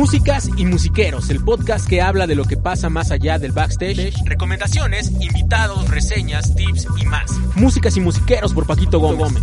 Músicas 0.00 0.48
y 0.56 0.64
Musiqueros, 0.64 1.28
el 1.28 1.44
podcast 1.44 1.86
que 1.86 2.00
habla 2.00 2.26
de 2.26 2.34
lo 2.34 2.46
que 2.46 2.56
pasa 2.56 2.88
más 2.88 3.10
allá 3.10 3.38
del 3.38 3.52
backstage, 3.52 4.14
recomendaciones, 4.24 5.10
invitados, 5.20 5.90
reseñas, 5.90 6.54
tips 6.56 6.86
y 6.98 7.04
más. 7.04 7.30
Músicas 7.54 7.98
y 7.98 8.00
Musiqueros 8.00 8.54
por 8.54 8.66
Paquito 8.66 8.98
Gómez. 8.98 9.42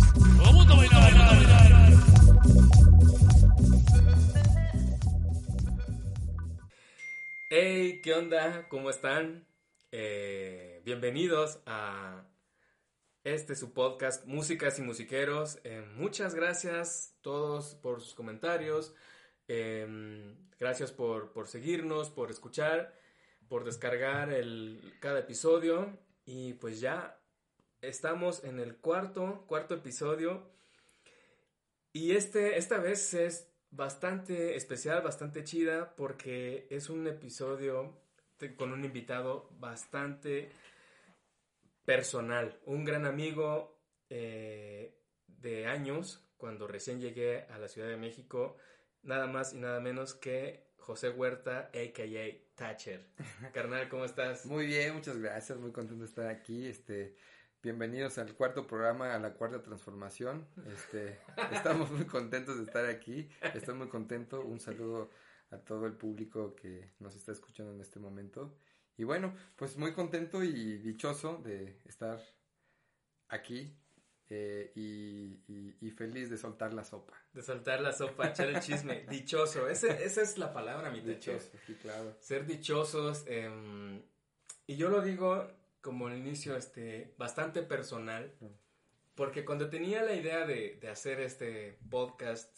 Hey, 7.50 8.00
¿qué 8.02 8.14
onda? 8.14 8.66
¿Cómo 8.68 8.90
están? 8.90 9.46
Eh, 9.92 10.82
bienvenidos 10.84 11.60
a 11.66 12.24
este 13.22 13.54
su 13.54 13.72
podcast 13.72 14.26
Músicas 14.26 14.76
y 14.80 14.82
Musiqueros. 14.82 15.60
Eh, 15.62 15.84
muchas 15.94 16.34
gracias 16.34 17.14
a 17.16 17.22
todos 17.22 17.76
por 17.76 18.00
sus 18.00 18.14
comentarios. 18.14 18.92
Eh, 19.46 20.34
gracias 20.58 20.92
por, 20.92 21.32
por, 21.32 21.48
seguirnos, 21.48 22.10
por 22.10 22.30
escuchar, 22.30 22.94
por 23.48 23.64
descargar 23.64 24.32
el, 24.32 24.94
cada 25.00 25.20
episodio. 25.20 25.98
Y 26.24 26.54
pues 26.54 26.80
ya 26.80 27.18
estamos 27.80 28.44
en 28.44 28.60
el 28.60 28.76
cuarto, 28.76 29.44
cuarto 29.46 29.74
episodio. 29.74 30.50
Y 31.92 32.12
este, 32.12 32.58
esta 32.58 32.78
vez 32.78 33.14
es 33.14 33.48
bastante 33.70 34.56
especial, 34.56 35.02
bastante 35.02 35.44
chida, 35.44 35.94
porque 35.96 36.66
es 36.70 36.88
un 36.90 37.06
episodio 37.06 37.98
con 38.56 38.72
un 38.72 38.84
invitado 38.84 39.48
bastante 39.58 40.50
personal, 41.84 42.60
un 42.66 42.84
gran 42.84 43.06
amigo 43.06 43.78
eh, 44.10 44.94
de 45.26 45.66
años, 45.66 46.24
cuando 46.36 46.68
recién 46.68 47.00
llegué 47.00 47.42
a 47.50 47.58
la 47.58 47.68
Ciudad 47.68 47.88
de 47.88 47.96
México, 47.96 48.56
nada 49.02 49.26
más 49.26 49.52
y 49.52 49.58
nada 49.58 49.80
menos 49.80 50.14
que 50.14 50.68
José 50.78 51.10
Huerta, 51.10 51.70
a.k.a. 51.74 52.56
Thatcher. 52.56 53.06
Carnal, 53.52 53.88
¿cómo 53.88 54.04
estás? 54.04 54.46
Muy 54.46 54.66
bien, 54.66 54.94
muchas 54.94 55.18
gracias, 55.18 55.58
muy 55.58 55.72
contento 55.72 56.02
de 56.02 56.08
estar 56.08 56.28
aquí, 56.28 56.66
este... 56.66 57.16
Bienvenidos 57.60 58.18
al 58.18 58.34
cuarto 58.34 58.68
programa, 58.68 59.12
a 59.12 59.18
la 59.18 59.34
cuarta 59.34 59.60
transformación. 59.60 60.46
Este, 60.72 61.18
estamos 61.52 61.90
muy 61.90 62.06
contentos 62.06 62.56
de 62.56 62.62
estar 62.62 62.86
aquí. 62.86 63.28
Estoy 63.52 63.74
muy 63.74 63.88
contento. 63.88 64.42
Un 64.42 64.60
saludo 64.60 65.10
a 65.50 65.58
todo 65.58 65.86
el 65.86 65.94
público 65.94 66.54
que 66.54 66.92
nos 67.00 67.16
está 67.16 67.32
escuchando 67.32 67.72
en 67.72 67.80
este 67.80 67.98
momento. 67.98 68.56
Y 68.96 69.02
bueno, 69.02 69.34
pues 69.56 69.76
muy 69.76 69.92
contento 69.92 70.44
y 70.44 70.78
dichoso 70.78 71.38
de 71.38 71.80
estar 71.84 72.20
aquí 73.28 73.76
eh, 74.30 74.72
y, 74.74 75.42
y, 75.48 75.76
y, 75.80 75.90
feliz 75.90 76.28
de 76.28 76.36
soltar 76.36 76.74
la 76.74 76.84
sopa. 76.84 77.14
De 77.32 77.42
soltar 77.42 77.80
la 77.80 77.92
sopa, 77.92 78.28
echar 78.28 78.48
el 78.48 78.60
chisme. 78.60 79.06
Dichoso, 79.10 79.68
Ese, 79.68 80.04
esa 80.04 80.20
es 80.20 80.36
la 80.36 80.52
palabra, 80.52 80.90
mi 80.90 81.00
Dichoso, 81.00 81.50
sí, 81.66 81.74
claro. 81.74 82.14
Ser 82.20 82.46
dichosos. 82.46 83.24
Eh, 83.26 84.02
y 84.66 84.76
yo 84.76 84.90
lo 84.90 85.00
digo 85.00 85.48
como 85.80 86.08
el 86.08 86.18
inicio 86.18 86.56
este, 86.56 87.14
bastante 87.16 87.62
personal, 87.62 88.32
porque 89.14 89.44
cuando 89.44 89.70
tenía 89.70 90.02
la 90.02 90.14
idea 90.14 90.46
de, 90.46 90.78
de 90.80 90.88
hacer 90.88 91.20
este 91.20 91.78
podcast, 91.88 92.54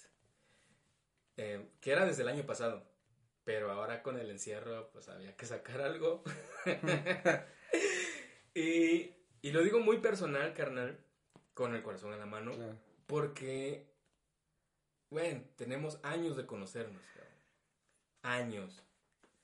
eh, 1.37 1.71
que 1.81 1.93
era 1.93 2.05
desde 2.05 2.23
el 2.23 2.29
año 2.29 2.45
pasado, 2.45 2.91
pero 3.45 3.71
ahora 3.71 4.03
con 4.03 4.19
el 4.19 4.29
encierro, 4.31 4.91
pues 4.91 5.09
había 5.09 5.37
que 5.37 5.47
sacar 5.47 5.81
algo. 5.81 6.25
y, 8.55 9.15
y, 9.41 9.53
lo 9.53 9.63
digo 9.63 9.79
muy 9.79 9.99
personal, 9.99 10.53
carnal, 10.53 10.99
con 11.61 11.75
el 11.75 11.83
corazón 11.83 12.15
en 12.15 12.21
la 12.21 12.25
mano, 12.25 12.53
porque, 13.07 13.87
bueno, 15.11 15.43
tenemos 15.57 16.01
años 16.03 16.35
de 16.39 16.47
conocernos, 16.47 17.03
cabrón. 17.13 17.35
años. 18.23 18.83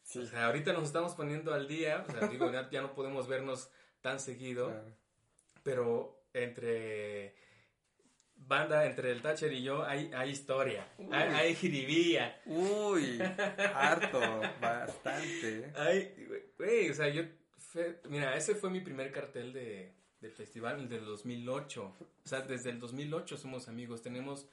Sí. 0.03 0.21
O 0.21 0.27
sea, 0.27 0.47
ahorita 0.47 0.72
nos 0.72 0.84
estamos 0.84 1.15
poniendo 1.15 1.53
al 1.53 1.69
día, 1.69 2.06
o 2.09 2.10
sea, 2.10 2.27
digo, 2.28 2.50
ya, 2.50 2.71
ya 2.71 2.81
no 2.81 2.94
podemos 2.94 3.28
vernos 3.28 3.71
tan 4.00 4.19
seguido, 4.19 4.69
claro. 4.69 4.97
pero 5.62 6.27
entre 6.32 7.37
banda, 8.34 8.87
entre 8.87 9.12
el 9.12 9.21
Thatcher 9.21 9.53
y 9.53 9.62
yo, 9.62 9.84
hay, 9.84 10.10
hay 10.15 10.31
historia, 10.31 10.88
hay, 11.12 11.28
hay. 11.34 11.54
Uy, 12.47 13.19
harto, 13.75 14.21
bastante. 14.59 15.71
Hay, 15.77 16.28
güey, 16.56 16.88
o 16.88 16.94
sea, 16.94 17.09
yo, 17.09 17.25
fe, 17.59 18.00
mira, 18.09 18.34
ese 18.38 18.54
fue 18.54 18.71
mi 18.71 18.81
primer 18.81 19.12
cartel 19.12 19.53
de, 19.53 19.93
del 20.26 20.34
festival, 20.34 20.81
el 20.81 20.88
del 20.88 21.04
2008. 21.04 21.84
O 21.84 22.28
sea, 22.28 22.41
desde 22.42 22.70
el 22.70 22.81
2008 22.81 23.37
somos 23.37 23.69
amigos, 23.69 24.03
tenemos, 24.03 24.48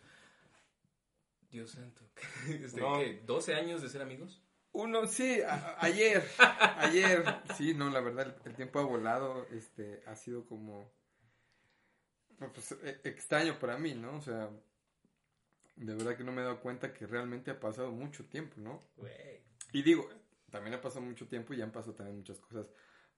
Dios 1.51 1.72
santo, 1.72 2.01
¿desde 2.47 2.79
no. 2.81 3.00
qué? 3.00 3.25
¿12 3.25 3.56
años 3.56 3.81
de 3.81 3.89
ser 3.89 4.01
amigos? 4.01 4.41
Uno, 4.72 5.06
sí, 5.07 5.41
a, 5.41 5.78
ayer, 5.79 6.23
ayer, 6.78 7.23
sí, 7.56 7.73
no, 7.73 7.89
la 7.89 8.01
verdad, 8.01 8.28
el, 8.28 8.50
el, 8.50 8.56
tiempo 8.56 8.79
ha 8.79 8.83
volado, 8.83 9.45
este, 9.51 10.01
ha 10.07 10.16
sido 10.16 10.45
como, 10.45 10.91
pues, 12.38 12.72
e, 12.83 13.01
extraño 13.03 13.59
para 13.59 13.78
mí, 13.78 13.94
¿no? 13.94 14.17
O 14.17 14.22
sea, 14.22 14.50
de 15.75 15.94
verdad 15.95 16.16
que 16.17 16.23
no 16.23 16.31
me 16.31 16.41
he 16.41 16.45
dado 16.45 16.59
cuenta 16.59 16.94
que 16.94 17.06
realmente 17.06 17.51
ha 17.51 17.59
pasado 17.59 17.91
mucho 17.91 18.25
tiempo, 18.25 18.56
¿no? 18.57 18.89
Wey. 18.97 19.44
Y 19.72 19.83
digo, 19.83 20.09
también 20.50 20.75
ha 20.75 20.81
pasado 20.81 21.06
mucho 21.06 21.28
tiempo 21.28 21.53
y 21.53 21.62
han 21.62 21.72
pasado 21.72 21.95
también 21.95 22.17
muchas 22.17 22.39
cosas 22.39 22.67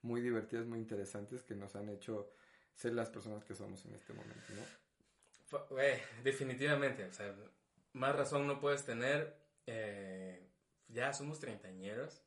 muy 0.01 0.21
divertidas, 0.21 0.65
muy 0.65 0.79
interesantes 0.79 1.43
que 1.43 1.55
nos 1.55 1.75
han 1.75 1.89
hecho 1.89 2.31
ser 2.75 2.93
las 2.93 3.09
personas 3.09 3.43
que 3.43 3.55
somos 3.55 3.83
en 3.85 3.95
este 3.95 4.13
momento, 4.13 4.53
¿no? 4.53 5.59
Definitivamente, 6.23 7.05
o 7.05 7.13
sea, 7.13 7.33
más 7.93 8.15
razón 8.15 8.45
no 8.45 8.59
puedes 8.59 8.85
tener, 8.85 9.37
eh 9.65 10.45
ya 10.89 11.13
somos 11.13 11.39
treintañeros. 11.39 12.21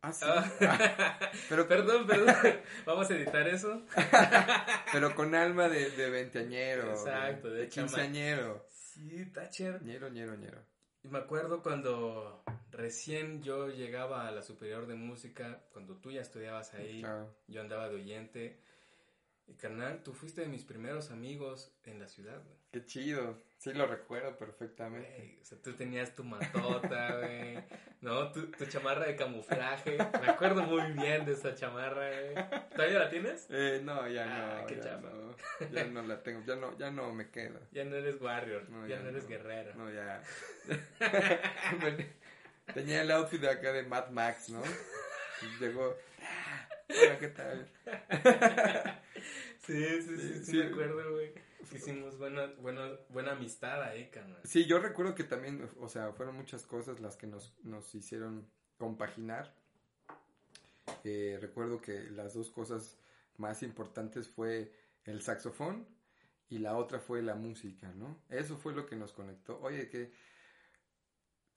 Ah, 0.00 0.12
sí. 0.12 0.24
Ah, 0.28 1.18
pero 1.48 1.66
perdón, 1.66 2.06
perdón. 2.06 2.34
Vamos 2.86 3.10
a 3.10 3.14
editar 3.16 3.46
eso. 3.48 3.82
pero 4.92 5.14
con 5.14 5.34
alma 5.34 5.68
de, 5.68 5.90
de 5.90 6.10
veinteañero. 6.10 6.90
Exacto, 6.90 7.50
de, 7.50 7.62
de 7.62 7.68
quinceañero. 7.68 8.64
Sí, 8.70 9.26
Thatcher. 9.32 9.82
Ñero, 9.82 10.08
ñero, 10.08 10.36
ñero. 10.36 10.64
Y 11.02 11.08
me 11.08 11.18
acuerdo 11.18 11.62
cuando 11.62 12.44
recién 12.70 13.42
yo 13.42 13.68
llegaba 13.68 14.28
a 14.28 14.30
la 14.30 14.42
superior 14.42 14.86
de 14.86 14.94
música, 14.94 15.64
cuando 15.72 15.96
tú 15.96 16.10
ya 16.10 16.20
estudiabas 16.20 16.74
ahí, 16.74 17.00
claro. 17.00 17.34
yo 17.48 17.60
andaba 17.60 17.88
de 17.88 17.96
oyente. 17.96 18.60
Y 19.48 19.54
carnal, 19.54 20.02
tú 20.02 20.12
fuiste 20.12 20.42
de 20.42 20.46
mis 20.46 20.64
primeros 20.64 21.10
amigos 21.10 21.72
en 21.84 21.98
la 21.98 22.06
ciudad, 22.06 22.42
güey. 22.44 22.58
Qué 22.70 22.84
chido. 22.84 23.42
Sí, 23.56 23.72
lo 23.72 23.86
recuerdo 23.86 24.36
perfectamente. 24.36 25.38
O 25.40 25.44
sea, 25.44 25.58
tú 25.60 25.72
tenías 25.72 26.14
tu 26.14 26.22
matota, 26.22 27.16
güey. 27.18 27.58
¿No? 28.02 28.30
Tu, 28.30 28.46
tu, 28.50 28.66
chamarra 28.66 29.06
de 29.06 29.16
camuflaje. 29.16 29.96
Me 29.96 30.28
acuerdo 30.28 30.62
muy 30.62 30.92
bien 30.92 31.24
de 31.24 31.32
esa 31.32 31.54
chamarra, 31.54 32.10
güey. 32.10 32.34
¿Todavía 32.70 32.98
la 32.98 33.10
tienes? 33.10 33.46
Eh, 33.48 33.80
no, 33.82 34.06
ya 34.08 34.26
ah, 34.28 34.60
no. 34.60 34.66
Qué 34.66 34.76
ya, 34.76 34.82
chapa. 34.82 35.08
no 35.10 35.28
ya 35.72 35.84
no 35.84 36.02
la 36.02 36.22
tengo. 36.22 36.44
Ya 36.44 36.56
no, 36.56 36.76
ya 36.78 36.90
no 36.90 37.12
me 37.12 37.30
queda. 37.30 37.60
Ya 37.72 37.84
no 37.84 37.96
eres 37.96 38.20
warrior. 38.20 38.68
No, 38.68 38.86
ya, 38.86 38.96
ya, 38.96 39.02
no 39.02 39.08
eres 39.08 39.26
guerrero. 39.26 39.74
No, 39.74 39.90
ya. 39.90 40.22
Tenía 42.74 43.02
el 43.02 43.10
outfit 43.10 43.40
de 43.40 43.48
acá 43.48 43.72
de 43.72 43.82
Mad 43.82 44.10
Max, 44.10 44.50
¿no? 44.50 44.62
Llegó. 45.58 45.96
Hola, 46.88 47.18
¿qué 47.18 47.28
tal? 47.28 47.70
sí, 49.66 49.84
sí, 49.84 50.02
sí, 50.02 50.16
sí, 50.16 50.44
sí, 50.44 50.56
me 50.56 50.64
acuerdo, 50.66 51.12
güey. 51.12 51.32
Hicimos 51.74 52.16
buena, 52.16 52.46
buena, 52.60 52.90
buena 53.10 53.32
amistad 53.32 53.82
ahí, 53.82 54.08
carnal. 54.10 54.40
Sí, 54.44 54.64
yo 54.64 54.78
recuerdo 54.78 55.14
que 55.14 55.24
también, 55.24 55.68
o 55.80 55.88
sea, 55.88 56.12
fueron 56.12 56.36
muchas 56.36 56.64
cosas 56.64 57.00
las 57.00 57.16
que 57.16 57.26
nos, 57.26 57.54
nos 57.62 57.94
hicieron 57.94 58.48
compaginar. 58.78 59.54
Eh, 61.04 61.38
recuerdo 61.40 61.80
que 61.80 62.10
las 62.10 62.32
dos 62.32 62.50
cosas 62.50 62.98
más 63.36 63.62
importantes 63.62 64.28
fue 64.28 64.72
el 65.04 65.20
saxofón 65.20 65.86
y 66.48 66.58
la 66.58 66.76
otra 66.76 67.00
fue 67.00 67.20
la 67.22 67.34
música, 67.34 67.92
¿no? 67.94 68.22
Eso 68.30 68.56
fue 68.56 68.72
lo 68.72 68.86
que 68.86 68.96
nos 68.96 69.12
conectó. 69.12 69.60
Oye, 69.60 69.90
que 69.90 70.12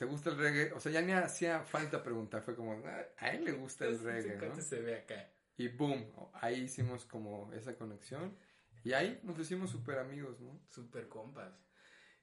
¿te 0.02 0.08
gusta 0.08 0.32
el 0.32 0.38
reggae? 0.40 0.74
O 0.74 0.80
sea, 0.80 0.92
ya 0.92 1.04
ni 1.04 1.12
hacía 1.12 1.62
falta 1.62 2.02
preguntar, 2.02 2.42
fue 2.42 2.56
como, 2.56 2.74
ah, 2.88 3.06
a 3.20 3.30
él 3.30 3.46
le 3.46 3.52
gusta 3.52 3.86
el 3.86 4.00
reggae, 4.00 4.36
¿no? 4.36 4.60
se 4.60 4.82
ve 4.82 4.96
acá. 4.96 5.30
Y 5.58 5.68
boom, 5.68 6.12
ahí 6.34 6.62
hicimos 6.62 7.06
como 7.06 7.54
esa 7.54 7.76
conexión. 7.76 8.36
Y 8.84 8.94
ahí 8.94 9.20
nos 9.22 9.38
hicimos 9.38 9.70
súper 9.70 10.00
amigos, 10.00 10.40
¿no? 10.40 10.60
Súper 10.72 11.08
compas. 11.08 11.54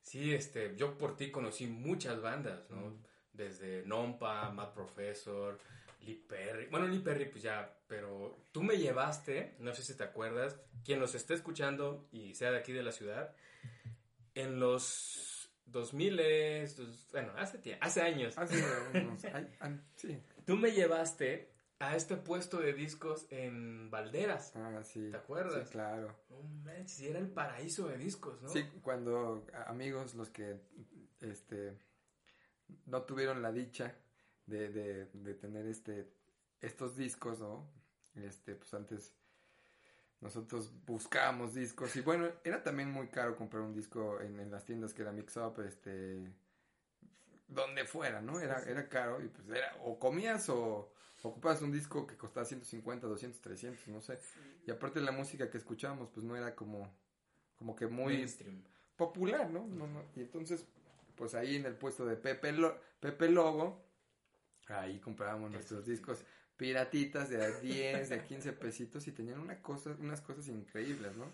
Sí, 0.03 0.35
este, 0.35 0.75
yo 0.75 0.99
por 0.99 1.17
ti 1.17 1.31
conocí 1.31 1.69
muchas 1.69 2.21
bandas, 2.21 2.69
¿no? 2.69 2.81
Mm. 2.81 3.03
Desde 3.33 3.85
Nompa, 3.87 4.51
Mad 4.51 4.73
Professor, 4.73 5.57
Lee 6.01 6.27
Perry. 6.29 6.67
Bueno, 6.67 6.89
Lee 6.89 6.99
Perry, 6.99 7.27
pues 7.27 7.45
ya, 7.45 7.79
pero 7.87 8.45
tú 8.51 8.65
me 8.65 8.77
llevaste, 8.77 9.55
no 9.61 9.73
sé 9.73 9.85
si 9.85 9.95
te 9.95 10.03
acuerdas, 10.03 10.59
quien 10.85 10.99
nos 10.99 11.15
esté 11.15 11.35
escuchando 11.35 12.09
y 12.11 12.35
sea 12.35 12.51
de 12.51 12.59
aquí 12.59 12.73
de 12.73 12.83
la 12.83 12.91
ciudad, 12.91 13.37
en 14.35 14.59
los 14.59 15.38
2000, 15.71 16.17
bueno, 17.13 17.33
hace, 17.37 17.59
tiempo, 17.59 17.85
hace 17.85 18.03
años. 18.03 18.37
Hace 18.39 18.57
unos, 18.95 19.23
sí. 19.97 20.23
Tú 20.45 20.57
me 20.57 20.73
llevaste 20.73 21.53
a 21.79 21.95
este 21.95 22.17
puesto 22.17 22.59
de 22.59 22.73
discos 22.73 23.27
en 23.31 23.91
Valderas. 23.91 24.53
Ah, 24.57 24.83
sí. 24.83 25.11
¿Te 25.11 25.17
acuerdas? 25.17 25.69
Sí, 25.69 25.73
claro. 25.73 26.15
No 26.31 26.43
manches, 26.43 27.01
era 27.03 27.19
el 27.19 27.29
paraíso 27.29 27.89
de 27.89 27.99
discos, 27.99 28.41
¿no? 28.43 28.49
Sí, 28.49 28.65
cuando 28.83 29.47
amigos 29.67 30.15
los 30.15 30.31
que 30.31 30.61
este 31.21 31.79
no 32.87 33.03
tuvieron 33.03 33.43
la 33.43 33.53
dicha 33.53 33.95
de, 34.47 34.71
de, 34.71 35.07
de 35.07 35.35
tener 35.35 35.67
este, 35.67 36.13
estos 36.61 36.97
discos, 36.97 37.39
¿no? 37.39 37.71
Este, 38.15 38.55
pues 38.55 38.73
antes 38.75 39.15
nosotros 40.21 40.73
buscábamos 40.85 41.55
discos 41.55 41.95
y 41.97 42.01
bueno, 42.01 42.29
era 42.45 42.63
también 42.63 42.91
muy 42.91 43.09
caro 43.09 43.37
comprar 43.37 43.63
un 43.63 43.73
disco 43.75 44.21
en, 44.21 44.41
en 44.41 44.51
las 44.51 44.65
tiendas 44.65 44.93
que 44.95 45.03
era 45.03 45.13
Mix 45.13 45.37
Up, 45.37 45.61
este, 45.67 46.29
donde 47.47 47.85
fuera, 47.85 48.21
¿no? 48.21 48.41
Era, 48.41 48.63
era 48.65 48.89
caro 48.89 49.23
y 49.23 49.29
pues 49.29 49.49
era, 49.49 49.77
o 49.83 49.99
comías 49.99 50.49
o 50.49 50.93
ocupabas 51.23 51.63
un 51.63 51.73
disco 51.73 52.07
que 52.07 52.17
costaba 52.17 52.45
150, 52.45 53.07
200, 53.07 53.41
300, 53.41 53.89
no 53.89 54.01
sé. 54.01 54.19
Y 54.67 54.71
aparte 54.71 55.01
la 55.01 55.13
música 55.13 55.51
que 55.51 55.59
escuchábamos 55.59 56.09
pues 56.11 56.25
no 56.25 56.37
era 56.37 56.55
como, 56.55 56.93
como 57.57 57.75
que 57.75 57.87
muy 57.87 58.15
Mainstream. 58.19 58.63
popular, 58.97 59.51
¿no? 59.51 59.67
No, 59.67 59.87
no. 59.87 60.03
Y 60.15 60.21
entonces, 60.21 60.65
pues 61.17 61.35
ahí 61.35 61.57
en 61.57 61.67
el 61.67 61.75
puesto 61.75 62.05
de 62.07 62.17
Pepe, 62.17 62.53
Lo- 62.53 62.79
Pepe 63.01 63.29
Lobo, 63.31 63.83
ahí 64.69 65.01
comprábamos 65.01 65.51
nuestros 65.51 65.85
sí. 65.85 65.93
Piratitas 66.59 67.31
de 67.31 67.43
a 67.43 67.49
10, 67.61 68.11
de 68.11 68.15
a 68.17 68.25
15 68.25 68.53
pesitos 68.53 69.07
y 69.09 69.13
tenían 69.13 69.41
una 69.41 69.63
cosa, 69.63 69.97
unas 69.99 70.21
cosas 70.21 70.49
increíbles, 70.49 71.17
¿no? 71.17 71.33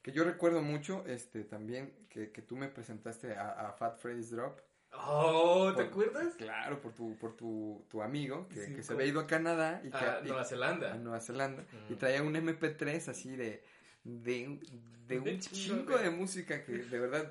Que 0.00 0.12
yo 0.12 0.24
recuerdo 0.24 0.62
mucho, 0.62 1.04
este, 1.06 1.44
también, 1.44 1.92
que, 2.08 2.30
que 2.30 2.40
tú 2.40 2.56
me 2.56 2.68
presentaste 2.68 3.34
a, 3.34 3.50
a 3.68 3.72
Fat 3.72 3.98
Freddy's 3.98 4.30
Drop. 4.30 4.58
Oh, 4.92 5.70
¿te 5.76 5.82
Por- 5.84 5.90
acuerdas? 5.92 6.34
Claro, 6.36 6.80
por 6.80 6.92
tu, 6.94 7.14
por 7.18 7.36
tu, 7.36 7.84
tu 7.90 8.00
amigo, 8.00 8.48
que, 8.48 8.64
Sí, 8.64 8.74
que 8.74 8.82
se 8.82 8.92
había 8.94 9.04
ido 9.06 9.20
a 9.20 9.26
Canadá 9.26 9.82
y 9.84 9.90
que, 9.90 9.96
A 9.98 10.20
y- 10.24 10.28
Nueva 10.28 10.44
Zelanda. 10.44 10.92
a 10.94 10.96
Nueva 10.96 11.20
Zelanda 11.20 11.66
y 11.88 11.92
Ujú. 11.92 11.96
traía 11.96 12.22
un 12.22 12.34
MP3 12.34 13.08
así 13.08 13.36
de 13.36 13.62
de, 14.04 14.58
de 15.06 15.20
De 15.20 15.20
un 15.20 15.40
chingo 15.40 15.76
chingo 15.80 15.98
de- 15.98 16.04
de 16.04 16.10
música 16.10 16.64
que 16.64 16.72
de 16.72 16.98
verdad 16.98 17.30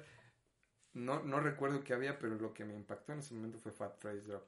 no, 0.93 1.23
no 1.23 1.39
recuerdo 1.39 1.83
qué 1.83 1.93
había, 1.93 2.19
pero 2.19 2.35
lo 2.35 2.53
que 2.53 2.65
me 2.65 2.75
impactó 2.75 3.13
en 3.13 3.19
ese 3.19 3.33
momento 3.33 3.57
fue 3.59 3.71
Fat 3.71 3.97
Freddy's 3.97 4.27
Drop. 4.27 4.43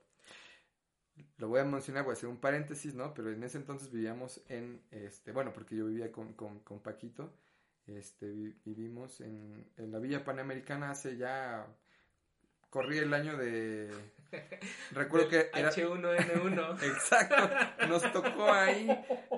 Lo 1.37 1.47
voy 1.47 1.59
a 1.59 1.65
mencionar, 1.65 2.03
voy 2.03 2.11
a 2.11 2.13
hacer 2.13 2.29
un 2.29 2.37
paréntesis, 2.37 2.93
¿no? 2.93 3.13
Pero 3.13 3.31
en 3.31 3.43
ese 3.43 3.57
entonces 3.57 3.91
vivíamos 3.91 4.41
en, 4.49 4.81
este, 4.91 5.31
bueno, 5.31 5.51
porque 5.53 5.75
yo 5.75 5.85
vivía 5.85 6.11
con, 6.11 6.33
con, 6.33 6.59
con 6.59 6.79
Paquito, 6.81 7.33
este, 7.87 8.29
vi- 8.29 8.55
vivimos 8.65 9.21
en, 9.21 9.65
en 9.77 9.91
la 9.91 9.99
Villa 9.99 10.23
Panamericana 10.23 10.91
hace 10.91 11.17
ya, 11.17 11.65
corrí 12.69 12.97
el 12.99 13.13
año 13.13 13.35
de, 13.37 13.89
recuerdo 14.91 15.27
que 15.29 15.49
era, 15.53 15.71
H1N1. 15.71 16.83
Exacto, 16.83 17.87
nos 17.87 18.11
tocó 18.11 18.51
ahí 18.51 18.87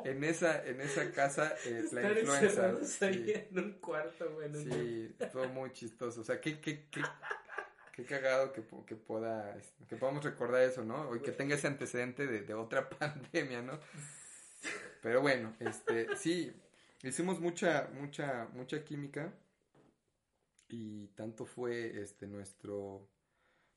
en 0.03 0.23
esa 0.23 0.65
en 0.65 0.81
esa 0.81 1.11
casa 1.11 1.55
eh, 1.65 1.85
la 1.93 2.01
influenza. 2.19 2.71
Sí, 3.13 3.33
en 3.33 3.59
un 3.59 3.71
cuarto, 3.79 4.37
un- 4.37 4.55
sí, 4.63 5.15
estuvo 5.19 5.47
muy 5.49 5.71
chistoso. 5.71 6.21
O 6.21 6.23
sea, 6.23 6.41
qué, 6.41 6.59
qué, 6.59 6.87
qué, 6.91 7.01
qué 8.03 8.15
cagado 8.15 8.51
que, 8.53 8.63
que 8.85 8.95
pueda 8.95 9.57
que 9.87 9.95
podamos 9.95 10.23
recordar 10.23 10.61
eso, 10.63 10.83
¿no? 10.83 11.15
Y 11.15 11.21
que 11.21 11.31
tenga 11.31 11.55
ese 11.55 11.67
antecedente 11.67 12.27
de, 12.27 12.41
de 12.41 12.53
otra 12.53 12.89
pandemia, 12.99 13.61
¿no? 13.61 13.79
Pero 15.01 15.21
bueno, 15.21 15.55
este, 15.59 16.15
sí, 16.15 16.53
hicimos 17.03 17.39
mucha, 17.39 17.89
mucha, 17.93 18.47
mucha 18.53 18.83
química 18.83 19.33
y 20.69 21.07
tanto 21.09 21.45
fue 21.45 22.01
este 22.01 22.27
nuestro 22.27 23.09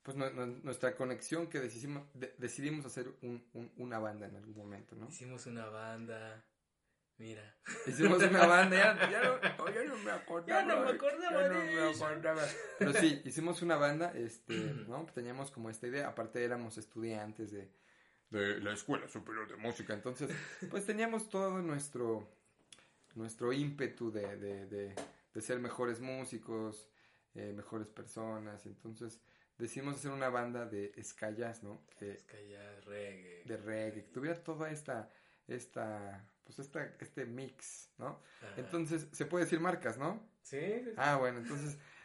pues 0.03 0.17
nu- 0.19 0.31
nu- 0.31 0.61
nuestra 0.63 0.95
conexión 0.97 1.49
que 1.49 1.61
decidimos, 1.61 2.03
de- 2.15 2.35
decidimos 2.39 2.85
hacer 2.85 3.09
un, 3.23 3.43
un- 3.55 3.73
una 3.79 3.99
banda 3.99 4.27
en 4.27 4.37
algún 4.37 4.57
momento, 4.57 4.95
¿no? 4.97 5.09
Hicimos 5.09 5.47
una 5.47 5.67
banda. 5.71 6.45
Mira. 7.19 7.57
Hicimos 7.87 8.23
una 8.23 8.47
banda, 8.47 8.77
ya, 8.77 9.11
ya 9.11 9.23
no, 9.23 9.69
ya 9.71 9.85
no 9.85 9.97
me 9.99 10.11
acordaba. 10.11 10.61
Ya 10.61 10.67
no 10.67 10.81
me 10.85 10.91
acordaba 10.91 11.43
ya 11.43 11.49
no 11.49 11.65
me 11.65 11.91
acordaba. 11.91 12.43
Pero 12.79 12.93
sí, 12.93 13.23
hicimos 13.25 13.63
una 13.63 13.77
banda, 13.77 14.13
este, 14.15 14.57
¿no? 14.89 15.07
Teníamos 15.15 15.51
como 15.51 15.71
esta 15.71 15.87
idea, 15.87 16.09
aparte 16.09 16.45
éramos 16.45 16.77
estudiantes 16.77 17.53
de, 17.53 17.71
de 18.31 18.61
la 18.61 18.73
Escuela 18.73 19.09
Superior 19.09 19.49
de 19.49 19.57
Música, 19.57 19.95
entonces, 19.95 20.31
pues 20.71 20.85
teníamos 20.87 21.29
todo 21.29 21.63
nuestro, 21.63 22.29
nuestro 23.15 23.53
ímpetu 23.53 24.11
de, 24.11 24.37
de, 24.37 24.67
de, 24.67 24.95
de 25.33 25.41
ser 25.41 25.61
mejores 25.61 26.01
músicos, 26.01 26.89
eh, 27.35 27.53
mejores 27.55 27.87
personas, 27.89 28.67
entonces 28.67 29.21
decidimos 29.59 29.97
hacer 29.97 30.11
una 30.11 30.29
banda 30.29 30.67
de 30.67 30.93
jazz, 31.37 31.63
¿no? 31.63 31.87
Que, 31.99 32.13
Es 32.13 32.25
que 32.25 32.49
ya 32.49 32.81
reggae. 32.81 33.43
de 33.45 33.57
reggae, 33.57 34.05
que 34.05 34.11
tuviera 34.11 34.43
toda 34.43 34.71
esta, 34.71 35.11
esta, 35.47 36.29
pues 36.45 36.59
esta, 36.59 36.95
este 37.01 37.25
mix, 37.27 37.89
¿no? 37.99 38.21
Ajá. 38.43 38.55
Entonces, 38.59 39.09
se 39.13 39.27
puede 39.27 39.45
decir 39.45 39.61
marcas, 39.61 39.99
¿no? 39.99 40.23
Sí. 40.43 40.61
Ah, 40.97 41.17
bueno, 41.17 41.39
entonces. 41.39 41.79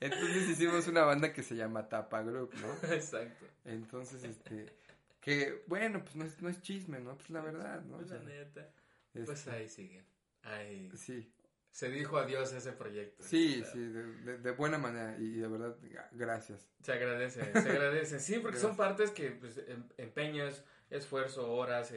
entonces 0.00 0.48
hicimos 0.48 0.86
una 0.88 1.02
banda 1.04 1.32
que 1.32 1.42
se 1.42 1.56
llama 1.56 1.88
Tapa 1.88 2.22
Group, 2.22 2.52
¿no? 2.60 2.72
Exacto. 2.92 3.46
Entonces, 3.64 4.24
este. 4.24 4.72
Que, 5.20 5.62
bueno, 5.66 6.02
pues 6.04 6.16
no 6.16 6.24
es, 6.24 6.40
no 6.40 6.48
es 6.48 6.62
chisme, 6.62 7.00
¿no? 7.00 7.16
Pues 7.16 7.28
la 7.30 7.40
verdad, 7.40 7.82
¿no? 7.82 7.96
O 7.96 7.98
Pues 7.98 8.10
la 8.10 8.20
neta. 8.20 8.68
este, 9.14 9.24
Pues 9.26 9.48
ahí 9.48 9.68
siguen. 9.68 10.04
Ahí. 10.42 10.90
Sí, 10.96 11.30
Se 11.72 11.90
dijo 11.90 12.16
adiós 12.18 12.52
a 12.52 12.58
ese 12.58 12.72
proyecto. 12.72 13.22
sí, 13.24 13.62
sí, 13.72 13.78
de, 13.78 14.04
de- 14.04 14.38
de 14.38 14.50
buena 14.52 14.78
manera 14.78 15.16
y 15.18 15.32
de 15.32 15.48
verdad, 15.48 15.76
gra- 15.82 16.08
gracias. 16.12 16.66
Se 16.82 16.92
agradece, 16.92 17.52
se 17.52 17.58
agradece. 17.68 18.20
Sí, 18.20 18.38
porque 18.38 18.58
son 18.58 18.76
partes 18.76 19.10
que 19.10 19.32
pues, 19.32 19.58
em- 19.58 19.88
empeñas, 19.98 20.64
esfuerzo, 20.90 21.52
horas, 21.52 21.92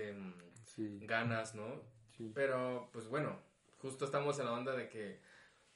Sí, 0.65 0.99
ganas, 1.01 1.53
¿no? 1.55 1.81
sí, 2.15 2.31
Pero, 2.33 2.89
pues 2.93 3.07
bueno, 3.07 3.39
justo 3.77 4.05
estamos 4.05 4.39
en 4.39 4.45
la 4.45 4.53
onda 4.53 4.73
de 4.75 4.87
que, 4.89 5.19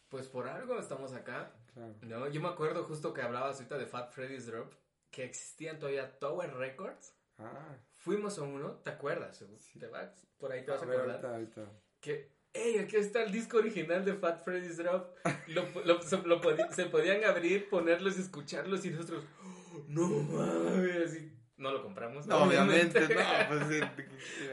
pues 0.10 0.28
por 0.28 0.48
algo 0.48 0.80
estamos 0.80 1.14
acá, 1.14 1.52
claro. 1.74 1.96
¿no? 2.02 2.28
Yo 2.30 2.40
me 2.42 2.48
acuerdo 2.48 2.84
justo 2.86 3.14
que 3.14 3.22
hablabas 3.22 3.58
ahorita 3.58 3.78
de 3.78 3.88
Fat 3.88 4.12
Freddy's 4.12 4.46
Drop, 4.48 4.74
que 5.12 5.24
existían 5.24 5.80
todavía 5.80 6.18
Tower 6.20 6.54
Records. 6.54 7.14
Ah, 7.38 7.78
Fuimos 7.98 8.38
a 8.38 8.44
uno, 8.44 8.76
¿te 8.84 8.92
acuerdas? 8.92 9.44
Sí. 9.60 9.80
¿Te 9.80 9.88
vas? 9.88 10.26
Por 10.38 10.52
ahí 10.52 10.64
te 10.64 10.72
vas 10.72 10.82
a, 10.84 10.86
ver, 10.86 11.00
acordar. 11.00 11.26
ahorita, 11.26 11.60
ahorita. 11.64 11.82
Que, 12.00 12.32
hey, 12.54 12.78
aquí 12.78 12.96
está 12.98 13.24
el 13.24 13.32
disco 13.32 13.58
original 13.58 14.06
de 14.06 14.14
Fat 14.14 14.44
Freddy's 14.46 14.78
Drop. 14.78 15.18
Lo, 15.48 15.64
lo- 15.84 16.02
se, 16.02 16.18
lo 16.20 16.40
podi- 16.40 16.70
se 16.72 16.86
podían 16.86 17.24
abrir, 17.26 17.68
ponerlos 17.70 18.18
y 18.18 18.22
escucharlos 18.22 18.86
y 18.86 18.92
nosotros, 18.92 19.26
"Oh, 19.44 19.84
no 19.90 20.08
mames, 20.08 21.08
así. 21.10 21.32
No 21.58 21.72
lo 21.72 21.82
compramos. 21.84 22.28
No, 22.28 22.44
obviamente, 22.44 23.00
no, 23.02 23.08
pues 23.48 23.68
sí, 23.70 23.80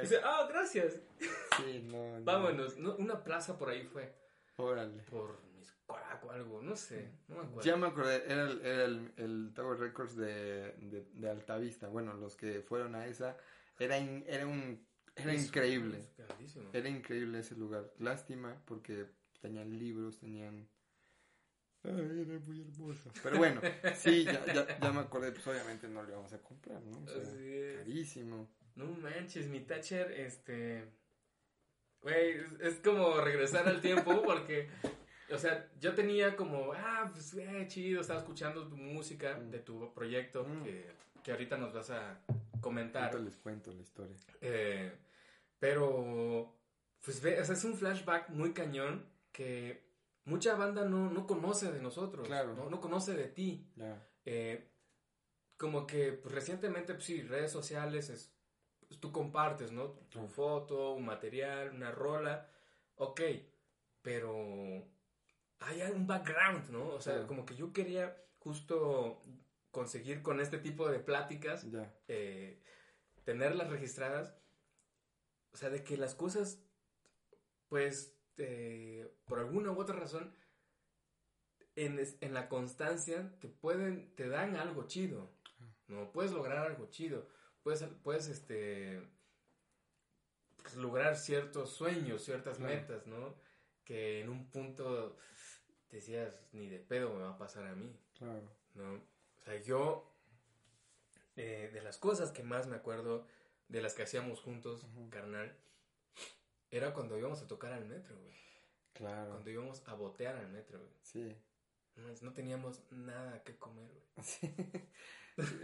Dice, 0.03 0.21
ah, 0.23 0.47
gracias. 0.49 0.99
sí, 1.57 1.83
no, 1.85 2.19
no. 2.19 2.25
Vámonos. 2.25 2.79
No, 2.79 2.95
una 2.97 3.23
plaza 3.25 3.59
por 3.59 3.71
ahí 3.71 3.83
fue. 3.85 4.15
Órale. 4.57 5.03
Por 5.11 5.41
Miscuac 5.57 6.25
o 6.25 6.31
algo, 6.31 6.63
no 6.63 6.77
sé. 6.77 7.11
No 7.29 7.37
me 7.37 7.41
acuerdo. 7.43 7.63
Ya 7.63 7.77
me 7.77 7.87
acordé, 7.89 8.25
era 8.27 8.43
el, 8.51 8.61
era 8.65 8.85
el, 8.85 9.13
el 9.17 9.53
Tower 9.55 9.79
Records 9.81 10.15
de, 10.17 10.73
de, 10.79 11.05
de 11.15 11.31
Altavista. 11.31 11.89
Bueno, 11.89 12.15
los 12.15 12.37
que 12.37 12.61
fueron 12.63 12.95
a 12.95 13.07
esa, 13.07 13.37
era, 13.79 13.99
in- 13.99 14.25
era 14.29 14.47
un, 14.47 14.87
era 15.17 15.33
Es- 15.33 15.47
increíble. 15.47 15.99
es. 15.99 16.57
Era 16.73 16.89
increíble 16.89 17.41
ese 17.41 17.57
lugar. 17.57 17.91
Lástima, 17.99 18.63
porque 18.65 19.07
tenían 19.41 19.77
libros, 19.79 20.19
tenían... 20.19 20.69
Ay, 21.85 22.25
era 22.29 22.39
muy 22.47 22.61
hermoso. 22.61 23.11
Pero 23.23 23.39
bueno, 23.39 23.61
sí, 23.97 24.25
ya, 24.25 24.45
ya, 24.47 24.79
ya 24.79 24.93
me 24.93 25.01
acordé, 25.01 25.33
pues 25.33 25.47
obviamente 25.49 25.89
no 25.89 26.03
le 26.05 26.13
vamos 26.13 26.33
a 26.33 26.39
comprar, 26.39 26.81
¿no? 26.83 26.99
O 27.05 27.07
sea, 27.09 27.21
Así 27.23 27.55
es. 27.55 27.77
carísimo. 27.79 28.49
No 28.77 28.87
manches, 28.87 29.49
mi 29.49 29.61
Thatcher, 29.61 30.11
este. 30.13 30.85
Güey, 32.01 32.39
es, 32.39 32.47
es 32.61 32.75
como 32.81 33.21
regresar 33.21 33.69
al 33.69 33.81
tiempo 33.81 34.23
porque. 34.25 34.69
O 35.31 35.39
sea, 35.39 35.71
yo 35.81 35.95
tenía 35.95 36.37
como, 36.37 36.73
ah, 36.75 37.09
pues, 37.11 37.33
eh, 37.35 37.65
chido, 37.67 38.01
estaba 38.03 38.19
escuchando 38.21 38.69
tu 38.69 38.77
música 38.77 39.37
Mm. 39.39 39.51
de 39.51 39.59
tu 39.61 39.93
proyecto 39.95 40.45
Mm. 40.45 40.63
que, 40.65 40.87
que 41.25 41.31
ahorita 41.33 41.57
nos 41.57 41.73
vas 41.73 41.91
a 41.91 42.21
comentar. 42.61 43.05
Ahorita 43.05 43.25
les 43.25 43.37
cuento 43.39 43.73
la 43.73 43.81
historia. 43.81 44.17
Eh, 44.41 44.93
pero, 45.59 46.55
pues 47.05 47.21
ve, 47.23 47.41
o 47.41 47.45
sea, 47.45 47.55
es 47.55 47.65
un 47.65 47.77
flashback 47.77 48.29
muy 48.31 48.53
cañón 48.53 49.07
que 49.33 49.92
mucha 50.25 50.55
banda 50.55 50.85
no, 50.85 51.11
no 51.11 51.27
conoce 51.27 51.73
de 51.73 51.81
nosotros, 51.81 52.27
Claro. 52.27 52.55
no, 52.55 52.71
no 52.71 52.81
conoce 52.81 53.15
de 53.15 53.29
ti. 53.29 53.67
Eh, 54.25 54.69
como 55.57 55.87
que 55.87 56.13
pues, 56.13 56.35
recientemente, 56.35 56.95
pues 56.95 57.05
sí, 57.05 57.23
redes 57.23 57.51
sociales, 57.53 58.09
es, 58.11 58.33
pues, 58.89 59.01
tú 59.01 59.13
compartes, 59.13 59.73
¿no? 59.73 59.91
Tu 60.11 60.27
foto, 60.29 60.93
un 60.93 61.05
material, 61.05 61.71
una 61.71 61.91
rola, 61.91 62.49
ok, 62.97 63.21
pero 64.03 64.85
hay 65.61 65.83
un 65.95 66.07
background, 66.07 66.71
¿no? 66.71 66.89
O 66.89 67.01
sea, 67.01 67.27
como 67.27 67.45
que 67.47 67.55
yo 67.55 67.73
quería 67.73 68.17
justo 68.39 69.23
conseguir 69.71 70.23
con 70.23 70.41
este 70.41 70.59
tipo 70.59 70.89
de 70.89 70.99
pláticas 70.99 71.67
eh, 72.09 72.61
tenerlas 73.25 73.71
registradas, 73.71 74.35
o 75.53 75.57
sea, 75.57 75.71
de 75.71 75.85
que 75.85 75.97
las 75.97 76.15
cosas, 76.15 76.61
pues, 77.69 78.15
eh, 78.39 79.13
por 79.27 79.39
alguna 79.39 79.71
u 79.73 79.81
otra 79.81 79.97
razón, 79.97 80.35
en, 81.77 81.99
en 82.21 82.35
la 82.35 82.49
constancia 82.49 83.35
te 83.41 83.49
pueden, 83.49 84.15
te 84.15 84.29
dan 84.29 84.57
algo 84.57 84.87
chido, 84.87 85.31
¿no? 85.89 86.13
Puedes 86.13 86.33
lograr 86.33 86.59
algo 86.67 86.87
chido, 86.91 87.29
puedes, 87.63 87.83
puedes, 88.03 88.29
este, 88.29 89.03
pues, 90.63 90.77
lograr 90.77 91.17
ciertos 91.17 91.71
sueños, 91.71 92.23
ciertas 92.25 92.59
Claro. 92.59 92.75
metas, 92.75 93.07
¿no? 93.07 93.35
Que 93.85 94.21
en 94.21 94.29
un 94.29 94.51
punto 94.51 95.17
decías, 95.91 96.43
ni 96.53 96.69
de 96.69 96.79
pedo 96.79 97.13
me 97.15 97.23
va 97.23 97.31
a 97.31 97.39
pasar 97.39 97.67
a 97.67 97.75
mí. 97.75 97.95
Claro. 98.19 98.49
¿no? 98.75 98.95
O 98.95 99.41
sea, 99.41 99.57
yo, 99.61 100.15
eh, 101.37 101.71
de 101.73 101.83
las 101.83 101.99
cosas 101.99 102.31
que 102.33 102.43
más 102.43 102.67
me 102.67 102.77
acuerdo, 102.77 103.27
de 103.69 103.83
las 103.83 103.95
que 103.95 104.03
hacíamos 104.03 104.41
juntos, 104.41 104.87
carnal, 105.11 105.57
era 106.73 106.93
cuando 106.93 107.17
íbamos 107.19 107.41
a 107.43 107.47
tocar 107.47 107.73
al 107.73 107.85
metro, 107.85 108.19
güey. 108.19 108.35
Claro. 108.95 109.31
Cuando 109.31 109.51
íbamos 109.51 109.87
a 109.89 109.95
botear 109.95 110.35
al 110.37 110.49
metro, 110.49 110.79
güey. 110.81 110.93
Sí. 111.03 111.37
No, 112.23 112.33
teníamos 112.33 112.83
nada 112.91 113.43
que 113.45 113.57
comer, 113.57 113.89
güey. 113.93 114.03
Sí. 114.23 114.55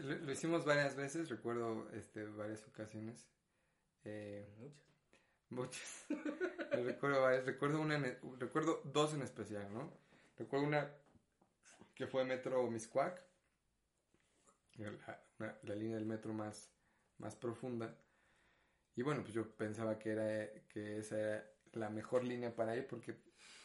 Lo, 0.03 0.15
lo 0.17 0.33
hicimos 0.33 0.65
varias 0.65 0.97
veces, 0.97 1.29
recuerdo 1.29 1.91
este, 1.93 2.25
varias 2.25 2.67
ocasiones. 2.69 3.29
Eh, 4.05 4.49
Muchas. 5.51 6.07
muchas. 6.09 6.85
Recuerdo 6.85 7.21
varias. 7.23 7.45
Recuerdo, 7.45 7.81
una 7.81 7.97
en- 7.97 8.19
recuerdo 8.39 8.81
dos 8.85 9.13
en 9.15 9.23
especial, 9.23 9.73
¿no? 9.73 9.93
Recuerdo 10.39 10.67
una 10.67 10.91
que 11.95 12.07
fue 12.07 12.25
Metro 12.25 12.67
Miscuac, 12.71 13.23
la, 15.39 15.59
la 15.63 15.75
línea 15.75 15.97
del 15.97 16.07
metro 16.07 16.33
más, 16.33 16.71
más 17.19 17.35
profunda. 17.37 17.95
Y 18.99 19.03
bueno, 19.03 19.23
pues 19.23 19.33
yo 19.33 19.49
pensaba 19.49 19.97
que, 19.97 20.11
era, 20.11 20.51
que 20.69 20.99
esa 20.99 21.17
era 21.21 21.51
la 21.75 21.89
mejor 21.89 22.25
línea 22.25 22.57
para 22.57 22.77
ir 22.77 22.89
porque 22.89 23.15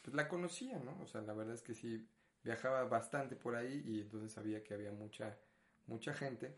pues, 0.04 0.14
la 0.14 0.28
conocía, 0.28 0.78
¿no? 0.78 0.96
O 1.02 1.08
sea, 1.08 1.22
la 1.22 1.32
verdad 1.34 1.56
es 1.56 1.62
que 1.62 1.74
sí 1.74 2.06
viajaba 2.44 2.84
bastante 2.84 3.34
por 3.34 3.56
ahí 3.56 3.82
y 3.84 4.02
entonces 4.02 4.30
sabía 4.30 4.62
que 4.62 4.74
había 4.74 4.92
mucha, 4.92 5.36
mucha 5.88 6.14
gente. 6.14 6.54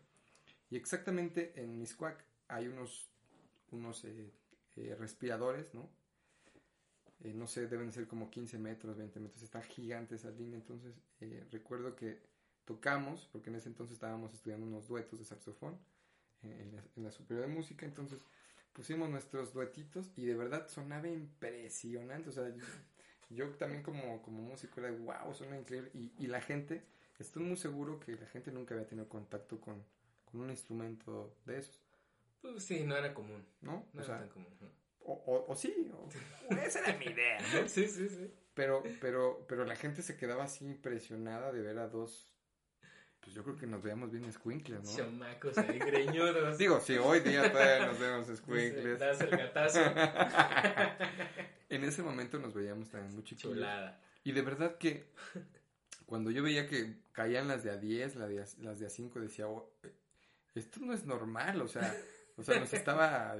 Y 0.69 0.75
exactamente 0.75 1.59
en 1.59 1.79
Miscuac 1.79 2.23
hay 2.49 2.67
unos, 2.67 3.09
unos 3.71 4.05
eh, 4.05 4.31
eh, 4.75 4.95
respiradores, 4.99 5.73
¿no? 5.73 5.89
Eh, 7.21 7.33
no 7.33 7.47
sé, 7.47 7.65
deben 7.65 7.91
ser 7.91 8.07
como 8.07 8.29
15 8.29 8.59
metros, 8.59 8.95
20 8.95 9.19
metros, 9.19 9.41
está 9.41 9.59
gigante 9.63 10.13
esa 10.13 10.29
línea. 10.29 10.59
Entonces 10.59 10.93
recuerdo 11.49 11.95
que 11.95 12.21
tocamos, 12.63 13.27
porque 13.31 13.49
en 13.49 13.55
ese 13.55 13.69
entonces 13.69 13.95
estábamos 13.95 14.35
estudiando 14.35 14.67
unos 14.67 14.87
duetos 14.87 15.17
de 15.17 15.25
saxofón 15.25 15.79
en, 16.43 16.75
la, 16.75 16.83
en 16.95 17.03
la 17.03 17.11
superior 17.11 17.47
de 17.47 17.55
música, 17.55 17.83
entonces 17.83 18.21
pusimos 18.77 19.09
nuestros 19.09 19.53
duetitos 19.53 20.11
y 20.17 20.25
de 20.27 20.35
verdad 20.35 20.69
sonaba 20.69 21.09
impresionante. 21.09 22.29
O 22.29 22.33
sea, 22.33 22.49
yo, 22.49 22.63
yo 23.29 23.49
también 23.57 23.83
como, 23.83 24.21
como 24.23 24.41
músico 24.43 24.79
era 24.81 24.91
wow, 24.91 25.33
suena 25.33 25.57
increíble. 25.59 25.91
Y, 25.95 26.13
y 26.19 26.27
la 26.27 26.41
gente, 26.41 26.83
estoy 27.19 27.43
muy 27.43 27.57
seguro 27.57 27.99
que 27.99 28.15
la 28.15 28.27
gente 28.27 28.51
nunca 28.51 28.75
había 28.75 28.87
tenido 28.87 29.09
contacto 29.09 29.59
con, 29.61 29.83
con 30.25 30.41
un 30.41 30.51
instrumento 30.51 31.35
de 31.45 31.59
esos, 31.59 31.81
Pues 32.41 32.63
sí, 32.63 32.83
no 32.83 32.95
era 32.95 33.13
común. 33.13 33.45
¿no? 33.61 33.85
No 33.93 34.01
o, 34.01 34.03
era 34.03 34.05
sea, 34.05 34.19
tan 34.19 34.29
común. 34.29 34.49
o, 35.01 35.13
o- 35.13 35.51
o 35.51 35.55
sí, 35.55 35.91
o 35.93 36.09
esa 36.65 36.79
era 36.79 36.97
mi 36.97 37.05
idea, 37.07 37.41
¿no? 37.53 37.67
Sí, 37.67 37.87
sí, 37.87 38.09
sí. 38.09 38.31
Pero, 38.53 38.83
pero, 38.99 39.45
pero 39.47 39.65
la 39.65 39.75
gente 39.75 40.01
se 40.01 40.17
quedaba 40.17 40.45
así 40.45 40.65
impresionada 40.65 41.51
de 41.51 41.61
ver 41.61 41.77
a 41.79 41.87
dos. 41.87 42.27
Pues 43.27 43.35
yo 43.35 43.43
creo 43.43 43.57
que 43.57 43.67
nos 43.67 43.83
veíamos 43.83 44.09
bien 44.09 44.31
squinkles, 44.31 44.83
¿no? 44.85 44.95
Chamacos 44.95 45.57
ahí 45.57 45.79
greñudos. 45.79 46.57
Digo, 46.57 46.79
si 46.79 46.95
hoy 46.95 47.19
día 47.19 47.51
todavía 47.51 47.87
nos 47.87 47.99
vemos 47.99 48.25
Dice, 48.25 48.41
squinkles. 48.41 48.99
Das 48.99 49.19
el 49.19 49.29
gatazo. 49.31 49.81
en 51.69 51.83
ese 51.83 52.03
momento 52.03 52.39
nos 52.39 52.53
veíamos 52.53 52.87
también 52.89 53.13
muy 53.13 53.25
chiquillos. 53.25 53.53
Chulada. 53.55 53.99
Y 54.23 54.31
de 54.31 54.41
verdad 54.43 54.77
que 54.77 55.11
cuando 56.05 56.31
yo 56.31 56.41
veía 56.41 56.69
que 56.69 57.01
caían 57.11 57.49
las 57.49 57.65
de 57.65 57.71
a 57.71 57.75
10, 57.75 58.15
la 58.15 58.27
de 58.29 58.43
a- 58.43 58.47
las 58.59 58.79
de 58.79 58.85
a 58.85 58.89
5, 58.89 59.19
decía, 59.19 59.45
"Oh, 59.49 59.69
eh, 59.83 59.93
esto 60.55 60.79
no 60.79 60.93
es 60.93 61.03
normal, 61.05 61.61
o 61.61 61.67
sea, 61.67 61.93
o 62.37 62.43
sea, 62.43 62.57
nos 62.61 62.71
estaba, 62.71 63.35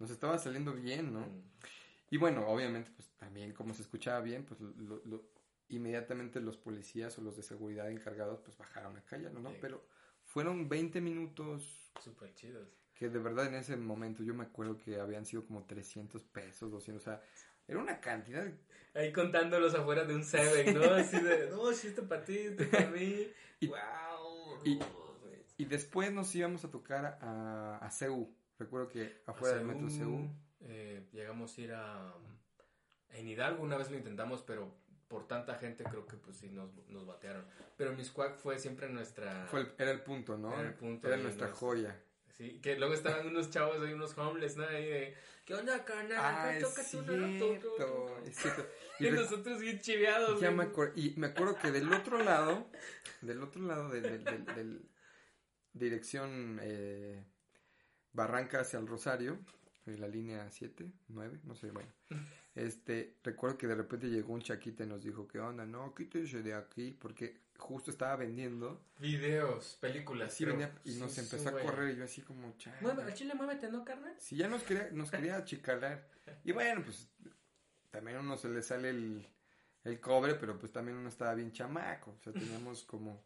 nos 0.00 0.10
estaba 0.10 0.36
saliendo 0.38 0.72
bien, 0.72 1.12
¿no? 1.12 1.20
Mm. 1.20 1.42
Y 2.10 2.16
bueno, 2.16 2.44
obviamente, 2.48 2.90
pues 2.96 3.08
también 3.20 3.52
como 3.52 3.72
se 3.72 3.82
escuchaba 3.82 4.20
bien, 4.20 4.44
pues 4.44 4.60
lo- 4.60 5.00
lo- 5.04 5.31
inmediatamente 5.72 6.40
los 6.40 6.56
policías 6.56 7.16
o 7.18 7.22
los 7.22 7.36
de 7.36 7.42
seguridad 7.42 7.90
encargados, 7.90 8.40
pues 8.40 8.56
bajaron 8.56 8.96
a 8.96 9.04
callarlo, 9.04 9.40
¿no? 9.40 9.50
Sí. 9.50 9.58
Pero 9.60 9.84
fueron 10.24 10.68
20 10.68 11.00
minutos 11.00 11.90
Súper 12.00 12.34
chidos. 12.34 12.68
que 12.94 13.08
de 13.08 13.18
verdad 13.18 13.46
en 13.46 13.54
ese 13.54 13.76
momento 13.76 14.22
yo 14.22 14.34
me 14.34 14.44
acuerdo 14.44 14.76
que 14.78 14.98
habían 15.00 15.24
sido 15.26 15.44
como 15.46 15.64
300 15.64 16.22
pesos, 16.24 16.70
200, 16.70 17.02
o 17.02 17.04
sea, 17.04 17.22
era 17.68 17.78
una 17.78 18.00
cantidad 18.00 18.46
Ahí 18.94 19.10
contándolos 19.12 19.74
afuera 19.74 20.04
de 20.04 20.14
un 20.14 20.24
Seven, 20.24 20.74
¿no? 20.74 20.82
Así 20.94 21.18
de, 21.20 21.48
no, 21.50 21.72
sí, 21.72 21.88
este 21.88 22.02
para 22.02 22.24
ti, 22.24 22.50
para 22.70 22.90
mí. 22.90 23.26
Y- 23.60 23.68
wow. 23.68 24.58
y- 24.64 24.78
Y 25.56 25.64
después 25.66 26.12
nos 26.12 26.34
íbamos 26.34 26.64
a 26.64 26.70
tocar 26.70 27.18
a, 27.22 27.78
a 27.78 27.90
CEU. 27.90 28.34
Recuerdo 28.58 28.88
que 28.88 29.22
afuera 29.26 29.56
del 29.56 29.66
metro 29.66 29.88
CEU. 29.88 30.28
eh, 30.60 31.08
llegamos 31.12 31.56
a 31.56 31.60
ir 31.60 31.72
a, 31.72 32.12
en 33.10 33.28
Hidalgo, 33.28 33.62
una 33.62 33.76
vez 33.76 33.90
lo 33.90 33.96
intentamos, 33.96 34.42
pero 34.42 34.74
por 35.12 35.28
tanta 35.28 35.56
gente 35.56 35.84
creo 35.84 36.06
que 36.06 36.16
pues 36.16 36.38
sí 36.38 36.48
nos, 36.48 36.74
nos 36.88 37.04
batearon. 37.06 37.44
Pero 37.76 37.92
Miscuac 37.92 38.38
fue 38.38 38.58
siempre 38.58 38.88
nuestra... 38.88 39.46
Fue 39.46 39.60
el- 39.60 39.72
era 39.78 39.90
el 39.90 40.00
punto, 40.00 40.38
¿no? 40.38 40.54
Era 40.58 40.68
el 40.70 40.74
punto 40.74 41.06
Era 41.06 41.18
nuestra 41.18 41.48
nos- 41.48 41.58
joya. 41.58 42.00
Sí, 42.30 42.60
que 42.62 42.76
luego 42.78 42.94
estaban 42.94 43.26
unos 43.26 43.50
chavos 43.50 43.76
ahí, 43.82 43.92
unos 43.92 44.16
homeless, 44.16 44.56
¿no? 44.56 44.64
Ahí 44.66 44.86
de, 44.86 45.14
¿qué 45.44 45.54
onda, 45.54 45.84
carnal? 45.84 46.16
Ah, 46.18 46.56
es 46.56 46.66
cierto, 46.86 47.04
toca". 47.76 48.22
es 48.24 48.36
cierto. 48.36 48.66
Y 48.98 49.06
Y 49.06 49.10
nosotros 49.10 49.60
bien 49.60 49.78
chiveados. 49.80 50.40
ya 50.40 50.50
me 50.50 50.66
y 50.96 51.12
me 51.18 51.26
acuerdo 51.26 51.58
que 51.58 51.70
del 51.70 51.92
otro 51.92 52.22
lado, 52.22 52.70
del 53.20 53.42
otro 53.42 53.60
lado 53.62 53.90
de, 53.90 54.00
del- 54.00 54.24
del- 54.46 54.88
dirección 55.74 56.58
eh, 56.62 57.22
Barranca 58.12 58.60
hacia 58.60 58.78
el 58.78 58.86
Rosario, 58.86 59.38
en 59.86 60.00
la 60.00 60.08
línea 60.08 60.50
7, 60.50 60.90
9, 61.08 61.40
no 61.44 61.54
sé, 61.54 61.70
bueno. 61.70 61.92
Este, 62.54 63.16
recuerdo 63.24 63.56
que 63.56 63.66
de 63.66 63.74
repente 63.74 64.08
llegó 64.10 64.34
un 64.34 64.42
chaquita 64.42 64.84
y 64.84 64.86
nos 64.86 65.02
dijo, 65.02 65.26
¿qué 65.26 65.40
onda? 65.40 65.64
No, 65.64 65.94
quítese 65.94 66.42
de 66.42 66.52
aquí, 66.54 66.90
porque 67.00 67.40
justo 67.56 67.90
estaba 67.90 68.16
vendiendo, 68.16 68.84
Videos, 68.98 69.78
películas. 69.80 70.34
pero- 70.38 70.52
venía 70.52 70.72
y 70.84 70.96
nos 70.96 71.12
sí, 71.12 71.20
empezó 71.20 71.38
sí, 71.44 71.48
a 71.48 71.50
güey. 71.52 71.64
correr 71.64 71.94
y 71.94 71.96
yo 71.98 72.04
así 72.04 72.20
como. 72.20 72.54
Mueve, 72.80 73.02
al 73.04 73.14
chile, 73.14 73.34
muévete, 73.34 73.70
¿no, 73.70 73.84
carnal? 73.84 74.14
Si 74.18 74.36
ya 74.36 74.48
nos 74.48 74.62
quería, 74.64 74.90
nos 74.92 75.10
quería 75.10 75.36
achicalar. 75.38 76.06
Y 76.44 76.52
bueno, 76.52 76.82
pues 76.84 77.08
también 77.90 78.18
a 78.18 78.20
uno 78.20 78.36
se 78.36 78.48
le 78.50 78.62
sale 78.62 78.90
el, 78.90 79.26
el 79.84 80.00
cobre, 80.00 80.34
pero 80.34 80.58
pues 80.58 80.72
también 80.72 80.98
uno 80.98 81.08
estaba 81.08 81.34
bien 81.34 81.52
chamaco. 81.52 82.10
O 82.18 82.22
sea, 82.22 82.32
teníamos 82.34 82.84
como, 82.84 83.24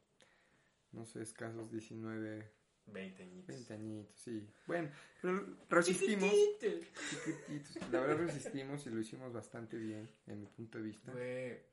no 0.93 1.05
sé, 1.05 1.23
escasos 1.23 1.71
19, 1.71 2.53
20 2.87 3.23
añitos. 3.23 3.47
20 3.49 3.75
añitos, 3.75 4.21
sí. 4.21 4.49
Bueno, 4.67 4.91
pero 5.21 5.57
resistimos. 5.69 6.31
Chiquititos. 6.31 6.89
chiquititos. 7.11 7.93
La 7.93 8.01
verdad 8.01 8.19
resistimos 8.19 8.87
y 8.87 8.91
lo 8.91 9.01
hicimos 9.01 9.33
bastante 9.33 9.77
bien, 9.77 10.09
en 10.27 10.41
mi 10.41 10.47
punto 10.47 10.79
de 10.79 10.85
vista. 10.85 11.13
Fue 11.13 11.67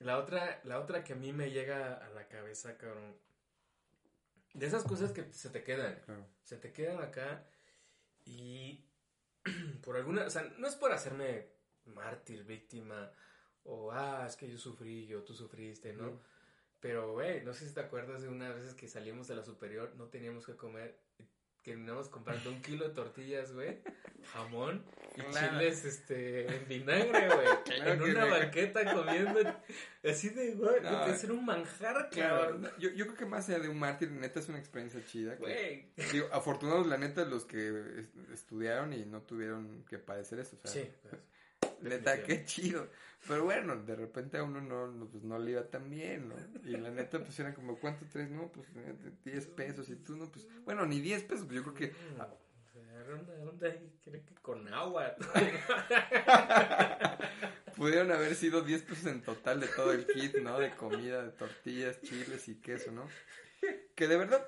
la 0.00 0.18
otra, 0.18 0.60
la 0.64 0.80
otra 0.80 1.02
que 1.04 1.12
a 1.12 1.16
mí 1.16 1.32
me 1.32 1.50
llega 1.50 1.94
a 1.94 2.10
la 2.10 2.28
cabeza, 2.28 2.76
cabrón. 2.76 3.16
De 4.54 4.66
esas 4.66 4.84
cosas 4.84 5.12
que 5.12 5.32
se 5.32 5.50
te 5.50 5.62
quedan. 5.62 6.00
Claro. 6.04 6.26
Se 6.42 6.56
te 6.56 6.72
quedan 6.72 7.00
acá 7.00 7.46
y 8.24 8.84
por 9.82 9.96
alguna, 9.96 10.26
o 10.26 10.30
sea, 10.30 10.42
no 10.58 10.66
es 10.66 10.74
por 10.76 10.92
hacerme 10.92 11.48
mártir, 11.84 12.44
víctima 12.44 13.12
o 13.64 13.90
ah, 13.92 14.24
es 14.26 14.36
que 14.36 14.48
yo 14.48 14.58
sufrí, 14.58 15.06
yo 15.06 15.22
tú 15.22 15.34
sufriste, 15.34 15.92
¿no? 15.92 16.10
Mm. 16.10 16.20
Pero, 16.86 17.12
güey, 17.12 17.42
no 17.42 17.52
sé 17.52 17.66
si 17.66 17.74
te 17.74 17.80
acuerdas 17.80 18.22
de 18.22 18.28
unas 18.28 18.54
veces 18.54 18.74
que 18.74 18.86
salimos 18.86 19.26
de 19.26 19.34
la 19.34 19.42
superior, 19.42 19.92
no 19.96 20.04
teníamos 20.04 20.46
que 20.46 20.54
comer, 20.54 20.96
terminamos 21.64 22.08
comprando 22.08 22.48
un 22.48 22.62
kilo 22.62 22.86
de 22.88 22.94
tortillas, 22.94 23.52
güey, 23.52 23.78
jamón 24.32 24.84
y 25.16 25.22
Claro. 25.22 25.58
chiles, 25.58 25.84
este, 25.84 26.46
en 26.46 26.68
vinagre, 26.68 27.26
güey, 27.26 27.46
Claro 27.64 27.92
en 27.92 28.02
una 28.02 28.24
me- 28.26 28.30
banqueta 28.30 28.94
comiendo, 28.94 29.40
así 30.04 30.28
de, 30.28 30.52
güey, 30.54 30.80
No. 30.80 31.06
de 31.08 31.16
ser 31.16 31.32
un 31.32 31.44
manjar, 31.44 32.08
Claro, 32.10 32.60
yo, 32.78 32.90
yo 32.90 33.06
creo 33.06 33.16
que 33.16 33.26
más 33.26 33.48
allá 33.48 33.58
de 33.58 33.68
un 33.68 33.80
mártir, 33.80 34.12
neta 34.12 34.38
es 34.38 34.48
una 34.48 34.58
experiencia 34.60 35.04
chida. 35.04 35.34
güey. 35.34 35.90
Digo, 36.12 36.28
afortunados 36.30 36.86
la 36.86 36.98
neta 36.98 37.24
los 37.24 37.44
que 37.44 37.68
es- 37.98 38.30
estudiaron 38.32 38.92
y 38.92 39.04
no 39.06 39.22
tuvieron 39.22 39.84
que 39.88 39.98
padecer 39.98 40.38
eso. 40.38 40.56
O 40.62 40.68
sea, 40.68 40.82
Sí, 40.84 40.88
pues, 41.02 41.20
Neta, 41.80 42.12
Definitivamente. 42.12 42.26
qué 42.26 42.44
chido. 42.44 42.88
Pero 43.26 43.44
bueno, 43.44 43.76
de 43.76 43.96
repente 43.96 44.38
a 44.38 44.44
uno 44.44 44.60
no, 44.60 44.86
no, 44.86 45.08
pues, 45.08 45.24
no 45.24 45.38
le 45.38 45.52
iba 45.52 45.68
tan 45.68 45.90
bien, 45.90 46.28
¿no? 46.28 46.36
Y 46.64 46.76
la 46.76 46.90
neta, 46.90 47.18
pues 47.18 47.38
era 47.40 47.54
como, 47.54 47.78
¿cuánto 47.78 48.06
tres? 48.10 48.30
No, 48.30 48.52
pues 48.52 48.68
eh, 48.76 48.94
10 49.24 49.46
pesos. 49.48 49.88
Y 49.88 49.96
tú, 49.96 50.16
no, 50.16 50.30
pues, 50.30 50.46
bueno, 50.64 50.86
ni 50.86 51.00
10 51.00 51.24
pesos. 51.24 51.46
Pues 51.46 51.56
yo 51.56 51.62
creo 51.62 51.74
que 51.74 51.92
una 53.12 53.50
onda 53.50 53.74
creo 54.02 54.24
que 54.24 54.34
con 54.42 54.72
agua. 54.72 55.16
pudieron 57.76 58.10
haber 58.10 58.34
sido 58.34 58.62
10 58.62 58.82
pesos 58.82 59.06
en 59.06 59.22
total 59.22 59.60
de 59.60 59.68
todo 59.68 59.92
el 59.92 60.06
kit, 60.06 60.36
¿no? 60.38 60.58
De 60.58 60.74
comida, 60.74 61.22
de 61.22 61.30
tortillas, 61.30 62.00
chiles 62.02 62.48
y 62.48 62.60
queso, 62.60 62.90
¿no? 62.92 63.08
Que 63.94 64.08
de 64.08 64.16
verdad, 64.16 64.44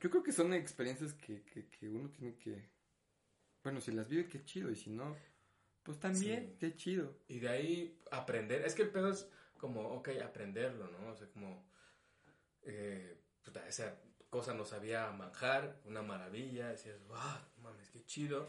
yo 0.00 0.10
creo 0.10 0.22
que 0.22 0.32
son 0.32 0.52
experiencias 0.54 1.14
que, 1.14 1.42
que, 1.42 1.68
que 1.68 1.88
uno 1.88 2.10
tiene 2.10 2.36
que. 2.36 2.70
Bueno, 3.62 3.80
si 3.80 3.92
las 3.92 4.08
vive, 4.08 4.28
qué 4.28 4.44
chido. 4.44 4.70
Y 4.70 4.76
si 4.76 4.90
no, 4.90 5.16
pues 5.82 5.98
también, 5.98 6.50
Sí. 6.52 6.56
qué 6.58 6.76
chido. 6.76 7.16
Y 7.28 7.38
de 7.40 7.48
ahí 7.48 7.98
aprender. 8.10 8.62
Es 8.62 8.74
que 8.74 8.82
el 8.82 8.90
pedo 8.90 9.10
es 9.10 9.28
como, 9.58 9.80
ok, 9.88 10.10
aprenderlo, 10.24 10.88
¿no? 10.88 11.08
O 11.12 11.16
sea, 11.16 11.26
como. 11.28 11.66
Eh, 12.62 13.16
puta, 13.44 13.66
esa 13.66 13.96
cosa 14.28 14.52
no 14.54 14.64
sabía 14.64 15.10
manjar, 15.12 15.80
una 15.84 16.02
maravilla. 16.02 16.68
Decías, 16.68 17.00
wow, 17.06 17.18
mames, 17.62 17.88
qué 17.90 18.04
chido. 18.04 18.48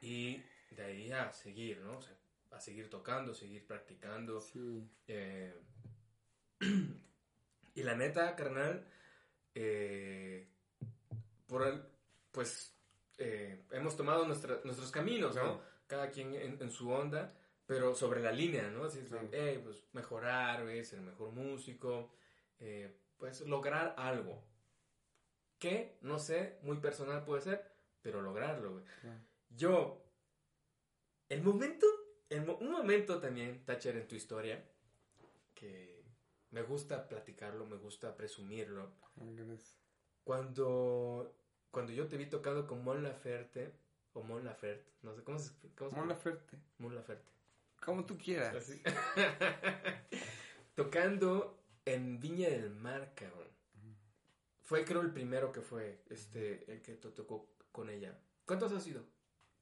Y 0.00 0.42
de 0.70 0.82
ahí 0.84 1.12
a 1.12 1.32
seguir, 1.32 1.78
¿no? 1.80 1.98
O 1.98 2.02
sea, 2.02 2.14
a 2.50 2.60
seguir 2.60 2.90
tocando, 2.90 3.32
seguir 3.34 3.66
practicando. 3.66 4.40
Sí. 4.40 4.88
Eh, 5.08 5.54
y 7.74 7.82
la 7.82 7.94
neta, 7.94 8.34
carnal, 8.36 8.84
eh, 9.54 10.48
por 11.46 11.66
el, 11.66 11.82
pues 12.32 12.74
eh, 13.18 13.64
hemos 13.70 13.96
tomado 13.96 14.26
nuestra- 14.26 14.60
nuestros 14.64 14.90
caminos, 14.90 15.34
¿no? 15.36 15.60
Cada 15.86 16.10
quien 16.10 16.34
en, 16.34 16.60
en 16.60 16.70
su 16.70 16.90
onda, 16.90 17.32
pero 17.66 17.94
sobre 17.94 18.20
la 18.20 18.32
línea, 18.32 18.68
¿no? 18.70 18.84
Así. 18.84 19.00
"Hey, 19.32 19.60
pues 19.62 19.84
mejorar, 19.92 20.62
güey, 20.62 20.84
ser 20.84 21.00
mejor 21.00 21.30
músico, 21.32 22.10
eh, 22.58 22.96
pues 23.16 23.40
lograr 23.42 23.94
algo. 23.98 24.42
Que, 25.58 25.98
no 26.02 26.18
sé, 26.18 26.58
muy 26.62 26.78
personal 26.78 27.24
puede 27.24 27.42
ser, 27.42 27.72
pero 28.02 28.20
lograrlo, 28.20 28.72
güey. 28.72 28.84
Yo, 29.50 30.04
el 31.28 31.42
momento, 31.42 31.86
el 32.28 32.48
un 32.48 32.70
momento 32.70 33.20
también, 33.20 33.64
Thatcher, 33.64 33.96
en 33.96 34.08
tu 34.08 34.14
historia, 34.14 34.62
que 35.54 36.04
me 36.50 36.62
gusta 36.62 37.08
platicarlo, 37.08 37.66
me 37.66 37.76
gusta 37.76 38.16
presumirlo, 38.16 38.92
cuando, 40.22 41.34
cuando 41.70 41.92
yo 41.92 42.08
te 42.08 42.16
vi 42.16 42.26
tocado 42.26 42.66
con 42.66 42.82
Mon 42.84 43.02
Laferte, 43.02 43.72
o 44.14 44.22
Mon 44.22 44.44
Laferte, 44.44 44.90
no 45.02 45.14
sé, 45.14 45.22
¿cómo 45.22 45.38
se, 45.38 45.52
cómo 45.76 45.90
se 45.90 45.96
Mon 45.96 46.08
Laferte. 46.08 46.58
Mon 46.78 46.94
Laferte. 46.94 47.30
Como 47.84 48.04
tú 48.06 48.16
quieras. 48.16 48.54
Así. 48.56 48.80
Tocando 50.74 51.62
en 51.84 52.18
Viña 52.20 52.48
del 52.48 52.70
Mar, 52.70 53.12
cabrón. 53.14 53.48
Fue 54.62 54.84
creo 54.84 55.02
el 55.02 55.12
primero 55.12 55.52
que 55.52 55.60
fue, 55.60 56.02
este, 56.08 56.70
el 56.72 56.80
que 56.80 56.94
te 56.94 57.10
tocó 57.10 57.50
con 57.70 57.90
ella. 57.90 58.18
¿Cuántos 58.46 58.72
has 58.72 58.82
sido? 58.82 59.04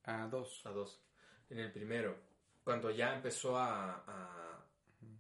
A 0.04 0.26
dos. 0.28 0.64
A 0.64 0.70
dos. 0.70 1.02
En 1.50 1.58
el 1.58 1.72
primero. 1.72 2.16
Cuando 2.64 2.90
ya 2.90 3.16
empezó 3.16 3.56
a, 3.58 4.04
a, 4.06 4.64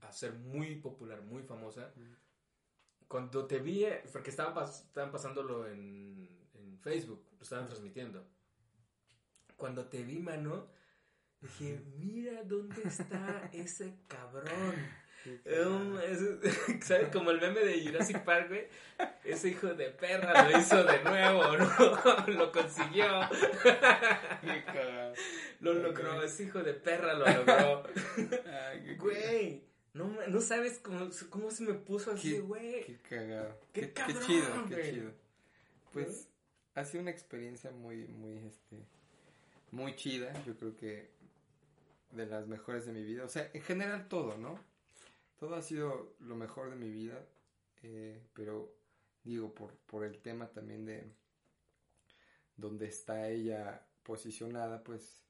a 0.02 0.12
ser 0.12 0.34
muy 0.34 0.76
popular, 0.76 1.20
muy 1.22 1.42
famosa. 1.42 1.92
Cuando 3.08 3.46
te 3.46 3.58
vi, 3.58 3.84
eh, 3.84 4.04
porque 4.12 4.30
estaban, 4.30 4.54
pas- 4.54 4.84
estaban 4.86 5.10
pasándolo 5.10 5.66
en, 5.68 6.48
en 6.54 6.78
Facebook, 6.78 7.26
lo 7.36 7.42
estaban 7.42 7.66
transmitiendo. 7.66 8.24
Cuando 9.62 9.84
te 9.84 10.02
vi, 10.02 10.18
mano, 10.18 10.66
dije, 11.40 11.80
mira 11.96 12.42
dónde 12.42 12.82
está 12.82 13.48
ese 13.52 13.94
cabrón. 14.08 14.74
Um, 15.46 16.00
ese- 16.00 16.82
¿Sabes? 16.82 17.10
Como 17.10 17.30
el 17.30 17.40
meme 17.40 17.60
de 17.60 17.80
Jurassic 17.86 18.24
Park, 18.24 18.48
güey. 18.48 18.66
Ese 19.22 19.50
hijo 19.50 19.72
de 19.72 19.90
perra 19.90 20.50
lo 20.50 20.58
hizo 20.58 20.82
de 20.82 21.04
nuevo, 21.04 21.56
¿no? 21.58 22.26
lo 22.26 22.50
consiguió. 22.50 23.06
Qué 24.40 24.64
cagado. 24.64 25.14
Lo 25.60 25.74
logró, 25.74 26.24
ese 26.24 26.42
hijo 26.42 26.60
de 26.64 26.74
perra 26.74 27.14
lo 27.14 27.24
logró. 27.24 27.84
Güey, 28.98 29.62
no, 29.94 30.08
no 30.26 30.40
sabes 30.40 30.80
cómo, 30.80 31.08
cómo 31.30 31.52
se 31.52 31.62
me 31.62 31.74
puso 31.74 32.10
así, 32.10 32.40
güey. 32.40 32.82
Qué 32.84 32.98
cagado. 33.08 33.60
Qué 33.72 33.80
Qué, 33.82 33.86
qué 33.86 33.92
cabrón, 33.92 34.22
chido, 34.26 34.64
qué 34.68 34.90
chido. 34.90 35.12
Pues 35.92 36.28
ha 36.74 36.84
sido 36.84 37.02
una 37.02 37.12
experiencia 37.12 37.70
muy, 37.70 38.08
muy, 38.08 38.38
este, 38.38 38.84
muy 39.72 39.96
chida. 39.96 40.32
Yo 40.44 40.56
creo 40.56 40.76
que 40.76 41.10
de 42.12 42.26
las 42.26 42.46
mejores 42.46 42.86
de 42.86 42.92
mi 42.92 43.02
vida. 43.02 43.24
O 43.24 43.28
sea, 43.28 43.50
en 43.52 43.62
general 43.62 44.08
todo, 44.08 44.36
¿no? 44.38 44.58
Todo 45.38 45.56
ha 45.56 45.62
sido 45.62 46.14
lo 46.20 46.36
mejor 46.36 46.70
de 46.70 46.76
mi 46.76 46.90
vida. 46.90 47.26
eh, 47.82 48.22
pero 48.34 48.72
digo, 49.24 49.52
por, 49.54 49.72
por 49.86 50.04
el 50.04 50.20
tema 50.20 50.48
también 50.50 50.84
de 50.86 51.12
donde 52.56 52.86
está 52.86 53.28
ella 53.28 53.86
posicionada, 54.02 54.82
pues 54.84 55.24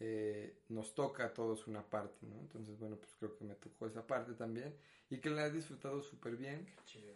eh, 0.00 0.62
nos 0.68 0.94
toca 0.94 1.26
a 1.26 1.34
todos 1.34 1.66
una 1.66 1.82
parte, 1.88 2.26
¿no? 2.26 2.40
Entonces, 2.40 2.78
bueno, 2.78 2.96
pues 2.96 3.14
creo 3.18 3.36
que 3.36 3.44
me 3.44 3.54
tocó 3.54 3.86
esa 3.86 4.06
parte 4.06 4.34
también 4.34 4.76
y 5.10 5.18
que 5.18 5.30
la 5.30 5.46
he 5.46 5.50
disfrutado 5.52 6.02
súper 6.02 6.36
bien 6.36 6.66
Chido. 6.86 7.14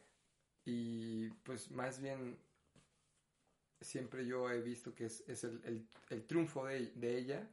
y 0.64 1.30
pues 1.44 1.70
más 1.70 2.00
bien 2.00 2.38
siempre 3.80 4.26
yo 4.26 4.50
he 4.50 4.60
visto 4.60 4.94
que 4.94 5.06
es, 5.06 5.24
es 5.28 5.44
el, 5.44 5.60
el- 5.64 5.86
el 6.10 6.26
triunfo 6.26 6.66
de, 6.66 6.92
de 6.94 7.18
ella 7.18 7.48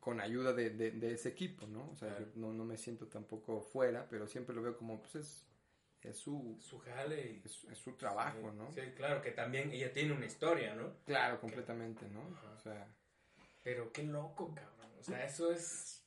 con 0.00 0.20
ayuda 0.20 0.52
de, 0.52 0.70
de- 0.70 0.92
de 0.92 1.14
ese 1.14 1.30
equipo, 1.30 1.66
¿no? 1.66 1.90
O 1.90 1.96
sea, 1.96 2.08
Claro. 2.16 2.32
no, 2.36 2.52
no 2.52 2.64
me 2.64 2.76
siento 2.76 3.06
tampoco 3.08 3.60
fuera, 3.60 4.06
pero 4.08 4.26
siempre 4.28 4.54
lo 4.54 4.62
veo 4.62 4.76
como, 4.76 5.00
pues 5.00 5.16
es, 5.16 5.44
es 6.02 6.16
su, 6.16 6.56
Su 6.60 6.78
jale 6.78 7.40
es, 7.44 7.64
es 7.64 7.78
su 7.78 7.92
trabajo, 7.94 8.50
sí, 8.52 8.56
¿no? 8.56 8.72
Sí, 8.72 8.80
claro, 8.96 9.20
que 9.22 9.32
también 9.32 9.72
ella 9.72 9.92
tiene 9.92 10.12
una 10.12 10.26
historia, 10.26 10.74
¿no? 10.74 10.92
Claro, 11.04 11.40
completamente, 11.40 12.06
¿no? 12.10 12.20
Ajá. 12.20 12.52
O 12.56 12.60
sea, 12.60 12.86
Pero 13.64 13.92
qué 13.92 14.04
loco, 14.04 14.54
cabrón. 14.54 14.90
O 15.00 15.02
sea, 15.02 15.24
eso 15.24 15.50
es... 15.50 16.02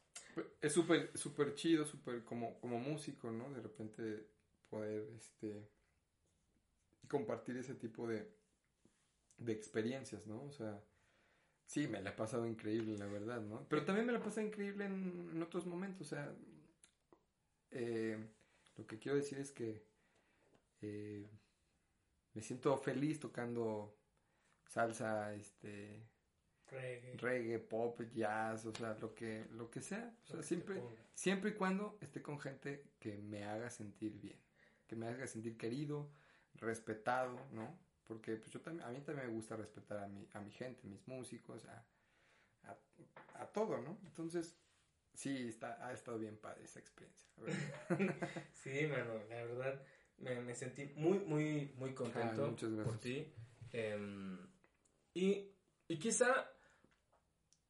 es 0.62 0.74
súper 0.74 1.12
súper 1.18 1.56
chido, 1.56 1.86
súper 1.86 2.24
como, 2.24 2.58
como 2.62 2.80
músico, 2.80 3.32
¿no? 3.32 3.50
De 3.52 3.62
repente 3.62 4.28
poder, 4.70 5.10
este, 5.18 5.68
compartir 7.10 7.58
ese 7.58 7.76
tipo 7.76 8.08
de, 8.08 8.28
de 9.40 9.54
experiencias, 9.54 10.28
¿no? 10.28 10.44
O 10.44 10.52
sea, 10.52 10.82
sí, 11.66 11.88
me 11.88 12.02
la 12.02 12.12
he 12.12 12.14
pasado 12.14 12.46
increíble, 12.46 12.98
la 12.98 13.08
verdad, 13.08 13.42
¿no? 13.42 13.66
Pero 13.70 13.86
también 13.86 14.06
me 14.06 14.14
la 14.14 14.20
he 14.20 14.24
pasado 14.24 14.46
increíble 14.46 14.86
en, 14.86 15.30
en 15.34 15.42
otros 15.42 15.66
momentos, 15.66 16.08
o 16.08 16.10
sea, 16.10 16.34
eh, 17.72 18.18
lo 18.78 18.88
que 18.88 18.98
quiero 18.98 19.18
decir 19.18 19.40
es 19.40 19.52
que 19.52 19.84
eh, 20.82 21.30
me 22.34 22.42
siento 22.42 22.78
feliz 22.78 23.20
tocando 23.20 23.96
salsa, 24.66 25.34
este, 25.36 26.08
Reggae. 26.68 27.18
reggae, 27.18 27.60
pop, 27.60 28.00
jazz, 28.14 28.66
o 28.66 28.74
sea, 28.74 28.96
lo 29.02 29.14
que, 29.16 29.46
lo 29.52 29.70
que 29.70 29.82
sea, 29.82 30.16
o 30.24 30.28
sea, 30.28 30.38
que 30.38 30.44
siempre, 30.44 30.82
siempre 31.14 31.52
y 31.52 31.54
cuando 31.54 31.98
esté 32.00 32.22
con 32.22 32.40
gente 32.40 32.92
que 33.00 33.18
me 33.18 33.44
haga 33.44 33.70
sentir 33.70 34.20
bien, 34.20 34.40
que 34.88 34.96
me 34.96 35.08
haga 35.08 35.26
sentir 35.28 35.58
querido, 35.58 36.10
respetado, 36.56 37.40
¿no? 37.52 37.78
Porque 38.10 38.38
pues 38.38 38.50
yo 38.50 38.60
también, 38.60 38.88
a 38.88 38.90
mí 38.92 39.02
también 39.02 39.28
me 39.28 39.34
gusta 39.34 39.56
respetar 39.56 40.00
a 40.00 40.08
mi, 40.08 40.28
a 40.34 40.40
mi 40.40 40.50
gente, 40.50 40.88
mis 40.88 41.08
músicos, 41.08 41.64
a, 41.68 41.86
a, 42.64 42.76
a 43.36 43.46
todo, 43.54 43.78
¿no? 43.78 44.00
Entonces, 44.04 44.58
sí, 45.14 45.48
está, 45.48 45.86
ha 45.86 45.94
estado 45.94 46.18
bien 46.18 46.36
padre 46.38 46.64
esa 46.64 46.80
experiencia. 46.80 47.28
Sí, 48.52 48.88
mano, 48.88 49.14
la 49.30 49.44
verdad 49.44 49.86
me, 50.18 50.42
me 50.42 50.56
sentí 50.56 50.86
muy, 50.96 51.20
muy, 51.20 51.72
muy 51.78 51.94
contento 51.94 52.48
Ah, 52.48 52.84
por 52.84 52.98
ti. 52.98 53.32
Em, 53.72 54.40
y, 55.14 55.56
y 55.88 56.00
quizá 56.00 56.50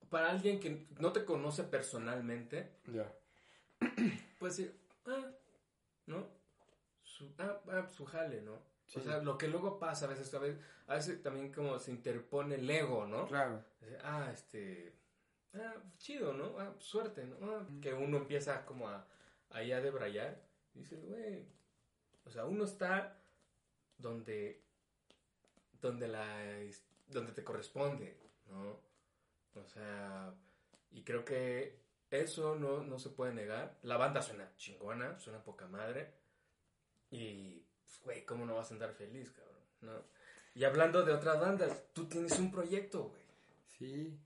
para 0.10 0.30
alguien 0.32 0.58
que 0.62 0.88
no 1.00 1.12
te 1.12 1.26
conoce 1.26 1.66
personalmente, 1.66 2.78
ya. 2.88 3.14
puede 4.40 4.54
decir, 4.54 4.80
ah, 5.06 5.32
¿no? 6.06 6.30
Su, 7.04 7.36
ah, 7.40 7.62
ah, 7.68 7.90
su 7.90 8.06
jale, 8.06 8.42
¿no? 8.42 8.79
Sí. 8.90 9.00
O 9.00 9.02
sea, 9.04 9.20
lo 9.20 9.38
que 9.38 9.48
luego 9.48 9.80
pasa 9.80 10.06
a 10.06 10.10
veces, 10.10 10.34
a 10.34 10.40
veces, 10.40 10.60
a 10.88 10.96
veces 10.96 11.22
también 11.24 11.54
como 11.54 11.78
se 11.80 11.92
interpone 11.92 12.56
el 12.56 12.70
ego, 12.70 13.06
¿no? 13.06 13.26
Claro, 13.28 13.64
Ah, 14.04 14.30
este. 14.34 14.94
Ah, 15.54 15.76
chido, 15.98 16.34
¿no? 16.34 16.60
Ah, 16.60 16.74
suerte, 16.80 17.24
¿no? 17.26 17.38
Ah, 17.42 17.66
Mm. 17.70 17.82
que 17.82 17.94
uno 17.94 18.18
empieza 18.18 18.66
como 18.66 18.88
a. 18.90 19.06
Ahí 19.52 19.72
a 19.72 19.80
debrayar. 19.82 20.42
Dice, 20.74 20.96
güey. 20.98 21.46
O 22.26 22.30
sea, 22.32 22.46
uno 22.46 22.64
está 22.66 23.16
donde. 23.98 24.62
Donde 25.82 26.08
la. 26.08 26.26
Donde 27.08 27.32
te 27.32 27.44
corresponde, 27.44 28.18
¿no? 28.50 28.80
O 29.62 29.66
sea. 29.68 30.34
Y 30.92 31.04
creo 31.04 31.24
que 31.26 31.80
eso 32.10 32.56
no, 32.56 32.84
no 32.84 32.98
se 32.98 33.10
puede 33.10 33.34
negar. 33.34 33.78
La 33.84 33.98
banda 33.98 34.22
suena 34.24 34.52
chingona, 34.58 35.20
suena 35.20 35.44
poca 35.44 35.68
madre. 35.68 36.12
Y. 37.12 37.64
pues, 37.90 38.02
Güey, 38.04 38.26
¿cómo 38.26 38.46
no 38.46 38.56
vas 38.56 38.70
a 38.72 38.74
andar 38.76 38.94
feliz, 38.94 39.32
cabrón? 39.32 39.56
¿No? 39.82 40.04
Y 40.54 40.64
hablando 40.64 41.04
de 41.04 41.14
otras 41.14 41.40
bandas, 41.40 41.84
tú 41.94 42.08
tienes 42.08 42.38
un 42.40 42.52
proyecto, 42.52 43.10
güey. 43.10 43.22
sí. 43.78 44.20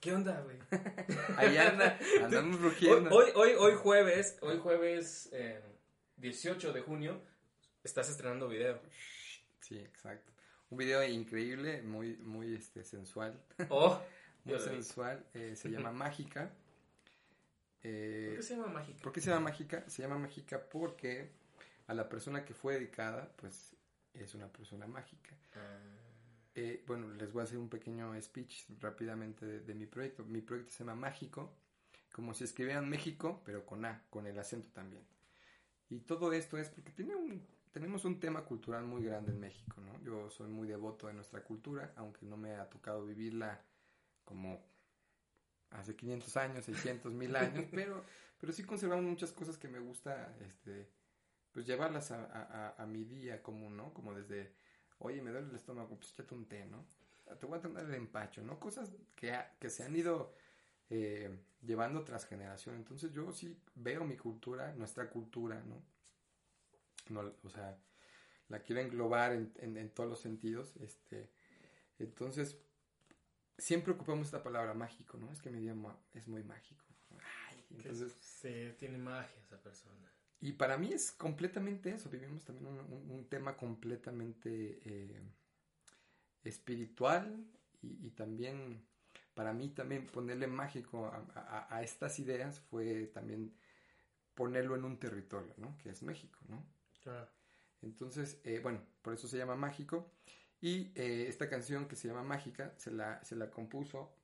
¿Qué 0.00 0.14
onda, 0.14 0.40
güey? 0.40 0.56
Ahí 1.36 1.58
anda, 1.58 1.98
andamos 2.24 2.58
rugiendo. 2.58 3.10
hoy, 3.10 3.32
hoy, 3.34 3.52
hoy 3.58 3.74
jueves, 3.74 4.38
hoy 4.40 4.56
jueves 4.56 5.28
eh, 5.32 5.60
18 6.16 6.72
de 6.72 6.80
junio, 6.80 7.20
estás 7.84 8.08
estrenando 8.08 8.48
video. 8.48 8.80
Sí, 9.60 9.78
exacto. 9.78 10.32
Un 10.70 10.78
video 10.78 11.06
increíble, 11.06 11.82
muy, 11.82 12.16
muy 12.16 12.54
este, 12.54 12.82
sensual. 12.82 13.38
Oh, 13.68 14.00
Muy 14.44 14.58
sensual. 14.58 15.22
eh, 15.34 15.54
se 15.54 15.68
llama 15.68 15.92
Mágica. 15.92 16.50
Eh, 17.82 18.28
¿Por 18.28 18.36
qué 18.38 18.42
se 18.42 18.56
llama 18.56 18.68
Mágica? 18.68 19.02
¿Por 19.02 19.12
qué 19.12 19.20
se 19.20 19.28
llama 19.28 19.40
Mágica? 19.44 19.84
Se 19.90 20.02
llama 20.02 20.16
Mágica 20.16 20.62
porque 20.70 21.30
a 21.90 21.94
la 21.94 22.08
persona 22.08 22.44
que 22.44 22.54
fue 22.54 22.74
dedicada, 22.74 23.32
pues 23.36 23.76
es 24.14 24.34
una 24.34 24.48
persona 24.52 24.86
mágica. 24.86 25.36
Ah, 25.54 25.78
Eh, 26.54 26.82
bueno, 26.86 27.08
les 27.14 27.32
voy 27.32 27.40
a 27.40 27.44
hacer 27.44 27.58
un 27.58 27.68
pequeño 27.68 28.20
speech 28.20 28.66
rápidamente 28.80 29.46
de, 29.46 29.60
de 29.60 29.74
mi 29.74 29.86
proyecto. 29.86 30.24
Mi 30.24 30.40
proyecto 30.40 30.72
se 30.72 30.84
llama 30.84 30.94
Mágico, 30.96 31.56
como 32.12 32.34
si 32.34 32.44
escribieran 32.44 32.88
México, 32.88 33.42
pero 33.44 33.64
con 33.66 33.84
A, 33.84 34.04
con 34.10 34.26
el 34.26 34.38
acento 34.38 34.70
también. 34.72 35.04
Y 35.90 36.00
todo 36.00 36.32
esto 36.32 36.58
es 36.58 36.70
porque 36.70 36.92
tiene 36.92 37.16
un, 37.16 37.46
tenemos 37.72 38.04
un 38.04 38.20
tema 38.20 38.44
cultural 38.44 38.84
muy 38.84 39.04
grande 39.04 39.32
en 39.32 39.40
México, 39.40 39.80
¿no? 39.80 40.00
Yo 40.02 40.30
soy 40.30 40.48
muy 40.48 40.68
devoto 40.68 41.08
de 41.08 41.14
nuestra 41.14 41.42
cultura, 41.44 41.92
aunque 41.96 42.26
no 42.26 42.36
me 42.36 42.56
ha 42.56 42.68
tocado 42.70 43.06
vivirla 43.06 43.60
como 44.24 44.64
hace 45.70 45.96
500 45.96 46.36
años, 46.36 46.64
600, 46.64 47.12
1000 47.12 47.36
años, 47.36 47.64
pero, 47.72 48.04
pero 48.38 48.52
sí 48.52 48.64
conservamos 48.64 49.04
muchas 49.04 49.32
cosas 49.32 49.58
que 49.58 49.68
me 49.68 49.78
gusta 49.80 50.36
este, 50.40 50.88
pues 51.52 51.66
llevarlas 51.66 52.10
a, 52.12 52.24
a, 52.24 52.82
a, 52.82 52.86
mi 52.86 53.04
día 53.04 53.42
común, 53.42 53.76
¿no? 53.76 53.92
Como 53.92 54.14
desde, 54.14 54.52
oye, 54.98 55.20
me 55.22 55.30
duele 55.30 55.48
el 55.48 55.56
estómago, 55.56 55.96
pues 55.96 56.12
échate 56.12 56.34
un 56.34 56.46
té, 56.46 56.64
¿no? 56.66 56.86
Te 57.38 57.46
voy 57.46 57.58
a 57.58 57.62
tomar 57.62 57.84
el 57.84 57.94
empacho, 57.94 58.42
¿no? 58.42 58.58
Cosas 58.58 58.90
que, 59.14 59.36
que 59.58 59.70
se 59.70 59.84
han 59.84 59.94
ido 59.94 60.34
eh, 60.90 61.38
llevando 61.62 62.04
tras 62.04 62.26
generación. 62.26 62.74
Entonces 62.76 63.12
yo 63.12 63.32
sí 63.32 63.56
veo 63.76 64.04
mi 64.04 64.16
cultura, 64.16 64.74
nuestra 64.74 65.08
cultura, 65.08 65.62
¿no? 65.64 65.82
no 67.08 67.32
o 67.44 67.50
sea, 67.50 67.78
la 68.48 68.60
quiero 68.60 68.80
englobar 68.80 69.32
en, 69.32 69.52
en, 69.76 69.90
todos 69.90 70.10
los 70.10 70.20
sentidos. 70.20 70.76
Este, 70.78 71.30
entonces, 72.00 72.58
siempre 73.56 73.92
ocupamos 73.92 74.26
esta 74.26 74.42
palabra 74.42 74.74
mágico, 74.74 75.16
¿no? 75.16 75.30
Es 75.30 75.40
que 75.40 75.50
mi 75.50 75.60
idioma 75.60 75.96
es 76.12 76.26
muy 76.26 76.42
mágico. 76.42 76.84
Ay, 77.48 77.64
entonces... 77.70 78.12
Sí, 78.20 78.74
tiene 78.78 78.98
magia 78.98 79.40
esa 79.40 79.62
persona. 79.62 80.09
Y 80.40 80.52
para 80.52 80.78
mí 80.78 80.92
es 80.92 81.12
completamente 81.12 81.90
eso. 81.90 82.08
Vivimos 82.08 82.44
también 82.44 82.68
un, 82.68 83.26
tema 83.28 83.56
completamente 83.56 84.80
eh, 84.84 85.22
espiritual 86.42 87.46
y, 87.82 88.06
y, 88.06 88.10
también 88.10 88.82
para 89.34 89.52
mí 89.52 89.68
también 89.70 90.06
ponerle 90.06 90.46
mágico 90.46 91.10
a, 91.34 91.82
estas 91.82 92.18
ideas 92.18 92.60
fue 92.60 93.06
también 93.06 93.56
ponerlo 94.34 94.76
en 94.76 94.84
un 94.84 94.98
territorio, 94.98 95.54
¿no? 95.56 95.78
Que 95.78 95.90
es 95.90 96.02
México, 96.02 96.38
¿no? 96.48 96.64
Claro. 97.02 97.28
Entonces, 97.82 98.40
eh, 98.44 98.60
bueno, 98.60 98.82
por 99.02 99.14
eso 99.14 99.28
se 99.28 99.38
llama 99.38 99.56
Mágico. 99.56 100.12
Y 100.60 100.92
eh, 100.94 101.26
esta 101.28 101.48
canción 101.48 101.88
que 101.88 101.96
se 101.96 102.08
llama 102.08 102.22
Mágica 102.22 102.74
se 102.76 102.90
la, 102.90 103.24
se 103.24 103.34
la 103.34 103.50
compuso 103.50 104.14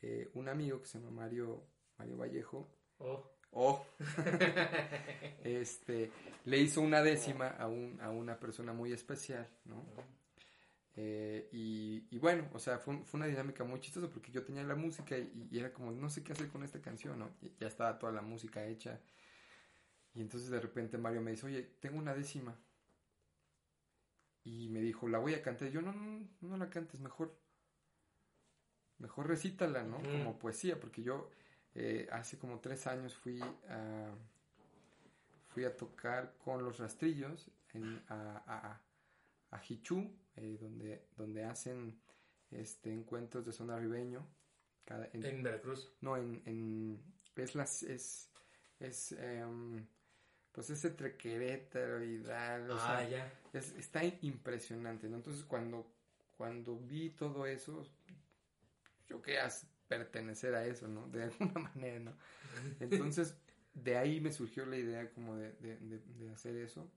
eh, 0.00 0.30
un 0.34 0.48
amigo 0.48 0.80
que 0.80 0.88
se 0.88 0.98
llama 0.98 1.12
Mario, 1.12 1.64
Mario 1.98 2.16
Vallejo. 2.16 2.68
Oh. 2.98 3.35
Oh. 3.52 3.86
este, 5.44 6.10
le 6.44 6.58
hizo 6.58 6.80
una 6.80 7.02
décima 7.02 7.48
a, 7.48 7.66
un, 7.66 7.98
a 8.00 8.10
una 8.10 8.38
persona 8.38 8.72
muy 8.72 8.92
especial, 8.92 9.48
¿no? 9.64 9.82
Eh, 10.98 11.48
y, 11.52 12.18
bueno, 12.18 12.48
o 12.54 12.58
sea, 12.58 12.78
fue, 12.78 12.98
fue, 13.04 13.18
una 13.18 13.26
dinámica 13.26 13.64
muy 13.64 13.80
chistosa 13.80 14.08
porque 14.08 14.32
yo 14.32 14.42
tenía 14.44 14.62
la 14.62 14.74
música 14.74 15.16
y, 15.18 15.48
era 15.52 15.72
como, 15.72 15.92
no 15.92 16.08
sé 16.08 16.24
qué 16.24 16.32
hacer 16.32 16.48
con 16.48 16.62
esta 16.62 16.80
canción, 16.80 17.18
¿no? 17.18 17.30
ya 17.60 17.68
estaba 17.68 17.98
toda 17.98 18.12
la 18.12 18.22
música 18.22 18.64
hecha. 18.66 19.00
Y 20.14 20.22
entonces 20.22 20.48
de 20.48 20.58
repente 20.58 20.96
Mario 20.96 21.20
me 21.20 21.32
dice, 21.32 21.46
oye, 21.46 21.62
tengo 21.80 21.98
una 21.98 22.14
décima. 22.14 22.58
Y 24.44 24.70
me 24.70 24.80
dijo, 24.80 25.08
la 25.08 25.18
voy 25.18 25.34
a 25.34 25.42
cantar. 25.42 25.68
Y 25.68 25.72
yo, 25.72 25.82
no, 25.82 25.92
no, 25.92 26.26
no 26.40 26.56
la 26.56 26.70
cantes, 26.70 27.00
mejor, 27.00 27.38
mejor 28.98 29.28
recítala, 29.28 29.82
¿no? 29.82 29.98
Como 29.98 30.38
poesía, 30.38 30.80
porque 30.80 31.02
yo 31.02 31.28
eh, 31.78 32.08
hace 32.10 32.38
como 32.38 32.58
tres 32.60 32.86
años 32.86 33.14
fui 33.14 33.40
a, 33.68 34.10
fui 35.48 35.64
a 35.64 35.76
tocar 35.76 36.34
con 36.38 36.64
los 36.64 36.78
rastrillos 36.78 37.50
en, 37.74 38.02
a, 38.08 38.42
a, 38.46 39.56
a 39.56 39.62
Hichú, 39.68 40.10
eh, 40.36 40.56
donde, 40.60 41.06
donde 41.16 41.44
hacen 41.44 42.00
este 42.50 42.92
encuentros 42.92 43.44
de 43.44 43.52
zona 43.52 43.78
ribeño. 43.78 44.26
en, 45.12 45.42
Veracruz. 45.42 45.92
No, 46.00 46.16
en, 46.16 46.42
en 46.46 47.02
es 47.36 47.54
las 47.54 47.82
es 47.82 48.30
es 48.80 49.12
em, 49.12 49.86
pues 50.52 50.70
es 50.70 50.82
entre 50.86 51.16
Querétaro 51.16 52.02
y 52.02 52.18
Dal, 52.18 52.68
ah, 52.72 53.04
ya. 53.04 53.30
está 53.52 54.02
impresionante, 54.22 55.08
¿no? 55.08 55.16
Entonces 55.16 55.44
cuando 55.44 55.92
cuando 56.36 56.78
vi 56.78 57.10
todo 57.10 57.46
eso, 57.46 57.86
yo 59.08 59.20
quería 59.20 59.50
pertenecer 59.88 60.54
a 60.54 60.66
eso, 60.66 60.88
¿no? 60.88 61.08
De 61.08 61.24
alguna 61.24 61.52
manera, 61.74 61.98
¿no? 62.00 62.16
Entonces 62.80 63.36
de 63.74 63.96
ahí 63.96 64.20
me 64.20 64.32
surgió 64.32 64.64
la 64.66 64.76
idea 64.76 65.10
como 65.12 65.36
de, 65.36 65.52
de, 65.54 65.76
de, 65.78 66.30
hacer 66.30 66.56
eso. 66.56 66.90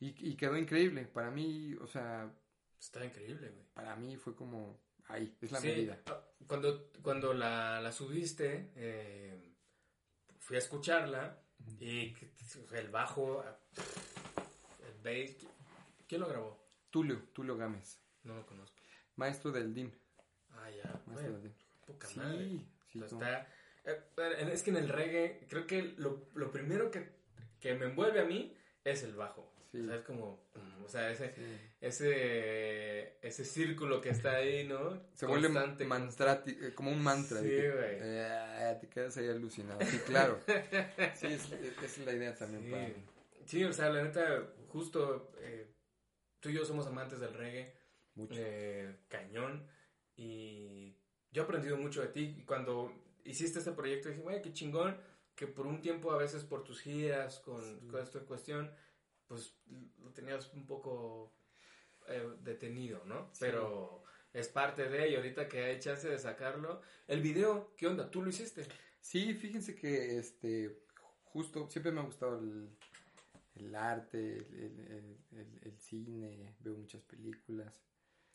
Y, 0.00 0.28
y, 0.28 0.36
quedó 0.36 0.56
increíble. 0.56 1.04
Para 1.06 1.30
mí, 1.30 1.74
o 1.80 1.86
sea, 1.86 2.30
Está 2.78 3.04
increíble, 3.04 3.48
güey. 3.48 3.64
Para 3.74 3.96
mí 3.96 4.16
fue 4.16 4.34
como, 4.34 4.78
ahí, 5.08 5.36
es 5.40 5.50
la 5.50 5.60
medida. 5.60 6.00
Ah, 6.06 6.22
cuando, 6.46 6.90
cuando 7.02 7.32
la, 7.32 7.80
la 7.80 7.92
subiste, 7.92 8.70
eh, 8.76 9.54
fui 10.38 10.56
a 10.56 10.58
escucharla 10.58 11.42
y 11.80 12.14
el 12.72 12.88
bajo, 12.88 13.42
el 13.42 15.02
bass, 15.02 15.36
¿quién 16.06 16.20
lo 16.20 16.28
grabó? 16.28 16.68
Tulio, 16.90 17.28
Tulio 17.32 17.56
Gámez. 17.56 17.98
No 18.22 18.36
lo 18.36 18.46
conozco. 18.46 18.76
Maestro 19.16 19.50
del 19.50 19.72
DIM. 19.72 19.90
Ah, 20.50 20.70
ya. 20.70 21.02
Maestro 21.06 21.32
del 21.32 21.42
DIM. 21.42 21.54
Poca 21.86 22.06
sí, 22.06 22.18
madre. 22.18 22.60
Sí, 22.92 23.00
está, 23.02 23.48
eh, 23.84 24.50
es 24.52 24.62
que 24.62 24.70
en 24.70 24.76
el 24.76 24.88
reggae, 24.88 25.46
creo 25.48 25.66
que 25.66 25.94
lo, 25.96 26.28
lo 26.34 26.50
primero 26.50 26.90
que, 26.90 27.08
que 27.60 27.74
me 27.74 27.86
envuelve 27.86 28.20
a 28.20 28.24
mí 28.24 28.56
es 28.84 29.02
el 29.02 29.14
bajo. 29.14 29.52
O 29.74 29.84
sea, 29.84 29.96
es 29.96 30.02
como, 30.04 30.48
o 30.84 30.88
sea, 30.88 31.10
ese, 31.10 31.34
ese, 31.80 33.18
ese 33.20 33.44
círculo 33.44 34.00
que 34.00 34.10
está 34.10 34.36
ahí, 34.36 34.66
¿no? 34.66 35.02
Se 35.12 35.26
vuelve 35.26 35.48
eh, 35.48 36.72
como 36.74 36.90
un 36.90 37.02
mantra. 37.02 37.40
Sí, 37.40 37.48
güey. 37.48 37.98
Eh, 38.00 38.78
te 38.80 38.88
quedas 38.88 39.16
ahí 39.18 39.28
alucinado. 39.28 39.80
Sí, 39.84 39.98
claro. 40.06 40.40
sí, 41.14 41.26
es, 41.26 41.52
es 41.52 41.98
la 41.98 42.12
idea 42.12 42.34
también 42.34 42.64
sí. 42.64 42.70
para 42.70 42.88
Sí, 43.44 43.64
o 43.64 43.72
sea, 43.72 43.90
la 43.90 44.02
neta, 44.02 44.48
justo 44.68 45.32
eh, 45.38 45.66
tú 46.40 46.48
y 46.48 46.54
yo 46.54 46.64
somos 46.64 46.86
amantes 46.86 47.20
del 47.20 47.34
reggae. 47.34 47.74
Mucho. 48.14 48.34
Eh, 48.38 48.96
cañón. 49.08 49.68
Y 50.16 50.96
yo 51.32 51.42
he 51.42 51.44
aprendido 51.44 51.76
mucho 51.76 52.02
de 52.02 52.08
ti. 52.08 52.34
Y 52.38 52.44
cuando 52.44 52.92
hiciste 53.24 53.58
este 53.58 53.72
proyecto 53.72 54.08
dije, 54.08 54.22
güey, 54.22 54.42
qué 54.42 54.52
chingón. 54.52 54.96
Que 55.34 55.46
por 55.46 55.66
un 55.66 55.80
tiempo, 55.82 56.12
a 56.12 56.16
veces 56.16 56.44
por 56.44 56.64
tus 56.64 56.80
giras, 56.80 57.40
con, 57.40 57.88
con 57.88 58.02
esta 58.02 58.20
cuestión 58.20 58.70
pues 59.26 59.54
lo 60.02 60.10
tenías 60.12 60.52
un 60.52 60.66
poco 60.66 61.32
eh, 62.08 62.28
detenido, 62.42 63.04
¿no? 63.04 63.30
Pero 63.40 64.04
es 64.32 64.48
parte 64.48 64.88
de 64.88 65.08
ello. 65.08 65.18
Ahorita 65.18 65.48
que 65.48 65.64
hay 65.64 65.80
chance 65.80 66.08
de 66.08 66.18
sacarlo. 66.18 66.82
El 67.06 67.20
video, 67.20 67.74
¿qué 67.76 67.86
onda? 67.86 68.10
¿Tú 68.10 68.22
lo 68.22 68.30
hiciste? 68.30 68.66
Sí, 69.00 69.34
fíjense 69.34 69.74
que 69.74 70.18
este, 70.18 70.82
justo, 71.24 71.68
siempre 71.70 71.92
me 71.92 72.00
ha 72.00 72.04
gustado 72.04 72.38
el, 72.38 72.70
el 73.56 73.74
arte, 73.74 74.36
el, 74.36 75.18
el, 75.62 75.78
cine, 75.78 76.56
veo 76.60 76.76
muchas 76.76 77.02
películas. 77.02 77.82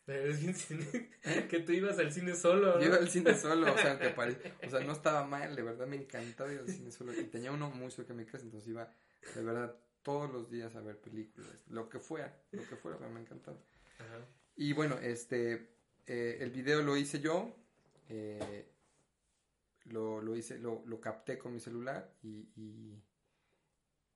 Pero 0.04 0.32
es 0.32 0.66
que 1.48 1.60
tú 1.60 1.72
ibas 1.72 1.98
al 1.98 2.12
cine 2.12 2.34
solo. 2.34 2.80
Yo 2.80 2.86
iba 2.86 2.96
al 2.96 3.08
cine 3.08 3.34
solo, 3.34 3.72
o 3.72 3.78
sea, 3.78 3.94
o 4.66 4.70
sea, 4.70 4.80
no 4.80 4.92
estaba 4.92 5.24
mal, 5.26 5.54
de 5.54 5.62
verdad 5.62 5.86
me 5.86 5.96
encantaba 5.96 6.52
ir 6.52 6.60
al 6.60 6.68
cine 6.68 6.90
solo. 6.90 7.12
Y 7.12 7.24
tenía 7.24 7.52
uno 7.52 7.70
muy 7.70 7.90
cerca 7.90 8.12
de 8.12 8.24
mi 8.24 8.26
casa, 8.26 8.44
entonces 8.44 8.68
iba, 8.68 8.92
de 9.34 9.42
verdad, 9.42 9.76
todos 10.02 10.30
los 10.32 10.50
días 10.50 10.74
a 10.74 10.80
ver 10.80 11.00
películas, 11.00 11.48
lo 11.68 11.88
que 11.88 12.00
fuera, 12.00 12.36
lo 12.50 12.66
que 12.68 12.76
fuera, 12.76 12.98
me 13.08 13.20
encantaba. 13.20 13.58
Y 14.56 14.72
bueno, 14.72 14.98
este, 14.98 15.68
eh, 16.06 16.38
el 16.40 16.50
video 16.50 16.82
lo 16.82 16.96
hice 16.96 17.20
yo, 17.20 17.56
eh, 18.08 18.68
lo, 19.84 20.20
lo, 20.20 20.36
hice, 20.36 20.58
lo, 20.58 20.82
lo, 20.86 21.00
capté 21.00 21.38
con 21.38 21.52
mi 21.54 21.60
celular 21.60 22.12
y, 22.22 22.50
y, 22.56 23.02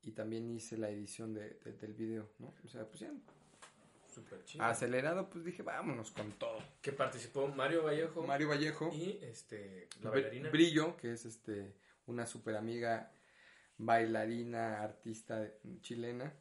y 0.02 0.12
también 0.12 0.50
hice 0.50 0.76
la 0.76 0.90
edición 0.90 1.32
de, 1.32 1.54
del 1.80 1.94
video, 1.94 2.32
¿no? 2.38 2.54
O 2.64 2.68
sea, 2.68 2.86
pues 2.88 3.00
ya. 3.00 3.12
Super 4.16 4.42
chido. 4.44 4.64
Acelerado, 4.64 5.28
pues 5.28 5.44
dije, 5.44 5.62
vámonos 5.62 6.10
con 6.10 6.32
todo. 6.38 6.58
Que 6.80 6.90
participó 6.90 7.48
Mario 7.48 7.82
Vallejo. 7.82 8.26
Mario 8.26 8.48
Vallejo. 8.48 8.90
Y 8.90 9.18
este, 9.20 9.90
la 10.00 10.08
bailarina. 10.08 10.48
Brillo, 10.48 10.96
que 10.96 11.12
es 11.12 11.26
este, 11.26 11.74
una 12.06 12.26
super 12.26 12.56
amiga 12.56 13.12
bailarina, 13.76 14.80
artista 14.80 15.46
chilena. 15.82 16.32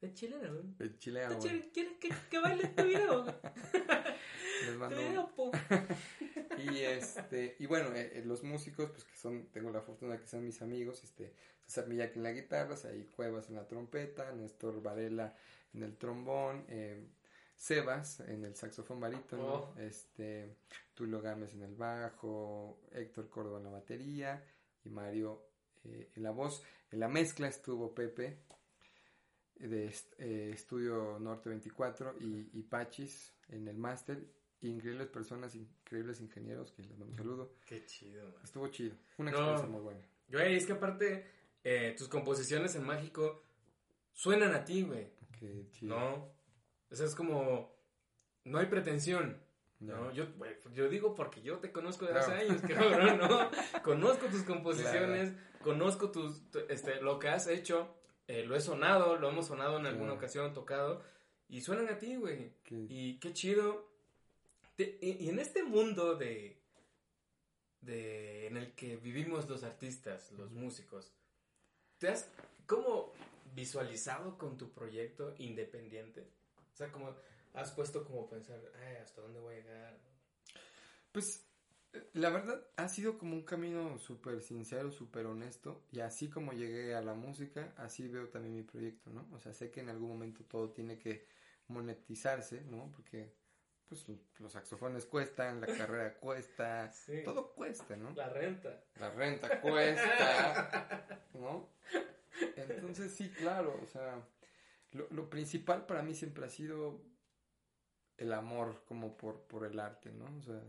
¿Es 0.00 0.14
chilena, 0.14 0.52
güey? 0.52 0.98
chilena, 0.98 1.36
¿Quieres 1.36 1.64
que, 1.98 2.14
que, 2.30 2.38
baile 2.38 2.62
este 2.62 2.84
video? 2.84 3.26
Les 4.66 4.76
mando 4.76 4.96
y 6.60 6.78
este 6.78 7.56
y 7.58 7.66
bueno 7.66 7.94
eh, 7.94 8.12
eh, 8.14 8.22
los 8.24 8.42
músicos 8.42 8.90
pues 8.90 9.04
que 9.04 9.16
son 9.16 9.46
tengo 9.52 9.70
la 9.70 9.80
fortuna 9.80 10.14
de 10.14 10.20
que 10.20 10.26
sean 10.26 10.44
mis 10.44 10.60
amigos 10.62 11.02
este 11.04 11.32
César 11.66 11.86
Miyake 11.86 12.16
en 12.16 12.22
la 12.22 12.32
guitarra 12.32 12.76
ahí 12.88 13.08
Cuevas 13.14 13.48
en 13.48 13.56
la 13.56 13.66
trompeta 13.66 14.32
Néstor 14.32 14.82
Varela 14.82 15.34
en 15.74 15.82
el 15.82 15.96
trombón 15.96 16.64
eh, 16.68 17.06
Sebas 17.56 18.20
en 18.20 18.44
el 18.44 18.56
saxofón 18.56 19.00
barítono 19.00 19.54
oh. 19.54 19.74
este 19.78 20.56
Tulio 20.94 21.20
Gámez 21.20 21.54
en 21.54 21.62
el 21.62 21.74
bajo 21.74 22.80
Héctor 22.92 23.28
Córdoba 23.28 23.58
en 23.58 23.64
la 23.64 23.70
batería 23.70 24.44
y 24.84 24.88
Mario 24.88 25.50
eh, 25.84 26.10
en 26.14 26.22
la 26.22 26.30
voz. 26.30 26.62
En 26.90 27.00
la 27.00 27.08
mezcla 27.08 27.48
estuvo 27.48 27.94
Pepe 27.94 28.38
de 29.56 29.92
eh, 30.18 30.50
Estudio 30.54 31.18
Norte 31.18 31.48
24 31.48 32.16
y, 32.20 32.50
y 32.52 32.62
Pachis 32.62 33.32
en 33.48 33.68
el 33.68 33.76
máster. 33.76 34.22
Increíbles 34.62 35.08
personas, 35.08 35.54
increíbles 35.54 36.20
ingenieros 36.20 36.72
que 36.72 36.82
les 36.82 36.90
mando 36.92 37.06
un 37.12 37.16
saludo. 37.16 37.54
Qué 37.64 37.84
chido, 37.86 38.34
Estuvo 38.44 38.68
chido. 38.68 38.94
Una 39.18 39.30
experiencia 39.30 39.66
muy 39.66 39.80
buena. 39.80 40.00
Güey, 40.28 40.56
es 40.56 40.66
que 40.66 40.72
aparte, 40.72 41.26
eh, 41.64 41.94
tus 41.96 42.08
composiciones 42.08 42.74
en 42.76 42.84
Mágico 42.84 43.42
suenan 44.12 44.54
a 44.54 44.64
ti, 44.64 44.82
güey. 44.82 45.08
Qué 45.38 45.66
chido. 45.70 45.98
No. 45.98 46.32
O 46.90 46.94
sea, 46.94 47.06
es 47.06 47.14
como. 47.14 47.74
No 48.44 48.58
hay 48.58 48.66
pretensión. 48.66 49.40
No, 49.80 50.12
yo, 50.12 50.26
yo 50.74 50.90
digo 50.90 51.14
porque 51.14 51.40
yo 51.40 51.58
te 51.58 51.72
conozco 51.72 52.04
de 52.04 52.12
hace 52.12 52.32
años, 52.32 52.62
¿no? 52.62 53.50
conozco 53.82 54.26
tus 54.26 54.42
composiciones, 54.42 55.32
conozco 55.62 56.10
tus, 56.10 56.42
este, 56.68 57.00
lo 57.00 57.18
que 57.18 57.28
has 57.30 57.46
hecho. 57.46 57.94
eh, 58.28 58.44
lo 58.44 58.54
he 58.56 58.60
sonado, 58.60 59.16
lo 59.16 59.30
hemos 59.30 59.46
sonado 59.46 59.78
en 59.78 59.86
alguna 59.86 60.12
ocasión, 60.12 60.52
tocado, 60.52 61.02
y 61.48 61.62
suenan 61.62 61.88
a 61.88 61.96
ti, 61.96 62.16
güey. 62.16 62.52
Y 62.68 63.18
qué 63.20 63.32
chido. 63.32 63.89
Y, 64.80 65.28
en 65.28 65.38
este 65.38 65.62
mundo 65.62 66.16
de, 66.16 66.58
de. 67.80 68.46
en 68.46 68.56
el 68.56 68.74
que 68.74 68.96
vivimos 68.96 69.48
los 69.48 69.62
artistas, 69.62 70.32
los 70.32 70.50
músicos, 70.52 71.12
¿te 71.98 72.08
has 72.08 72.30
como 72.66 73.12
visualizado 73.54 74.38
con 74.38 74.56
tu 74.56 74.70
proyecto 74.72 75.34
independiente? 75.38 76.26
O 76.72 76.76
sea, 76.76 76.90
como 76.90 77.14
has 77.54 77.72
puesto 77.72 78.04
como 78.04 78.28
pensar, 78.28 78.60
ay, 78.86 78.96
¿hasta 78.96 79.20
dónde 79.20 79.40
voy 79.40 79.56
a 79.56 79.58
llegar? 79.58 79.98
Pues 81.12 81.44
la 82.12 82.30
verdad 82.30 82.64
ha 82.76 82.88
sido 82.88 83.18
como 83.18 83.34
un 83.34 83.44
camino 83.44 83.98
súper 83.98 84.42
sincero, 84.42 84.92
súper 84.92 85.26
honesto 85.26 85.84
y 85.90 86.00
así 86.00 86.30
como 86.30 86.52
llegué 86.52 86.94
a 86.94 87.02
la 87.02 87.14
música, 87.14 87.74
así 87.76 88.06
veo 88.06 88.28
también 88.28 88.54
mi 88.54 88.62
proyecto, 88.62 89.10
¿no? 89.10 89.28
O 89.32 89.40
sea, 89.40 89.52
sé 89.52 89.70
que 89.70 89.80
en 89.80 89.88
algún 89.88 90.08
momento 90.08 90.44
todo 90.44 90.70
tiene 90.70 90.98
que 90.98 91.26
monetizarse, 91.66 92.62
¿no? 92.62 92.90
Porque 92.92 93.34
pues 93.90 94.06
los 94.38 94.52
saxofones 94.52 95.04
cuestan, 95.04 95.60
la 95.60 95.66
carrera 95.66 96.14
cuesta, 96.20 96.90
Sí. 96.92 97.22
todo 97.24 97.52
cuesta, 97.52 97.96
¿no? 97.96 98.12
La 98.12 98.28
renta. 98.30 98.82
La 98.98 99.10
renta 99.10 99.60
cuesta, 99.60 101.18
¿no? 101.34 101.68
Entonces 102.56 103.12
sí, 103.12 103.28
claro, 103.30 103.78
o 103.82 103.86
sea, 103.86 104.26
lo, 104.92 105.06
lo 105.10 105.28
principal 105.28 105.84
para 105.86 106.02
mí 106.02 106.14
siempre 106.14 106.46
ha 106.46 106.48
sido 106.48 107.02
el 108.16 108.32
amor 108.32 108.84
como 108.86 109.16
por, 109.16 109.42
por 109.46 109.64
el 109.66 109.78
arte, 109.78 110.12
¿no? 110.12 110.24
O 110.38 110.42
sea, 110.42 110.62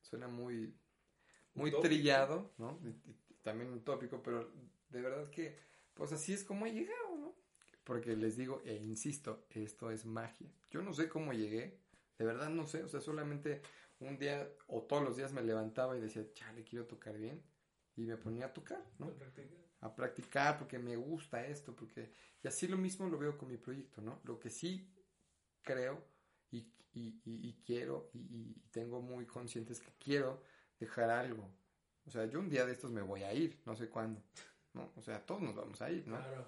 suena 0.00 0.28
muy, 0.28 0.74
muy 1.54 1.70
Utópico. 1.70 1.80
trillado, 1.88 2.52
¿no? 2.58 2.78
Y- 2.84 3.10
y 3.10 3.16
También 3.42 3.72
utópico, 3.72 4.22
pero 4.22 4.50
de 4.90 5.00
verdad 5.02 5.30
que, 5.30 5.58
pues 5.94 6.12
así 6.12 6.32
es 6.32 6.44
como 6.44 6.66
he 6.66 6.72
llegado, 6.72 7.16
¿no? 7.16 7.34
Porque 7.84 8.14
les 8.14 8.36
digo, 8.36 8.62
e 8.64 8.74
insisto, 8.76 9.46
esto 9.50 9.90
es 9.90 10.04
magia. 10.04 10.48
Yo 10.70 10.82
no 10.82 10.92
sé 10.92 11.08
cómo 11.08 11.32
llegué, 11.32 11.80
de 12.18 12.24
verdad 12.24 12.50
no 12.50 12.66
sé, 12.66 12.82
o 12.84 12.88
sea, 12.88 13.00
solamente 13.00 13.62
un 14.00 14.18
día 14.18 14.48
o 14.68 14.82
todos 14.82 15.02
los 15.04 15.16
días 15.16 15.32
me 15.32 15.42
levantaba 15.42 15.96
y 15.96 16.00
decía, 16.00 16.24
chale, 16.34 16.64
quiero 16.64 16.86
tocar 16.86 17.16
bien, 17.18 17.42
y 17.96 18.06
me 18.06 18.16
ponía 18.16 18.46
a 18.46 18.52
tocar, 18.52 18.84
¿no? 18.98 19.12
a 19.80 19.94
practicar 19.94 20.58
porque 20.58 20.78
me 20.78 20.96
gusta 20.96 21.46
esto, 21.46 21.74
porque... 21.74 22.12
Y 22.42 22.48
así 22.48 22.66
lo 22.68 22.76
mismo 22.76 23.08
lo 23.08 23.18
veo 23.18 23.36
con 23.38 23.48
mi 23.48 23.56
proyecto, 23.58 24.00
¿no? 24.02 24.20
Lo 24.24 24.38
que 24.40 24.50
sí 24.50 24.92
creo 25.62 26.04
y, 26.50 26.58
y, 26.92 27.20
y- 27.24 27.48
y 27.48 27.62
quiero 27.64 28.10
y, 28.14 28.18
y 28.20 28.54
tengo 28.70 29.00
muy 29.02 29.26
consciente 29.26 29.72
es 29.72 29.80
que 29.80 29.92
quiero 29.98 30.42
dejar 30.78 31.10
algo. 31.10 31.50
O 32.06 32.10
sea, 32.10 32.24
yo 32.26 32.40
un 32.40 32.48
día 32.48 32.64
de 32.66 32.72
estos 32.72 32.90
me 32.92 33.02
voy 33.02 33.22
a 33.24 33.32
ir, 33.34 33.60
no 33.66 33.76
sé 33.76 33.88
cuándo, 33.88 34.22
¿no? 34.74 34.92
O 34.96 35.02
sea, 35.02 35.24
todos 35.24 35.42
nos 35.42 35.54
vamos 35.54 35.80
a 35.82 35.90
ir, 35.90 36.06
¿no? 36.08 36.16
Claro. 36.18 36.46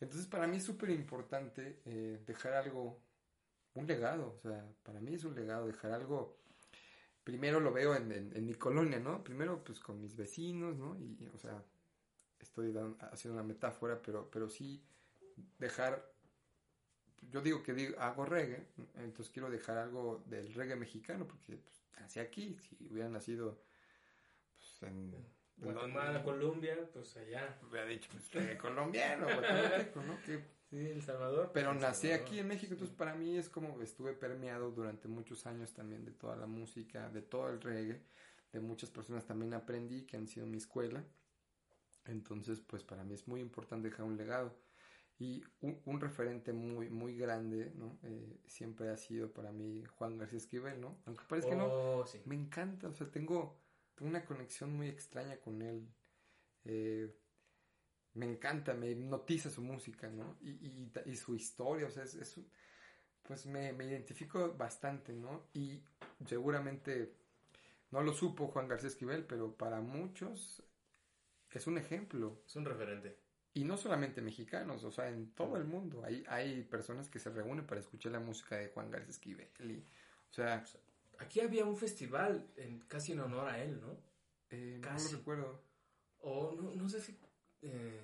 Entonces 0.00 0.26
para 0.26 0.46
mí 0.46 0.56
es 0.58 0.64
súper 0.64 0.90
importante 0.90 1.80
eh, 1.84 2.22
dejar 2.26 2.54
algo, 2.54 3.03
un 3.74 3.86
legado, 3.86 4.34
o 4.36 4.40
sea, 4.40 4.64
para 4.82 5.00
mí 5.00 5.14
es 5.14 5.24
un 5.24 5.34
legado 5.34 5.66
dejar 5.66 5.92
algo, 5.92 6.36
primero 7.24 7.60
lo 7.60 7.72
veo 7.72 7.94
en, 7.96 8.12
en- 8.12 8.36
en 8.36 8.46
mi 8.46 8.54
colonia, 8.54 8.98
¿no? 9.00 9.22
Primero 9.24 9.62
pues 9.64 9.80
con 9.80 10.00
mis 10.00 10.14
vecinos, 10.16 10.76
¿no? 10.76 10.96
Y, 10.98 11.28
o 11.34 11.38
sea, 11.38 11.62
estoy 12.40 12.74
haciendo 13.12 13.38
una 13.38 13.46
metáfora, 13.46 14.00
pero, 14.00 14.30
pero 14.30 14.48
sí 14.48 14.82
dejar, 15.58 16.12
yo 17.30 17.40
digo 17.40 17.62
que 17.62 17.72
digo, 17.74 17.98
hago 18.00 18.24
reggae, 18.26 18.66
entonces 18.96 19.32
quiero 19.32 19.50
dejar 19.50 19.78
algo 19.78 20.22
del 20.26 20.52
reggae 20.54 20.76
mexicano, 20.76 21.26
porque 21.26 21.56
pues, 21.56 21.82
nací 22.00 22.20
aquí, 22.20 22.56
si 22.60 22.88
hubiera 22.90 23.08
nacido 23.08 23.60
pues, 24.56 24.82
en... 24.90 25.14
en- 25.14 25.44
Guatemala, 25.56 26.22
Colombia, 26.22 26.76
pues 26.92 27.16
allá. 27.16 27.58
hubiera 27.68 27.86
dicho, 27.86 28.08
pues, 28.12 28.30
reggae 28.32 28.58
colombiano, 28.58 29.24
guatemalteco, 29.24 30.02
¿no? 30.02 30.20
Que 30.22 30.44
Sí, 30.74 30.88
El 30.90 31.02
Salvador. 31.02 31.52
pero 31.52 31.70
El 31.70 31.78
nací 31.78 32.08
Salvador. 32.08 32.26
aquí 32.26 32.38
en 32.40 32.48
México, 32.48 32.72
entonces 32.72 32.96
para 32.96 33.14
mí 33.14 33.36
es 33.36 33.48
como 33.48 33.80
estuve 33.80 34.12
permeado 34.12 34.72
durante 34.72 35.06
muchos 35.08 35.46
años 35.46 35.72
también 35.72 36.04
de 36.04 36.10
toda 36.12 36.36
la 36.36 36.46
música, 36.46 37.08
de 37.10 37.22
todo 37.22 37.48
el 37.50 37.60
reggae, 37.60 38.02
de 38.52 38.60
muchas 38.60 38.90
personas 38.90 39.24
también 39.24 39.54
aprendí 39.54 40.02
que 40.02 40.16
han 40.16 40.26
sido 40.26 40.46
mi 40.46 40.58
escuela. 40.58 41.04
Entonces, 42.06 42.60
pues 42.60 42.82
para 42.82 43.04
mí 43.04 43.14
es 43.14 43.26
muy 43.28 43.40
importante 43.40 43.88
dejar 43.88 44.04
un 44.06 44.16
legado. 44.16 44.54
Y 45.18 45.44
un, 45.60 45.80
un 45.84 46.00
referente 46.00 46.52
muy, 46.52 46.90
muy 46.90 47.16
grande, 47.16 47.72
¿no? 47.76 47.96
Eh, 48.02 48.40
siempre 48.48 48.88
ha 48.90 48.96
sido 48.96 49.32
para 49.32 49.52
mí 49.52 49.84
Juan 49.96 50.18
García 50.18 50.38
Esquivel, 50.38 50.80
¿no? 50.80 50.98
Aunque 51.06 51.24
parezca 51.28 51.50
que 51.50 51.56
no, 51.56 51.66
Oh, 51.70 52.04
sí. 52.06 52.20
me 52.24 52.34
encanta, 52.34 52.88
o 52.88 52.94
sea, 52.94 53.08
tengo 53.10 53.56
una 54.00 54.24
conexión 54.24 54.72
muy 54.76 54.88
extraña 54.88 55.36
con 55.38 55.62
él. 55.62 55.86
Eh, 56.64 57.14
me 58.14 58.26
encanta, 58.26 58.74
me 58.74 58.90
hipnotiza 58.90 59.50
su 59.50 59.62
música, 59.62 60.08
¿no? 60.08 60.36
Y, 60.42 60.50
y, 60.50 60.92
y 61.06 61.16
su 61.16 61.34
historia, 61.34 61.86
o 61.86 61.90
sea, 61.90 62.04
es, 62.04 62.14
es 62.14 62.36
un- 62.36 62.48
pues 63.22 63.46
me, 63.46 63.72
me 63.72 63.86
identifico 63.86 64.54
bastante, 64.54 65.12
¿no? 65.14 65.44
Y 65.54 65.80
seguramente 66.26 67.14
no 67.90 68.02
lo 68.02 68.12
supo 68.12 68.48
Juan 68.48 68.68
García 68.68 68.88
Esquivel, 68.88 69.24
pero 69.24 69.54
para 69.56 69.80
muchos 69.80 70.62
es 71.52 71.66
un 71.66 71.78
ejemplo. 71.78 72.42
Es 72.46 72.56
un 72.56 72.64
referente. 72.64 73.16
Y 73.54 73.64
no 73.64 73.76
solamente 73.76 74.20
mexicanos, 74.20 74.82
o 74.84 74.90
sea, 74.90 75.08
en 75.08 75.30
todo 75.30 75.56
el 75.56 75.64
mundo. 75.64 76.02
Hay, 76.04 76.24
hay 76.28 76.62
personas 76.64 77.08
que 77.08 77.20
se 77.20 77.30
reúnen 77.30 77.66
para 77.66 77.80
escuchar 77.80 78.12
la 78.12 78.18
música 78.20 78.56
de 78.56 78.68
Juan 78.68 78.90
García 78.90 79.10
Esquivel. 79.10 79.48
Y, 79.60 79.78
o 80.30 80.32
sea, 80.32 80.64
Aquí 81.18 81.40
había 81.40 81.64
un 81.64 81.76
festival 81.76 82.48
en, 82.56 82.80
casi 82.80 83.12
en 83.12 83.20
honor 83.20 83.48
a 83.48 83.62
él, 83.62 83.80
¿no? 83.80 83.96
eh, 84.50 84.78
no 84.80 84.90
lo 84.98 85.08
recuerdo. 85.08 85.62
O 86.20 86.52
no, 86.60 86.74
no 86.74 86.88
sé 86.88 87.00
si... 87.00 87.16
eh, 87.64 88.00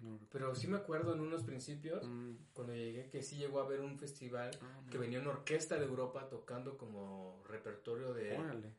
no. 0.00 0.18
Pero 0.30 0.54
sí 0.54 0.66
me 0.66 0.76
acuerdo 0.78 1.14
en 1.14 1.20
unos 1.20 1.42
principios, 1.44 2.06
Mm, 2.08 2.34
cuando 2.52 2.74
llegué, 2.74 3.08
que 3.08 3.22
sí 3.22 3.36
llegó 3.36 3.60
a 3.60 3.64
haber 3.64 3.80
un 3.80 3.98
festival 3.98 4.50
ah, 4.60 4.80
que 4.90 4.98
venía 4.98 5.20
una 5.20 5.30
orquesta 5.30 5.76
de 5.78 5.84
Europa 5.86 6.28
tocando 6.28 6.76
como 6.76 7.42
repertorio 7.48 8.12
de... 8.12 8.36
Órale. 8.36 8.72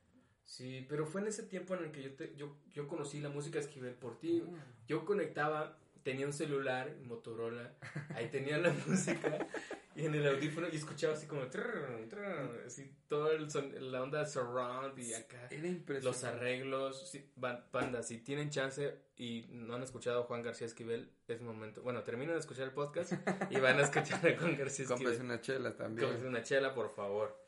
Sí, 0.45 0.85
pero 0.89 1.05
fue 1.05 1.21
en 1.21 1.27
ese 1.27 1.43
tiempo 1.43 1.73
en 1.75 1.85
el 1.85 1.91
que 1.91 2.03
yo, 2.03 2.13
te- 2.15 2.35
yo, 2.35 2.57
yo 2.73 2.87
conocí 2.89 3.21
la 3.21 3.29
música 3.29 3.59
Esquivel 3.59 3.93
por 3.95 4.19
ti. 4.19 4.43
Ah. 4.45 4.65
Yo 4.87 5.05
conectaba, 5.05 5.77
tenía 6.03 6.25
un 6.25 6.33
celular, 6.33 6.93
Motorola, 7.05 7.73
ahí 8.13 8.27
tenía 8.29 8.57
la 8.57 8.73
música 8.87 9.47
y 9.95 10.05
en 10.05 10.15
el 10.15 10.27
audífono 10.27 10.67
y 10.71 10.75
escuchaba 10.77 11.13
así 11.13 11.27
como 11.27 11.47
trrr, 11.47 12.07
trrr, 12.09 12.63
así 12.65 12.91
todo 13.07 13.31
el 13.31 13.49
son, 13.51 13.91
la 13.91 14.01
onda 14.01 14.25
surround 14.25 14.97
y 14.97 15.13
acá 15.13 15.47
Era 15.51 15.67
impresionante. 15.67 16.01
los 16.03 16.23
arreglos, 16.23 17.09
sí, 17.09 17.29
ban- 17.35 17.63
banda, 17.71 18.01
si 18.01 18.17
tienen 18.19 18.49
chance 18.49 18.97
y 19.17 19.47
no 19.51 19.75
han 19.75 19.83
escuchado 19.83 20.21
a 20.21 20.25
Juan 20.25 20.41
García 20.41 20.65
Esquivel, 20.67 21.11
es 21.27 21.41
momento. 21.41 21.81
Bueno, 21.83 22.01
terminan 22.03 22.33
de 22.35 22.39
escuchar 22.39 22.65
el 22.65 22.73
podcast 22.73 23.13
y 23.51 23.59
van 23.59 23.79
a 23.79 23.83
escuchar 23.83 24.25
a 24.27 24.37
Juan 24.39 24.57
García 24.57 24.85
Esquivel. 24.85 25.21
una 25.21 25.41
chela 25.41 25.75
también. 25.75 26.07
Cómprese 26.07 26.27
una 26.27 26.41
chela, 26.43 26.73
por 26.73 26.89
favor. 26.95 27.39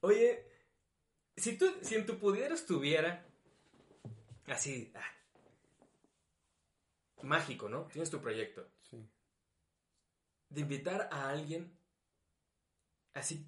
Oye, 0.00 0.44
si 1.36 1.56
tú, 1.56 1.72
si 1.82 1.94
en 1.94 2.06
tu 2.06 2.18
pudiera 2.18 2.54
estuviera 2.54 3.24
así, 4.48 4.92
ah, 4.96 5.10
mágico, 7.22 7.68
¿no? 7.68 7.84
Tienes 7.84 8.10
tu 8.10 8.20
proyecto. 8.20 8.66
Sí. 8.90 8.98
De 10.50 10.60
invitar 10.60 11.08
a 11.10 11.30
alguien 11.30 11.72
así, 13.14 13.46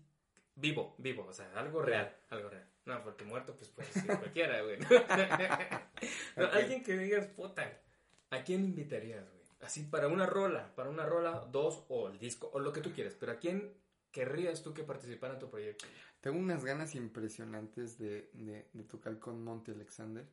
vivo, 0.54 0.94
vivo, 0.98 1.26
o 1.26 1.32
sea, 1.32 1.52
algo 1.58 1.82
real, 1.82 2.16
algo 2.30 2.48
real. 2.48 2.66
No, 2.86 3.02
porque 3.02 3.24
muerto, 3.24 3.56
pues 3.56 3.70
puede 3.70 3.90
ser 3.92 4.06
cualquiera, 4.18 4.62
güey. 4.62 4.78
No. 6.36 6.44
Alguien 6.46 6.82
que 6.84 6.96
digas, 6.98 7.26
puta, 7.28 7.80
¿a 8.30 8.44
quién 8.44 8.64
invitarías, 8.64 9.24
güey? 9.30 9.42
Así 9.60 9.82
para 9.84 10.08
una 10.08 10.26
rola, 10.26 10.74
para 10.76 10.90
una 10.90 11.06
rola, 11.06 11.46
dos, 11.50 11.84
o 11.88 12.08
el 12.08 12.18
disco, 12.18 12.50
o 12.52 12.60
lo 12.60 12.72
que 12.72 12.82
tú 12.82 12.92
quieras, 12.92 13.14
pero 13.18 13.32
¿a 13.32 13.36
quién 13.38 13.72
querrías 14.12 14.62
tú 14.62 14.74
que 14.74 14.82
participara 14.84 15.34
en 15.34 15.40
tu 15.40 15.48
proyecto? 15.50 15.86
Tengo 16.20 16.38
unas 16.38 16.64
ganas 16.64 16.94
impresionantes 16.94 17.98
de, 17.98 18.30
de, 18.34 18.68
de 18.72 18.84
tocar 18.84 19.18
con 19.18 19.42
Monty 19.42 19.70
Alexander. 19.72 20.26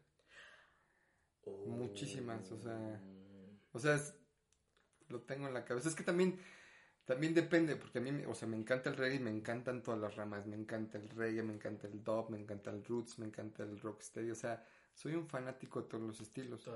Muchísimas, 1.67 2.51
o 2.51 2.57
sea, 2.57 3.01
O 3.71 3.79
sea, 3.79 3.95
es- 3.95 4.15
lo 5.09 5.21
tengo 5.21 5.47
en 5.47 5.53
la 5.53 5.65
cabeza. 5.65 5.89
Es 5.89 5.95
que 5.95 6.03
también, 6.03 6.39
también 7.05 7.33
depende, 7.33 7.75
porque 7.75 7.99
a 7.99 8.01
mí, 8.01 8.11
me- 8.11 8.25
o 8.27 8.33
sea, 8.33 8.47
me 8.47 8.57
encanta 8.57 8.89
el 8.89 8.95
reggae 8.97 9.15
y 9.17 9.19
me 9.19 9.29
encantan 9.31 9.83
todas 9.83 9.99
las 9.99 10.15
ramas. 10.15 10.45
Me 10.47 10.55
encanta 10.55 10.97
el 10.97 11.09
reggae, 11.09 11.43
me 11.43 11.53
encanta 11.53 11.87
el 11.87 12.03
dub, 12.03 12.29
me 12.29 12.39
encanta 12.39 12.71
el 12.71 12.83
roots, 12.83 13.19
me 13.19 13.25
encanta 13.27 13.63
el 13.63 13.79
rocksteady. 13.79 14.31
O 14.31 14.35
sea, 14.35 14.65
soy 14.93 15.15
un 15.15 15.27
fanático 15.27 15.81
de 15.81 15.87
todos 15.89 16.03
los 16.03 16.21
estilos. 16.21 16.69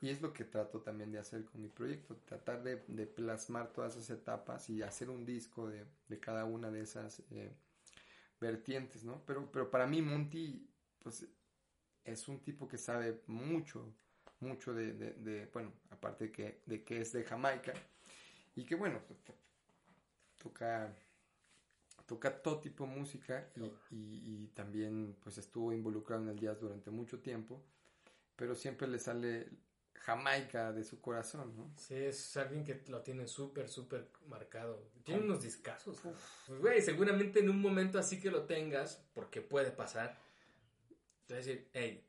Y 0.00 0.10
es 0.10 0.22
lo 0.22 0.32
que 0.32 0.44
trato 0.44 0.80
también 0.80 1.12
de 1.12 1.18
hacer 1.18 1.44
con 1.44 1.60
mi 1.62 1.68
proyecto, 1.68 2.16
tratar 2.24 2.62
de, 2.62 2.84
de 2.88 3.06
plasmar 3.06 3.72
todas 3.72 3.96
esas 3.96 4.18
etapas 4.18 4.70
y 4.70 4.82
hacer 4.82 5.10
un 5.10 5.24
disco 5.26 5.68
de, 5.68 5.84
de 6.08 6.20
cada 6.20 6.44
una 6.44 6.70
de 6.70 6.82
esas 6.82 7.20
eh, 7.30 7.52
vertientes, 8.40 9.04
¿no? 9.04 9.24
Pero, 9.26 9.50
pero 9.50 9.70
para 9.70 9.86
mí 9.86 10.02
Monty, 10.02 10.68
pues, 11.02 11.26
es 12.04 12.28
un 12.28 12.40
tipo 12.40 12.68
que 12.68 12.78
sabe 12.78 13.22
mucho, 13.28 13.94
mucho 14.40 14.74
de, 14.74 14.92
de, 14.94 15.12
de, 15.14 15.46
bueno, 15.46 15.72
aparte 15.90 16.30
que, 16.32 16.62
de 16.66 16.84
que 16.84 17.00
es 17.00 17.12
de 17.12 17.24
Jamaica, 17.24 17.74
y 18.56 18.64
que, 18.64 18.74
bueno, 18.74 19.00
toca, 20.44 20.94
toca 22.06 22.42
todo 22.42 22.60
tipo 22.60 22.86
de 22.86 22.94
música 22.94 23.48
y, 23.56 23.64
y, 23.96 24.44
y 24.44 24.48
también, 24.54 25.16
pues, 25.22 25.38
estuvo 25.38 25.72
involucrado 25.72 26.22
en 26.22 26.28
el 26.28 26.38
jazz 26.38 26.60
durante 26.60 26.90
mucho 26.90 27.20
tiempo, 27.20 27.64
pero 28.36 28.54
siempre 28.54 28.86
le 28.86 28.98
sale 28.98 29.48
Jamaica 29.94 30.72
de 30.72 30.84
su 30.84 31.00
corazón, 31.00 31.56
¿no? 31.56 31.72
Sí, 31.78 31.94
es 31.94 32.36
alguien 32.36 32.64
que 32.64 32.82
lo 32.88 33.00
tiene 33.00 33.26
súper, 33.26 33.68
súper 33.68 34.10
marcado. 34.26 34.90
Tiene 35.02 35.22
unos 35.22 35.42
discazos. 35.42 35.98
Pues, 36.02 36.60
güey, 36.60 36.82
seguramente 36.82 37.40
en 37.40 37.48
un 37.48 37.60
momento 37.60 37.98
así 37.98 38.20
que 38.20 38.30
lo 38.30 38.44
tengas, 38.44 39.02
porque 39.14 39.40
puede 39.40 39.70
pasar, 39.70 40.18
te 41.26 41.34
voy 41.34 41.42
a 41.42 41.46
decir, 41.46 41.70
hey, 41.72 42.06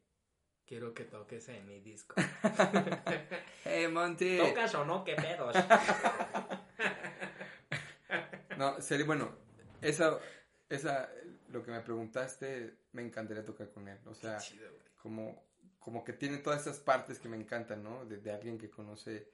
quiero 0.65 0.93
que 0.93 1.05
toques 1.05 1.47
en 1.47 1.65
mi 1.65 1.79
disco. 1.79 2.15
hey, 3.63 3.87
Monty. 3.87 4.39
¿Tocas 4.39 4.75
o 4.75 4.83
no? 4.83 5.05
¿Qué 5.05 5.15
pedos? 5.15 5.55
no, 8.57 8.81
sería, 8.81 9.05
bueno, 9.05 9.35
esa, 9.81 10.19
esa, 10.69 11.09
lo 11.49 11.63
que 11.63 11.71
me 11.71 11.81
preguntaste, 11.81 12.77
me 12.93 13.01
encantaría 13.03 13.43
tocar 13.45 13.69
con 13.71 13.87
él. 13.87 13.99
O 14.05 14.13
sea, 14.15 14.37
Chido, 14.37 14.69
como, 15.01 15.43
como 15.79 16.03
que 16.03 16.13
tiene 16.13 16.37
todas 16.39 16.61
esas 16.61 16.79
partes 16.79 17.19
que 17.19 17.29
me 17.29 17.37
encantan, 17.37 17.83
¿no? 17.83 18.05
De, 18.05 18.17
de 18.17 18.31
alguien 18.31 18.57
que 18.57 18.69
conoce 18.69 19.29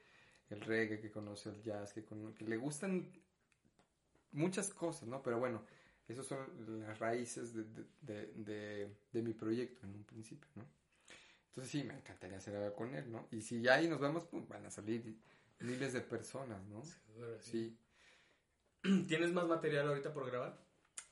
el 0.49 0.61
reggae, 0.61 0.99
que 0.99 1.11
conoce 1.11 1.49
el 1.49 1.61
jazz, 1.61 1.93
que, 1.93 2.03
cono- 2.05 2.33
que 2.33 2.45
le 2.45 2.57
gustan 2.57 3.11
muchas 4.31 4.69
cosas, 4.73 5.07
¿no? 5.07 5.21
Pero 5.21 5.39
bueno, 5.39 5.65
esas 6.07 6.25
son 6.25 6.39
las 6.81 6.99
raíces 6.99 7.53
de, 7.53 7.63
de, 8.01 8.89
de, 9.11 9.21
mi 9.21 9.33
proyecto 9.33 9.85
en 9.85 9.95
un 9.95 10.03
principio, 10.03 10.49
¿no? 10.55 10.65
Entonces 11.49 11.71
sí, 11.71 11.83
me 11.83 11.95
encantaría 11.95 12.37
hacer 12.37 12.55
algo 12.55 12.75
con 12.75 12.95
él, 12.95 13.11
¿no? 13.11 13.27
Y 13.31 13.41
si 13.41 13.61
ya 13.61 13.75
ahí 13.75 13.87
nos 13.87 13.99
vamos, 13.99 14.25
pues 14.25 14.47
van 14.47 14.65
a 14.65 14.71
salir 14.71 15.17
miles 15.59 15.93
de 15.93 16.01
personas, 16.01 16.63
¿no? 16.67 16.81
Seguro, 16.83 17.39
sí. 17.41 17.51
Sí. 17.51 17.77
¿Tienes 19.07 19.31
más 19.33 19.47
material 19.47 19.87
ahorita 19.87 20.13
por 20.13 20.25
grabar? 20.29 20.59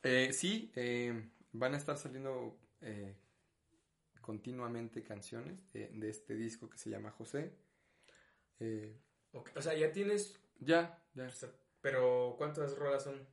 Eh, 0.03 0.31
sí, 0.33 0.71
eh, 0.75 1.29
van 1.51 1.73
a 1.73 1.77
estar 1.77 1.97
saliendo 1.97 2.57
eh, 2.81 3.15
continuamente 4.21 5.03
canciones 5.03 5.71
de, 5.73 5.87
de 5.89 6.09
este 6.09 6.35
disco 6.35 6.69
que 6.69 6.77
se 6.77 6.89
llama 6.89 7.11
José. 7.11 7.53
Eh, 8.59 8.97
O 9.33 9.61
sea, 9.61 9.73
ya 9.75 9.91
tienes, 9.91 10.39
ya, 10.59 11.03
ya. 11.13 11.29
pero 11.81 12.35
¿cuántas 12.37 12.77
rolas 12.77 13.03
son? 13.03 13.27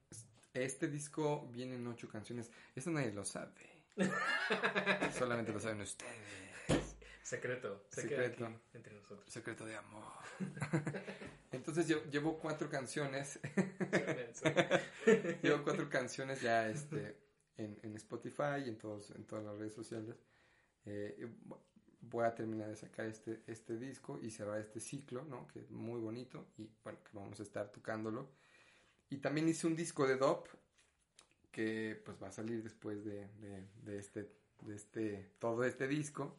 Este 0.55 0.89
disco 0.89 1.49
viene 1.53 1.75
en 1.77 1.87
ocho 1.87 2.09
canciones. 2.09 2.51
Eso 2.75 2.91
nadie 2.91 3.13
lo 3.13 3.25
sabe. 3.25 3.53
Solamente 5.19 5.53
lo 5.53 5.61
saben 5.61 5.81
ustedes. 5.83 6.97
Secreto, 7.23 7.87
se 7.91 8.03
Secreto. 8.03 8.49
entre 8.73 8.95
nosotros. 8.95 9.25
Secreto 9.29 9.65
de 9.67 9.77
amor. 9.77 10.13
Entonces 11.67 11.89
yo 11.89 12.05
llevo 12.13 12.39
cuatro 12.39 12.71
canciones. 12.71 13.41
llevo 15.43 15.65
cuatro 15.65 15.91
canciones 15.91 16.41
ya 16.41 16.69
este, 16.69 17.19
en, 17.57 17.77
en 17.83 17.97
Spotify 17.97 18.63
y 18.65 18.69
en, 18.69 18.79
todos, 18.79 19.11
en 19.11 19.25
todas 19.25 19.45
las 19.45 19.59
redes 19.59 19.75
sociales. 19.75 20.15
Eh, 20.85 21.29
voy 22.03 22.25
a 22.25 22.37
terminar 22.37 22.69
de 22.69 22.77
sacar 22.77 23.07
este, 23.07 23.43
este 23.49 23.77
disco 23.79 24.21
y 24.23 24.31
cerrar 24.31 24.61
este 24.61 24.79
ciclo, 24.79 25.25
¿no? 25.25 25.49
Que 25.49 25.59
es 25.59 25.71
muy 25.73 26.01
bonito 26.01 26.47
y 26.57 26.71
bueno, 26.85 27.01
que 27.03 27.11
vamos 27.13 27.41
a 27.41 27.43
estar 27.43 27.73
tocándolo. 27.73 28.31
Y 29.11 29.17
también 29.17 29.49
hice 29.49 29.67
un 29.67 29.75
disco 29.75 30.07
de 30.07 30.19
dop 30.19 30.47
que 31.51 32.01
pues 32.05 32.23
va 32.23 32.29
a 32.29 32.33
salir 32.33 32.63
después 32.63 33.05
de, 33.05 33.27
de, 33.39 33.67
de 33.83 33.99
este, 33.99 34.31
de 34.61 34.77
este, 34.77 35.33
todo 35.41 35.65
este 35.65 35.89
disco. 35.89 36.39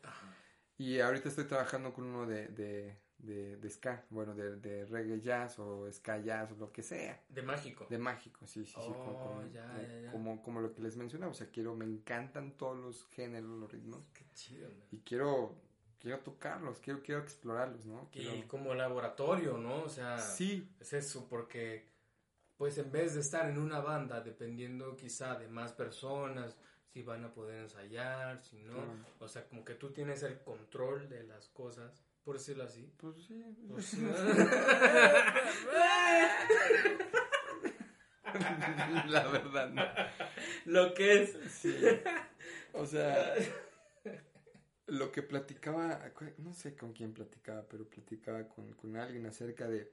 Y 0.77 1.01
ahorita 1.01 1.27
estoy 1.27 1.43
trabajando 1.43 1.91
con 1.91 2.05
uno 2.05 2.25
de, 2.25 2.47
de, 2.47 2.97
de, 3.19 3.57
de 3.57 3.69
ska, 3.69 4.05
bueno, 4.09 4.33
de, 4.35 4.57
de 4.57 4.85
reggae 4.85 5.19
jazz 5.21 5.57
o 5.59 5.91
ska 5.91 6.19
jazz 6.19 6.51
o 6.51 6.55
lo 6.55 6.71
que 6.71 6.83
sea. 6.83 7.21
De 7.29 7.41
mágico. 7.41 7.87
De 7.89 7.97
mágico, 7.97 8.45
sí, 8.45 8.65
sí, 8.65 8.71
sí. 8.73 8.77
Oh, 8.77 8.93
como, 8.93 9.17
como- 9.19 9.41
ya, 9.51 9.67
como- 9.67 9.81
ya, 9.81 9.99
ya. 10.01 10.11
Como, 10.11 10.41
como 10.43 10.61
lo 10.61 10.73
que 10.73 10.81
les 10.81 10.95
mencionaba, 10.97 11.31
o 11.31 11.35
sea, 11.35 11.47
quiero, 11.49 11.75
me 11.75 11.85
encantan 11.85 12.51
todos 12.57 12.77
los 12.77 13.07
géneros, 13.07 13.49
los 13.49 13.71
ritmos, 13.71 14.01
Qué 14.13 14.25
chido, 14.33 14.69
man. 14.69 14.83
y 14.91 14.99
quiero, 14.99 15.55
quiero 15.99 16.19
tocarlos, 16.19 16.79
quiero, 16.79 17.01
quiero 17.01 17.21
explorarlos, 17.21 17.85
¿no? 17.85 18.07
Y 18.13 18.19
Quiero- 18.19 18.47
como 18.47 18.73
laboratorio, 18.75 19.57
¿no? 19.57 19.83
O 19.83 19.89
sea, 19.89 20.19
Sí, 20.19 20.69
es 20.79 20.93
eso, 20.93 21.27
porque 21.29 21.87
pues 22.57 22.77
en 22.79 22.91
vez 22.91 23.13
de 23.15 23.21
estar 23.21 23.49
en 23.49 23.57
una 23.59 23.79
banda 23.81 24.21
dependiendo 24.21 24.95
quizá 24.95 25.37
de 25.37 25.47
más 25.47 25.73
personas, 25.73 26.55
si 26.91 27.03
van 27.03 27.23
a 27.23 27.31
poder 27.33 27.61
ensayar, 27.61 28.41
si 28.43 28.57
no, 28.63 28.73
Claro. 28.73 28.93
o 29.19 29.27
sea, 29.27 29.47
como 29.47 29.63
que 29.63 29.75
tú 29.75 29.91
tienes 29.91 30.23
el 30.23 30.39
control 30.39 31.07
de 31.09 31.23
las 31.23 31.49
cosas, 31.49 32.03
por 32.27 32.37
decirlo 32.37 32.65
así. 32.65 32.91
pues 32.97 33.15
sí. 33.25 33.41
Pues, 33.69 33.93
La 39.07 39.27
verdad, 39.29 39.69
¿no? 39.69 39.81
Lo 40.65 40.93
que 40.93 41.23
es. 41.23 41.37
Sí. 41.49 41.73
O 42.73 42.85
sea, 42.85 43.33
lo 44.87 45.13
que 45.13 45.23
platicaba, 45.23 46.11
no 46.39 46.53
sé 46.53 46.75
con 46.75 46.91
quién 46.91 47.13
platicaba, 47.13 47.65
pero 47.69 47.89
platicaba 47.89 48.45
con, 48.49 48.73
con 48.73 48.97
alguien 48.97 49.25
acerca 49.25 49.69
de, 49.69 49.89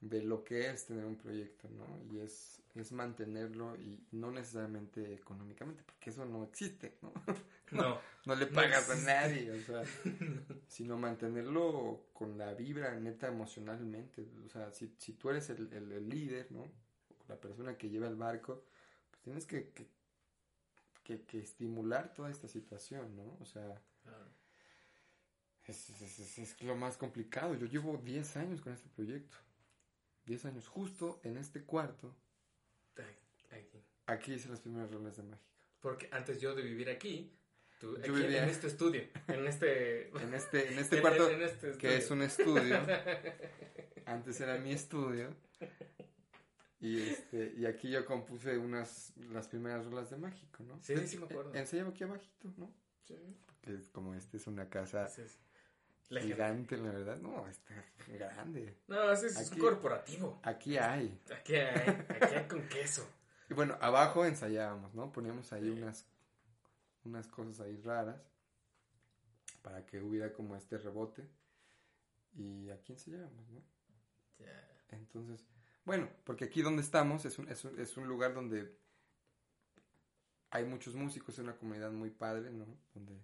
de 0.00 0.22
lo 0.22 0.44
que 0.44 0.70
es 0.70 0.86
tener 0.86 1.04
un 1.04 1.16
proyecto, 1.16 1.68
¿no? 1.70 1.86
Y 2.12 2.18
es, 2.20 2.62
es 2.74 2.92
mantenerlo 2.92 3.76
y 3.76 3.98
no 4.12 4.30
necesariamente 4.30 5.14
económicamente, 5.14 5.82
porque 5.84 6.10
eso 6.10 6.24
no 6.24 6.44
existe, 6.44 6.98
¿no? 7.02 7.12
No, 7.72 7.98
No 8.26 8.36
le 8.36 8.46
No 8.46 8.52
pagas 8.52 8.88
a 8.90 8.94
nadie, 8.96 9.50
o 9.50 9.60
sea, 9.60 9.82
sino 10.68 10.96
mantenerlo 10.96 12.04
con 12.12 12.38
la 12.38 12.54
vibra 12.54 12.94
neta 13.00 13.26
emocionalmente. 13.26 14.24
O 14.44 14.48
sea, 14.48 14.70
si, 14.72 14.94
si 14.98 15.14
tú 15.14 15.30
eres 15.30 15.50
el, 15.50 15.72
el- 15.72 15.90
el 15.90 16.08
líder, 16.08 16.52
¿no? 16.52 16.64
La 17.26 17.34
persona 17.40 17.76
que 17.76 17.88
lleva 17.90 18.06
el 18.06 18.14
barco, 18.14 18.62
pues 19.10 19.20
tienes 19.24 19.46
que, 19.46 19.70
que, 19.70 19.88
que- 21.02 21.22
que 21.24 21.38
estimular 21.40 22.14
toda 22.14 22.30
esta 22.30 22.46
situación, 22.46 23.16
¿no? 23.16 23.36
O 23.40 23.46
sea, 23.46 23.82
es, 25.66 25.90
es- 25.90 26.18
es- 26.20 26.38
es 26.38 26.62
lo 26.62 26.76
más 26.76 26.96
complicado. 26.96 27.54
Yo 27.54 27.66
llevo 27.66 27.96
10 27.98 28.36
años 28.36 28.60
con 28.60 28.72
este 28.72 28.88
proyecto. 28.90 29.36
10 30.26 30.44
años, 30.46 30.68
justo 30.68 31.20
en 31.22 31.36
este 31.38 31.62
cuarto. 31.62 32.14
aquí. 33.50 33.82
Aquí 34.06 34.34
hice 34.34 34.48
las 34.48 34.60
primeras 34.60 34.90
rolas 34.90 35.16
de 35.16 35.22
Mágica. 35.22 35.46
Porque 35.80 36.08
antes 36.12 36.40
yo 36.40 36.54
de 36.54 36.62
vivir 36.62 36.88
aquí, 36.90 37.32
tú, 37.78 37.94
Yo 37.96 38.00
aquí 38.00 38.10
vivía- 38.10 38.42
en 38.44 38.48
este 38.50 38.66
estudio, 38.66 39.02
en 39.28 39.46
este... 39.46 40.08
En 40.20 40.34
este, 40.34 40.72
en 40.72 40.78
este 40.78 41.00
cuarto, 41.02 41.30
en 41.30 41.42
este 41.42 41.72
que 41.78 41.96
es 41.96 42.10
un 42.10 42.22
estudio. 42.22 42.80
Antes 44.06 44.40
era 44.40 44.58
mi 44.58 44.72
estudio. 44.72 45.34
Y 46.78 47.00
este, 47.08 47.54
y 47.56 47.66
aquí 47.66 47.90
yo 47.90 48.04
compuse 48.04 48.58
unas 48.58 49.12
las 49.30 49.48
primeras 49.48 49.86
rolas 49.86 50.10
de 50.10 50.16
Mágico, 50.18 50.62
¿no? 50.64 50.78
Sí, 50.82 50.94
De- 50.94 51.06
sí 51.08 51.16
me 51.18 51.24
acuerdo. 51.24 51.54
Enséñame 51.54 51.90
aquí 51.90 52.04
abajito, 52.04 52.52
¿no? 52.56 52.72
Sí. 53.04 53.14
Que 53.62 53.74
es 53.74 53.88
como 53.90 54.14
este 54.14 54.36
es 54.36 54.46
una 54.46 54.68
casa 54.68 55.06
es 55.06 55.16
legendario. 55.16 55.45
Gigante, 56.10 56.76
la 56.76 56.90
verdad. 56.90 57.16
No, 57.18 57.46
está 57.48 57.74
grande. 58.08 58.78
No, 58.88 59.10
ese 59.10 59.26
es 59.26 59.50
Aquí- 59.50 59.60
corporativo. 59.60 60.40
Aquí 60.42 60.76
hay. 60.78 61.20
Aquí 61.36 61.54
hay, 61.56 61.88
aquí 62.08 62.34
hay 62.34 62.48
con 62.48 62.68
queso. 62.68 63.08
Y 63.48 63.54
bueno, 63.54 63.76
abajo 63.80 64.24
ensayábamos, 64.24 64.94
¿no? 64.94 65.12
Poníamos 65.12 65.52
ahí 65.52 65.68
unas 65.70 66.06
unas 67.04 67.28
cosas 67.28 67.60
ahí 67.60 67.76
raras 67.82 68.20
para 69.62 69.86
que 69.86 70.00
hubiera 70.02 70.32
como 70.32 70.56
este 70.56 70.76
rebote. 70.78 71.28
Y 72.34 72.68
aquí 72.70 72.92
ensayábamos, 72.92 73.48
¿no? 73.50 73.62
Ya. 74.38 74.68
Entonces, 74.90 75.44
bueno, 75.84 76.08
porque 76.24 76.44
aquí 76.46 76.62
donde 76.62 76.82
estamos 76.82 77.24
es 77.24 77.38
un, 77.38 77.48
es 77.48 77.64
un, 77.64 77.78
es 77.80 77.96
un 77.96 78.06
lugar 78.08 78.34
donde 78.34 78.76
hay 80.50 80.64
muchos 80.64 80.94
músicos, 80.94 81.34
es 81.34 81.44
una 81.44 81.56
comunidad 81.56 81.90
muy 81.92 82.10
padre, 82.10 82.50
¿no? 82.50 82.66
Donde 82.94 83.20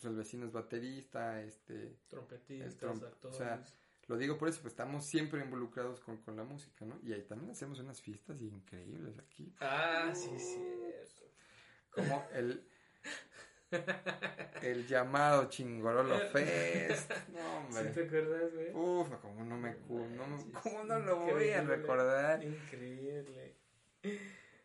pues, 0.00 0.10
el 0.10 0.16
vecino 0.16 0.46
es 0.46 0.52
baterista, 0.52 1.40
este, 1.42 1.96
Trompetistas, 2.08 2.76
trom- 2.80 3.04
actores. 3.06 3.34
o 3.34 3.38
sea, 3.38 3.62
lo 4.06 4.16
digo 4.16 4.38
por 4.38 4.48
eso, 4.48 4.60
pues 4.62 4.72
estamos 4.72 5.04
siempre 5.04 5.40
involucrados 5.42 6.00
con, 6.00 6.16
con 6.18 6.36
la 6.36 6.44
música, 6.44 6.84
¿no? 6.84 6.98
Y 7.02 7.12
ahí 7.12 7.22
también 7.22 7.50
hacemos 7.50 7.78
unas 7.80 8.00
fiestas 8.00 8.40
increíbles 8.40 9.18
aquí, 9.18 9.52
Ah, 9.60 10.12
sí, 10.14 10.30
cierto. 10.38 11.24
como 11.90 12.24
el 12.32 12.64
el 14.62 14.86
llamado 14.86 15.48
Chingorolo 15.50 16.18
Fest, 16.32 17.10
no 17.28 17.70
¿Sí 17.70 17.76
te 17.92 18.00
hombre, 18.00 18.04
acuerdas, 18.06 18.54
güey? 18.54 18.72
uf, 18.72 19.08
como 19.20 19.44
no 19.44 19.56
me, 19.58 19.76
no 19.88 20.26
me- 20.26 20.38
Sí, 20.42 20.52
cómo 20.62 20.82
sí, 20.82 20.88
no 20.88 20.98
lo 21.00 21.16
voy 21.20 21.50
a 21.50 21.62
recordar, 21.62 22.42
Increíble. 22.42 23.56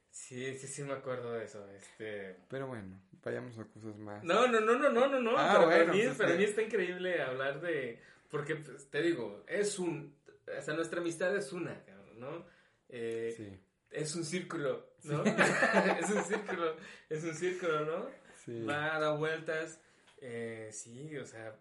Sí, 0.09 0.57
sí, 0.57 0.67
sí 0.67 0.83
me 0.83 0.93
acuerdo 0.93 1.33
de 1.33 1.43
eso. 1.45 1.67
Este... 1.71 2.37
pero 2.47 2.67
bueno, 2.67 3.01
vayamos 3.23 3.57
a 3.57 3.65
cosas 3.65 3.97
más. 3.97 4.23
No, 4.23 4.47
no, 4.47 4.59
no, 4.59 4.77
no, 4.77 4.89
no, 4.89 5.07
no, 5.07 5.19
no. 5.19 5.37
Ah, 5.37 5.53
pero 5.53 5.65
bueno, 5.67 5.85
para, 5.85 5.93
mí, 5.93 6.03
pues, 6.03 6.17
para 6.17 6.35
mí 6.35 6.43
está 6.43 6.61
increíble 6.61 7.21
hablar 7.21 7.61
de... 7.61 7.99
Porque, 8.29 8.55
pues, 8.55 8.89
te 8.89 9.01
digo, 9.01 9.43
es 9.47 9.79
un... 9.79 10.15
O 10.57 10.61
sea, 10.61 10.73
nuestra 10.73 10.99
amistad 10.99 11.35
es 11.35 11.53
una, 11.53 11.81
¿no? 12.15 12.45
Eh, 12.89 13.33
Sí, 13.35 13.59
Es 13.89 14.15
un 14.15 14.25
círculo, 14.25 14.93
¿no? 15.03 15.23
es 15.99 16.09
un 16.09 16.23
círculo, 16.23 16.75
es 17.09 17.23
un 17.23 17.33
círculo, 17.35 17.85
¿no? 17.85 18.09
sí. 18.43 18.65
Va 18.65 18.95
a 18.95 18.99
dar 18.99 19.17
vueltas. 19.17 19.79
Eh, 20.17 20.69
sí, 20.71 21.17
o 21.17 21.25
sea, 21.25 21.55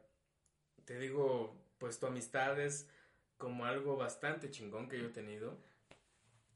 te 0.84 0.98
digo, 0.98 1.56
pues 1.78 1.98
tu 1.98 2.06
amistad 2.06 2.60
es 2.60 2.88
como 3.36 3.64
algo 3.64 3.96
bastante 3.96 4.50
chingón 4.50 4.88
que 4.88 4.98
yo 4.98 5.06
he 5.06 5.10
tenido. 5.10 5.58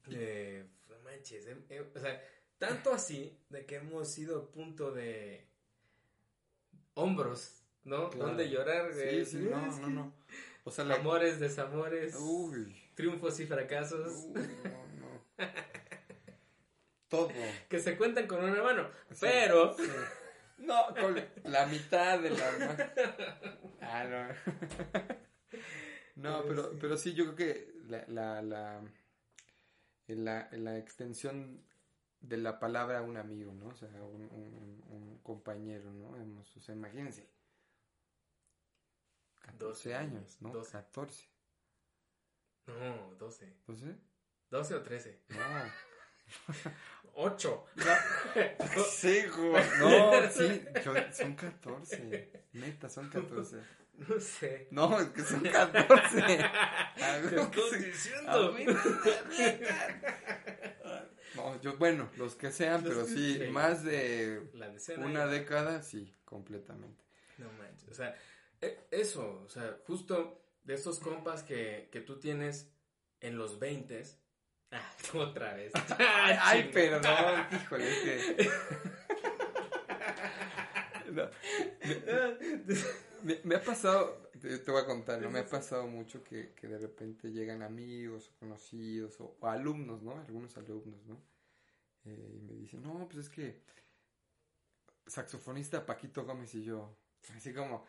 Eh, 0.09 0.65
no 0.87 0.99
manches, 0.99 1.47
eh, 1.47 1.57
eh, 1.69 1.85
o 1.93 1.99
sea, 1.99 2.21
tanto 2.57 2.93
así 2.93 3.37
de 3.49 3.65
que 3.65 3.75
hemos 3.77 4.09
sido 4.11 4.49
punto 4.51 4.91
de 4.91 5.47
hombros, 6.95 7.63
¿no? 7.83 8.09
Claro. 8.09 8.27
¿Dónde 8.27 8.49
llorar? 8.49 8.91
Sí, 8.93 8.99
güey? 9.01 9.25
sí, 9.25 9.37
no, 9.49 9.65
no, 9.65 9.87
que- 9.87 9.93
no. 9.93 10.13
O 10.63 10.71
sea, 10.71 10.83
la... 10.83 10.95
Amores, 10.95 11.39
desamores, 11.39 12.15
Uy, 12.19 12.75
triunfos 12.95 13.39
y 13.39 13.45
fracasos, 13.45 14.25
uy, 14.25 14.41
no, 14.63 14.87
no. 14.99 15.47
Todo. 17.07 17.29
que 17.69 17.79
se 17.79 17.95
cuentan 17.97 18.27
con 18.27 18.43
una 18.43 18.61
mano. 18.61 18.89
Sí, 19.11 19.17
Pero, 19.21 19.73
sí. 19.77 19.83
No, 20.57 20.87
con 20.99 21.15
la 21.43 21.65
mitad 21.67 22.19
de 22.19 22.31
la 22.31 22.51
ma- 22.59 22.77
Ah, 23.81 24.03
no. 24.05 24.27
No, 26.15 26.43
pero, 26.47 26.71
pero 26.81 26.97
sí, 26.97 27.13
yo 27.13 27.25
creo 27.25 27.35
que 27.35 27.73
la, 27.87 28.03
la, 28.41 28.81
la, 30.07 30.49
la 30.51 30.77
extensión 30.79 31.63
de 32.21 32.37
la 32.37 32.59
palabra 32.59 33.01
un 33.01 33.17
amigo, 33.17 33.53
¿no? 33.53 33.67
O 33.67 33.75
sea, 33.75 33.87
un, 33.89 34.23
un, 34.31 34.83
un 34.89 35.19
compañero, 35.23 35.91
¿no? 35.93 36.15
Hemos- 36.17 36.55
o 36.57 36.59
sea, 36.61 36.75
imagínense. 36.75 37.29
14 39.41 39.57
12 39.59 39.95
años, 39.95 40.37
¿no? 40.41 40.49
12. 40.49 40.71
14. 40.71 41.29
no, 42.67 43.15
12. 43.15 43.53
¿12? 43.67 43.95
12 44.49 44.75
o 44.75 44.83
13. 44.83 45.21
No. 45.29 45.37
8. 47.13 47.65
Sí, 48.91 49.23
güey. 49.35 49.63
No, 49.79 50.29
sí, 50.29 50.63
yo- 50.83 51.13
son 51.13 51.35
14. 51.35 52.45
Neta, 52.53 52.89
son 52.89 53.09
14. 53.09 53.57
No 53.97 54.19
sé. 54.19 54.67
No, 54.69 54.99
es 54.99 55.09
que 55.09 55.23
son 55.23 55.41
14. 55.41 56.39
Ah, 56.43 56.93
Te 57.23 57.27
creo 57.29 57.49
que 57.49 57.59
estoy 57.59 57.79
sí. 57.79 57.85
diciendo. 57.85 58.53
No, 61.37 61.61
yo, 61.61 61.77
bueno, 61.77 62.09
los 62.17 62.35
que 62.35 62.51
sean, 62.51 62.83
Los 62.83 62.93
pero 62.93 63.05
que 63.05 63.11
sí, 63.13 63.37
sean. 63.37 63.53
más 63.53 63.83
de 63.83 64.49
La 64.53 64.67
decena. 64.69 65.05
una 65.05 65.25
década, 65.27 65.81
sí, 65.81 66.13
completamente. 66.25 67.03
No 67.37 67.49
manches. 67.53 67.87
O 67.89 67.93
sea, 67.93 68.15
e- 68.61 68.79
eso, 68.91 69.43
o 69.45 69.49
sea, 69.49 69.77
justo 69.85 70.43
de 70.63 70.73
estos 70.73 70.99
compas 70.99 71.43
que, 71.43 71.87
que 71.91 72.01
tú 72.01 72.19
tienes 72.19 72.69
en 73.21 73.37
los 73.37 73.59
20 73.59 74.03
Ah, 74.71 74.91
otra 75.13 75.53
vez. 75.53 75.71
Ay, 75.99 76.63
Chinga. 76.63 76.73
perdón, 76.73 77.47
híjole, 77.53 77.89
es 77.89 77.99
que... 78.25 78.49
No, 81.11 81.29
me, 83.23 83.39
me 83.43 83.55
ha 83.55 83.61
pasado, 83.63 84.26
te, 84.39 84.57
te 84.59 84.71
voy 84.71 84.81
a 84.81 84.85
contar, 84.85 85.21
¿no? 85.21 85.29
Me 85.29 85.39
ha 85.39 85.45
pasado 85.45 85.87
mucho 85.87 86.23
que, 86.23 86.53
que 86.53 86.67
de 86.67 86.77
repente 86.77 87.31
llegan 87.31 87.61
amigos 87.61 88.29
o 88.29 88.39
conocidos 88.39 89.19
o, 89.19 89.37
o 89.39 89.47
alumnos, 89.47 90.01
¿no? 90.01 90.17
Algunos 90.19 90.55
alumnos, 90.57 91.05
¿no? 91.05 91.21
Eh, 92.05 92.37
y 92.37 92.41
me 92.41 92.53
dicen, 92.53 92.81
no, 92.81 93.07
pues 93.07 93.25
es 93.25 93.29
que 93.29 93.61
saxofonista 95.05 95.85
Paquito 95.85 96.25
Gómez 96.25 96.53
y 96.55 96.63
yo, 96.63 96.97
así 97.35 97.53
como, 97.53 97.85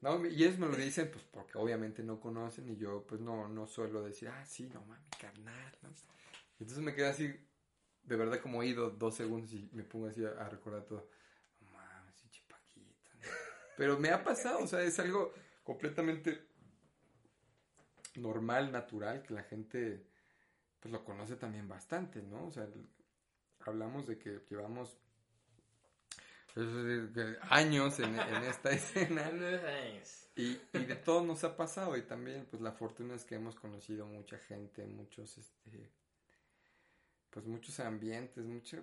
no, 0.00 0.24
y 0.26 0.44
ellos 0.44 0.58
me 0.58 0.66
lo 0.66 0.76
dicen, 0.76 1.10
pues 1.10 1.24
porque 1.24 1.58
obviamente 1.58 2.02
no 2.02 2.20
conocen 2.20 2.68
y 2.68 2.76
yo, 2.76 3.04
pues 3.06 3.20
no, 3.20 3.48
no 3.48 3.66
suelo 3.66 4.02
decir, 4.02 4.28
ah, 4.28 4.44
sí, 4.46 4.68
no 4.72 4.80
mami, 4.84 5.08
carnal, 5.18 5.78
¿no? 5.82 5.90
Entonces 6.58 6.84
me 6.84 6.94
quedé 6.94 7.08
así, 7.08 7.34
de 8.02 8.16
verdad 8.16 8.40
como 8.40 8.58
oído 8.58 8.90
dos 8.90 9.14
segundos 9.14 9.52
y 9.52 9.68
me 9.72 9.84
pongo 9.84 10.06
así 10.08 10.24
a, 10.24 10.30
a 10.30 10.48
recordar 10.48 10.84
todo, 10.84 11.08
no 11.60 11.70
mames, 11.70 12.14
Paquito. 12.48 12.80
¿no? 12.80 13.28
Pero 13.76 13.98
me 13.98 14.10
ha 14.10 14.22
pasado, 14.24 14.60
o 14.60 14.66
sea, 14.66 14.82
es 14.82 14.98
algo 14.98 15.32
completamente 15.70 16.30
normal, 18.16 18.70
natural, 18.72 19.22
que 19.22 19.34
la 19.34 19.42
gente 19.42 20.06
pues 20.80 20.92
lo 20.92 21.04
conoce 21.04 21.36
también 21.36 21.68
bastante, 21.68 22.22
¿no? 22.22 22.46
O 22.46 22.52
sea, 22.52 22.68
hablamos 23.60 24.06
de 24.06 24.18
que 24.18 24.40
llevamos 24.50 24.96
años 27.48 28.00
en, 28.00 28.18
en 28.18 28.44
esta 28.44 28.70
escena 28.72 29.30
y, 30.36 30.60
y 30.72 30.84
de 30.84 30.96
todo 30.96 31.22
nos 31.24 31.44
ha 31.44 31.56
pasado 31.56 31.96
y 31.96 32.02
también 32.02 32.46
pues 32.50 32.62
la 32.62 32.72
fortuna 32.72 33.14
es 33.14 33.24
que 33.24 33.36
hemos 33.36 33.56
conocido 33.56 34.06
mucha 34.06 34.38
gente, 34.38 34.86
muchos 34.86 35.38
este 35.38 35.90
pues 37.30 37.46
muchos 37.46 37.80
ambientes, 37.80 38.44
mucha 38.44 38.82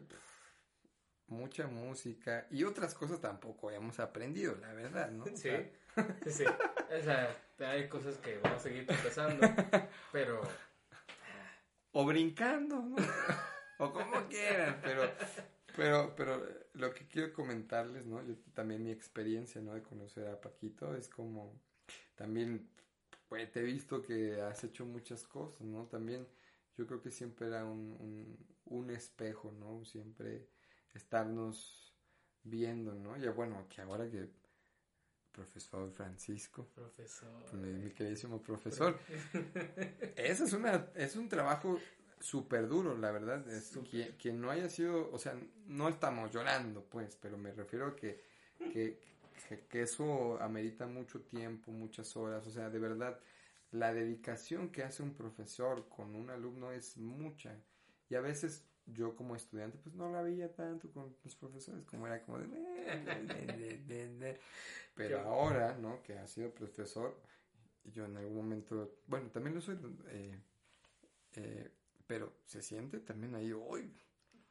mucha 1.27 1.67
música 1.67 2.47
y 2.51 2.63
otras 2.63 2.93
cosas 2.93 3.19
tampoco 3.21 3.69
hemos 3.71 3.99
aprendido, 3.99 4.55
la 4.55 4.73
verdad, 4.73 5.11
¿no? 5.11 5.25
O 5.25 5.41
Sí, 5.41 5.41
sea, 5.41 5.63
sí, 6.25 6.31
sí. 6.31 6.45
O 6.45 7.03
sea, 7.03 7.35
hay 7.59 7.87
cosas 7.87 8.17
que 8.17 8.37
vamos 8.39 8.59
a 8.59 8.63
seguir 8.63 8.85
tropezando, 8.85 9.47
pero 10.11 10.41
o 11.91 12.05
brincando, 12.05 12.81
¿no? 12.81 12.95
o 13.79 13.91
como 13.91 14.27
quieran, 14.27 14.79
pero, 14.83 15.01
pero, 15.75 16.15
pero 16.15 16.47
lo 16.73 16.93
que 16.93 17.07
quiero 17.07 17.33
comentarles, 17.33 18.05
¿no? 18.05 18.23
Yo 18.23 18.35
también 18.53 18.83
mi 18.83 18.91
experiencia, 18.91 19.61
¿no? 19.61 19.73
De 19.73 19.81
conocer 19.81 20.27
a 20.27 20.39
Paquito 20.39 20.95
es 20.95 21.09
como, 21.09 21.59
también, 22.15 22.69
pues 23.27 23.51
te 23.51 23.61
he 23.61 23.63
visto 23.63 24.01
que 24.01 24.41
has 24.41 24.63
hecho 24.63 24.85
muchas 24.85 25.23
cosas, 25.23 25.61
¿no? 25.61 25.85
También 25.87 26.27
yo 26.77 26.85
creo 26.85 27.01
que 27.01 27.11
siempre 27.11 27.47
era 27.47 27.65
un, 27.65 27.97
un, 27.99 28.37
un 28.65 28.91
espejo, 28.91 29.51
¿no? 29.51 29.83
Siempre 29.85 30.47
estarnos 30.93 31.95
viendo, 32.43 32.93
¿no? 32.93 33.17
Ya 33.17 33.31
bueno, 33.31 33.65
que 33.69 33.81
ahora 33.81 34.09
que 34.09 34.29
profesor 35.38 35.91
Francisco, 35.91 36.65
profesor. 36.73 37.53
mi 37.53 37.71
mi 37.71 37.91
queridísimo 37.91 38.41
profesor, 38.41 38.97
eso 40.15 40.45
es 40.45 40.53
una, 40.53 40.88
es 40.95 41.15
un 41.15 41.29
trabajo 41.29 41.79
súper 42.19 42.67
duro, 42.67 42.97
la 42.97 43.11
verdad. 43.11 43.47
Es, 43.47 43.77
quien, 43.89 44.15
quien 44.17 44.41
no 44.41 44.49
haya 44.49 44.67
sido, 44.67 45.11
o 45.11 45.19
sea, 45.19 45.35
no 45.67 45.89
estamos 45.89 46.31
llorando, 46.33 46.83
pues, 46.83 47.15
pero 47.21 47.38
me 47.38 47.51
refiero 47.53 47.88
a 47.88 47.95
que, 47.95 48.19
que, 48.73 48.99
que, 49.47 49.59
que 49.69 49.81
eso 49.83 50.41
amerita 50.41 50.88
mucho 50.88 51.21
tiempo, 51.21 51.71
muchas 51.71 52.17
horas, 52.17 52.47
o 52.47 52.51
sea, 52.51 52.71
de 52.71 52.79
verdad, 52.79 53.19
la 53.71 53.93
dedicación 53.93 54.69
que 54.69 54.81
hace 54.83 55.03
un 55.03 55.13
profesor 55.13 55.88
con 55.88 56.15
un 56.15 56.31
alumno 56.31 56.71
es 56.71 56.97
mucha. 56.97 57.55
Y 58.09 58.15
a 58.15 58.21
veces 58.21 58.63
yo 58.88 59.15
como 59.15 59.35
estudiante, 59.35 59.77
pues 59.83 59.95
no 59.95 60.09
la 60.11 60.21
veía 60.21 60.53
tanto 60.53 60.89
con 60.91 61.15
los 61.23 61.35
profesores, 61.35 61.85
como 61.85 62.07
era 62.07 62.21
como 62.23 62.39
de... 62.39 62.47
Pero 64.95 65.17
Qué- 65.17 65.23
ahora, 65.23 65.77
¿no? 65.77 66.01
Que 66.03 66.17
ha 66.17 66.27
sido 66.27 66.49
profesor, 66.51 67.15
yo 67.85 68.05
en 68.05 68.17
algún 68.17 68.35
momento, 68.35 68.95
bueno, 69.07 69.29
también 69.29 69.55
lo 69.55 69.61
soy, 69.61 69.77
eh, 70.09 70.39
eh, 71.35 71.71
pero 72.07 72.33
se 72.45 72.61
siente 72.61 72.99
también 72.99 73.35
ahí, 73.35 73.51
hoy, 73.53 73.91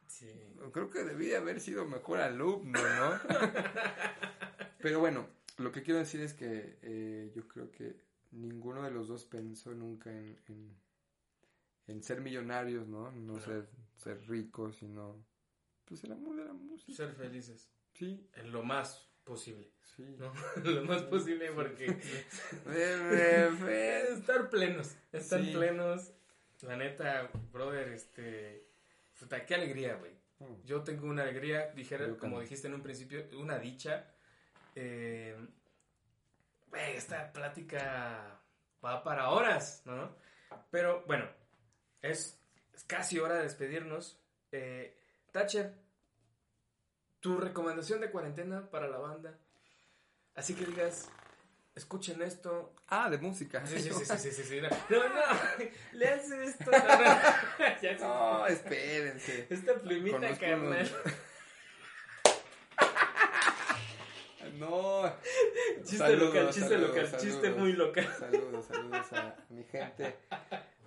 Sí. 0.07 0.31
creo 0.73 0.89
que 0.89 1.03
debí 1.03 1.27
de 1.27 1.37
haber 1.37 1.61
sido 1.61 1.85
mejor 1.87 2.21
alumno, 2.21 2.79
¿no? 2.79 3.21
pero 4.81 5.01
bueno, 5.01 5.27
lo 5.59 5.73
que 5.73 5.83
quiero 5.83 5.99
decir 5.99 6.21
es 6.21 6.33
que 6.33 6.79
eh, 6.83 7.33
yo 7.35 7.49
creo 7.49 7.73
que 7.73 7.97
ninguno 8.31 8.85
de 8.85 8.93
los 8.93 9.09
dos 9.09 9.25
pensó 9.25 9.75
nunca 9.75 10.13
en, 10.13 10.39
en, 10.47 10.77
en 11.89 12.03
ser 12.05 12.21
millonarios, 12.21 12.87
¿no? 12.87 13.11
No 13.11 13.35
No. 13.35 13.41
ser, 13.41 13.69
ser 13.97 14.21
ricos, 14.29 14.77
sino, 14.77 15.25
pues 15.85 16.05
el 16.05 16.13
amor 16.13 16.37
de 16.37 16.45
la 16.45 16.53
música. 16.53 16.93
Ser 16.93 17.13
felices. 17.15 17.71
Sí, 17.95 18.29
En 18.35 18.53
lo 18.53 18.63
más 18.63 19.09
posible. 19.25 19.71
sí. 19.97 20.05
¿no? 20.19 20.33
lo 20.65 20.85
más 20.85 21.03
posible 21.05 21.51
porque 21.53 21.87
estar 24.13 24.49
plenos, 24.51 24.97
estar 25.13 25.41
Sí. 25.43 25.53
plenos. 25.53 26.13
La 26.63 26.77
neta, 26.77 27.31
brother, 27.53 27.89
este 27.89 28.67
puta, 29.19 29.45
qué 29.45 29.55
alegría, 29.55 29.95
güey. 29.97 30.13
Oh, 30.41 30.59
Yo 30.65 30.83
tengo 30.83 31.07
una 31.07 31.23
alegría, 31.23 31.71
dijera, 31.73 32.07
Yo 32.07 32.19
como 32.19 32.41
dijiste 32.41 32.67
en 32.69 32.75
un 32.75 32.83
principio, 32.83 33.27
una 33.39 33.59
dicha. 33.59 34.11
Eh, 34.75 35.35
güey, 36.69 36.97
esta 36.97 37.33
plática 37.33 38.41
va 38.85 39.03
para 39.03 39.31
horas, 39.31 39.83
¿no? 39.87 40.15
Pero 40.71 41.05
bueno, 41.07 41.27
es, 42.03 42.39
es 42.77 42.85
casi 42.85 43.19
hora 43.19 43.35
de 43.37 43.43
despedirnos. 43.45 44.21
Eh, 44.53 44.97
Thatcher, 45.33 45.75
tu 47.21 47.39
recomendación 47.39 48.01
de 48.01 48.11
cuarentena 48.11 48.71
para 48.71 48.87
la 48.89 48.99
banda. 48.99 49.39
Así 50.35 50.55
que 50.55 50.65
digas, 50.67 51.09
escuchen 51.75 52.21
esto. 52.23 52.75
Ah, 52.89 53.09
de 53.11 53.19
música. 53.19 53.65
Sí, 53.67 53.81
sí, 53.81 53.91
sí, 53.93 54.05
sí, 54.05 54.19
sí, 54.19 54.31
sí, 54.31 54.43
sí. 54.45 54.61
No, 54.61 54.69
no, 55.09 55.23
le 55.93 56.09
haces 56.09 56.57
esto. 56.61 56.71
No, 58.01 58.47
espérense. 58.47 59.47
Esta 59.51 59.75
plumita, 59.75 60.17
Conozco 60.19 60.41
carnal. 60.41 60.69
unos- 60.71 60.93
No. 64.59 65.13
Chiste 65.83 65.99
Saludos, 65.99 66.35
local, 66.35 66.47
chiste 66.51 66.69
saludos, 66.69 66.89
local, 66.89 67.07
saludos. 67.07 67.23
chiste 67.23 67.51
muy 67.51 67.73
local. 67.73 68.17
Saludos, 68.19 68.67
saludos 68.67 69.13
a 69.13 69.37
mi 69.51 69.65
gente. 69.65 70.17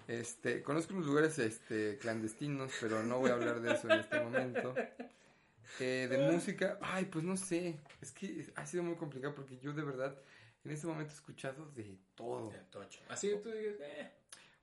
Este, 0.09 0.63
conozco 0.63 0.95
unos 0.95 1.05
lugares 1.05 1.37
este, 1.37 1.99
clandestinos, 1.99 2.71
pero 2.81 3.03
no 3.03 3.19
voy 3.19 3.29
a 3.29 3.35
hablar 3.35 3.61
de 3.61 3.73
eso 3.73 3.87
en 3.87 3.99
este 3.99 4.19
momento. 4.19 4.73
Eh, 5.79 6.07
de 6.09 6.17
música, 6.31 6.79
ay, 6.81 7.05
pues 7.05 7.23
no 7.23 7.37
sé. 7.37 7.79
Es 8.01 8.11
que 8.11 8.51
ha 8.55 8.65
sido 8.65 8.81
muy 8.81 8.95
complicado 8.95 9.35
porque 9.35 9.59
yo 9.59 9.71
de 9.71 9.83
verdad 9.83 10.19
en 10.65 10.71
este 10.71 10.87
momento 10.87 11.13
he 11.13 11.15
escuchado 11.15 11.69
de 11.75 11.95
todo. 12.15 12.51
Ya, 12.51 12.63
tocho. 12.71 13.01
Así 13.07 13.31
tú 13.43 13.51
digas, 13.51 13.75
eh. 13.81 14.11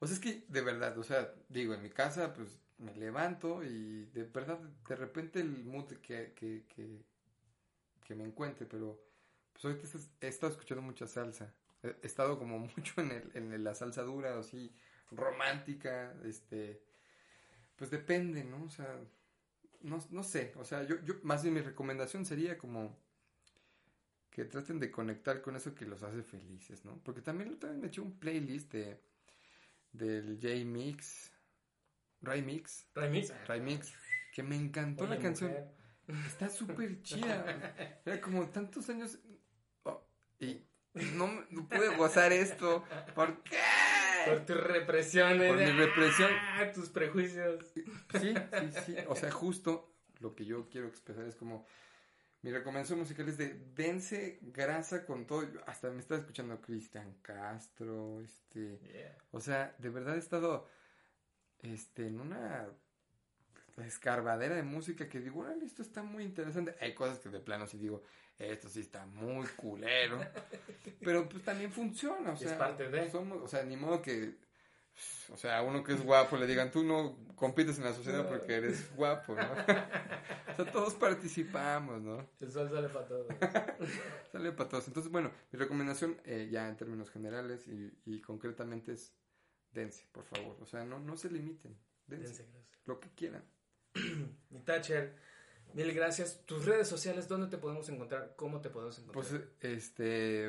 O 0.00 0.08
sea, 0.08 0.14
es 0.14 0.20
que 0.20 0.44
de 0.48 0.60
verdad, 0.62 0.98
o 0.98 1.04
sea, 1.04 1.32
digo, 1.48 1.74
en 1.74 1.82
mi 1.84 1.90
casa, 1.90 2.34
pues 2.34 2.48
me 2.78 2.92
levanto 2.96 3.62
y 3.62 4.06
de 4.06 4.24
verdad, 4.24 4.58
de 4.58 4.96
repente 4.96 5.38
el 5.38 5.64
mood 5.64 5.92
que, 6.02 6.32
que, 6.34 6.64
que, 6.74 7.04
que 8.04 8.14
me 8.16 8.24
encuentre, 8.24 8.66
pero 8.66 9.00
pues 9.52 9.64
ahorita 9.64 9.86
he 10.22 10.26
estado 10.26 10.50
escuchando 10.50 10.82
mucha 10.82 11.06
salsa. 11.06 11.54
He 11.84 11.94
estado 12.02 12.36
como 12.36 12.58
mucho 12.76 13.00
en, 13.00 13.12
el, 13.12 13.30
en 13.34 13.62
la 13.62 13.76
salsa 13.76 14.02
dura, 14.02 14.36
o 14.36 14.40
así, 14.40 14.74
romántica, 15.10 16.14
este, 16.24 16.82
pues 17.76 17.90
depende, 17.90 18.44
¿no? 18.44 18.64
O 18.64 18.70
sea, 18.70 18.98
no, 19.82 19.98
no 20.10 20.22
sé, 20.22 20.52
o 20.56 20.64
sea, 20.64 20.82
yo, 20.82 20.96
yo, 21.04 21.14
más 21.22 21.42
bien 21.42 21.54
mi 21.54 21.60
recomendación 21.60 22.24
sería 22.24 22.58
como 22.58 22.98
que 24.30 24.44
traten 24.44 24.78
de 24.78 24.90
conectar 24.90 25.40
con 25.40 25.56
eso 25.56 25.74
que 25.74 25.86
los 25.86 26.02
hace 26.02 26.22
felices, 26.22 26.84
¿no? 26.84 27.00
Porque 27.02 27.22
también, 27.22 27.58
también 27.58 27.80
me 27.80 27.86
eché 27.86 28.00
un 28.00 28.18
playlist 28.18 28.72
de, 28.72 29.00
del 29.92 30.38
J-Mix, 30.42 31.32
Ray-Mix. 32.20 32.86
Ray-Mix. 32.94 33.34
Ray-Mix, 33.46 33.94
que 34.32 34.42
me 34.42 34.56
encantó 34.56 35.06
la 35.06 35.18
canción. 35.18 35.54
Está 36.26 36.48
súper 36.48 37.02
chida. 37.02 38.00
Era 38.04 38.20
como 38.20 38.48
tantos 38.48 38.88
años 38.88 39.18
oh, 39.84 40.06
y 40.38 40.64
no, 41.14 41.28
no 41.50 41.68
pude 41.68 41.96
gozar 41.96 42.32
esto. 42.32 42.84
¿Por 43.14 43.42
qué? 43.42 43.56
Por 44.26 44.46
tu 44.46 44.54
represión. 44.54 45.38
Por 45.38 45.56
mi 45.56 45.70
represión. 45.70 46.30
Ah, 46.32 46.70
tus 46.72 46.88
prejuicios. 46.90 47.64
Sí, 47.72 47.84
sí, 48.20 48.34
sí. 48.84 48.96
O 49.08 49.16
sea, 49.16 49.30
justo 49.30 49.92
lo 50.20 50.34
que 50.34 50.44
yo 50.44 50.68
quiero 50.68 50.88
expresar 50.88 51.24
es 51.24 51.36
como 51.36 51.66
mi 52.42 52.52
recomendación 52.52 53.00
musical 53.00 53.28
es 53.28 53.38
de 53.38 53.54
dense 53.74 54.38
grasa 54.40 55.04
con 55.04 55.26
todo. 55.26 55.48
Hasta 55.66 55.90
me 55.90 56.00
está 56.00 56.16
escuchando 56.16 56.60
Cristian 56.60 57.14
Castro, 57.22 58.20
este, 58.20 59.16
o 59.32 59.40
sea, 59.40 59.74
de 59.78 59.90
verdad 59.90 60.14
he 60.14 60.20
estado, 60.20 60.68
este, 61.62 62.06
en 62.06 62.20
una 62.20 62.68
escarbadera 63.84 64.54
de 64.54 64.62
música 64.62 65.08
que 65.08 65.20
digo, 65.20 65.46
esto 65.62 65.82
está 65.82 66.02
muy 66.02 66.22
interesante. 66.22 66.76
Hay 66.80 66.94
cosas 66.94 67.18
que 67.18 67.30
de 67.30 67.40
plano 67.40 67.66
sí 67.66 67.78
digo, 67.78 68.02
esto 68.38 68.68
sí 68.68 68.80
está 68.80 69.06
muy 69.06 69.46
culero. 69.48 70.20
Pero 71.00 71.28
pues 71.28 71.42
también 71.44 71.72
funciona, 71.72 72.32
o 72.32 72.36
sea. 72.36 72.52
Es 72.52 72.56
parte 72.56 72.88
de. 72.88 73.10
Somos, 73.10 73.42
o 73.42 73.48
sea, 73.48 73.62
ni 73.64 73.76
modo 73.76 74.02
que, 74.02 74.36
o 75.30 75.36
sea, 75.36 75.58
a 75.58 75.62
uno 75.62 75.82
que 75.82 75.92
es 75.92 76.02
guapo 76.02 76.36
le 76.36 76.46
digan, 76.46 76.70
tú 76.70 76.82
no 76.82 77.16
compites 77.34 77.78
en 77.78 77.84
la 77.84 77.92
sociedad 77.92 78.28
porque 78.28 78.54
eres 78.54 78.94
guapo, 78.94 79.34
¿no? 79.34 79.42
o 80.52 80.56
sea, 80.56 80.72
todos 80.72 80.94
participamos, 80.94 82.02
¿no? 82.02 82.28
El 82.40 82.52
sol 82.52 82.70
sale 82.70 82.88
para 82.88 83.06
todos. 83.06 83.26
sale 84.32 84.52
para 84.52 84.68
todos. 84.68 84.88
Entonces, 84.88 85.10
bueno, 85.10 85.32
mi 85.52 85.58
recomendación 85.58 86.20
eh, 86.24 86.48
ya 86.50 86.68
en 86.68 86.76
términos 86.76 87.10
generales 87.10 87.66
y, 87.66 87.92
y 88.04 88.20
concretamente 88.20 88.92
es 88.92 89.14
dense, 89.70 90.06
por 90.12 90.24
favor. 90.24 90.56
O 90.60 90.66
sea, 90.66 90.84
no, 90.84 90.98
no 90.98 91.16
se 91.16 91.30
limiten. 91.30 91.78
Dense. 92.06 92.44
dense 92.44 92.66
lo 92.86 93.00
que 93.00 93.10
quieran. 93.10 93.44
Mi 94.50 94.60
Thatcher, 94.60 95.14
mil 95.74 95.92
gracias. 95.92 96.42
Tus 96.46 96.64
redes 96.64 96.88
sociales, 96.88 97.28
¿dónde 97.28 97.48
te 97.48 97.58
podemos 97.58 97.88
encontrar? 97.88 98.34
¿Cómo 98.36 98.60
te 98.60 98.70
podemos 98.70 98.98
encontrar? 98.98 99.24
Pues, 99.28 99.42
este, 99.60 100.48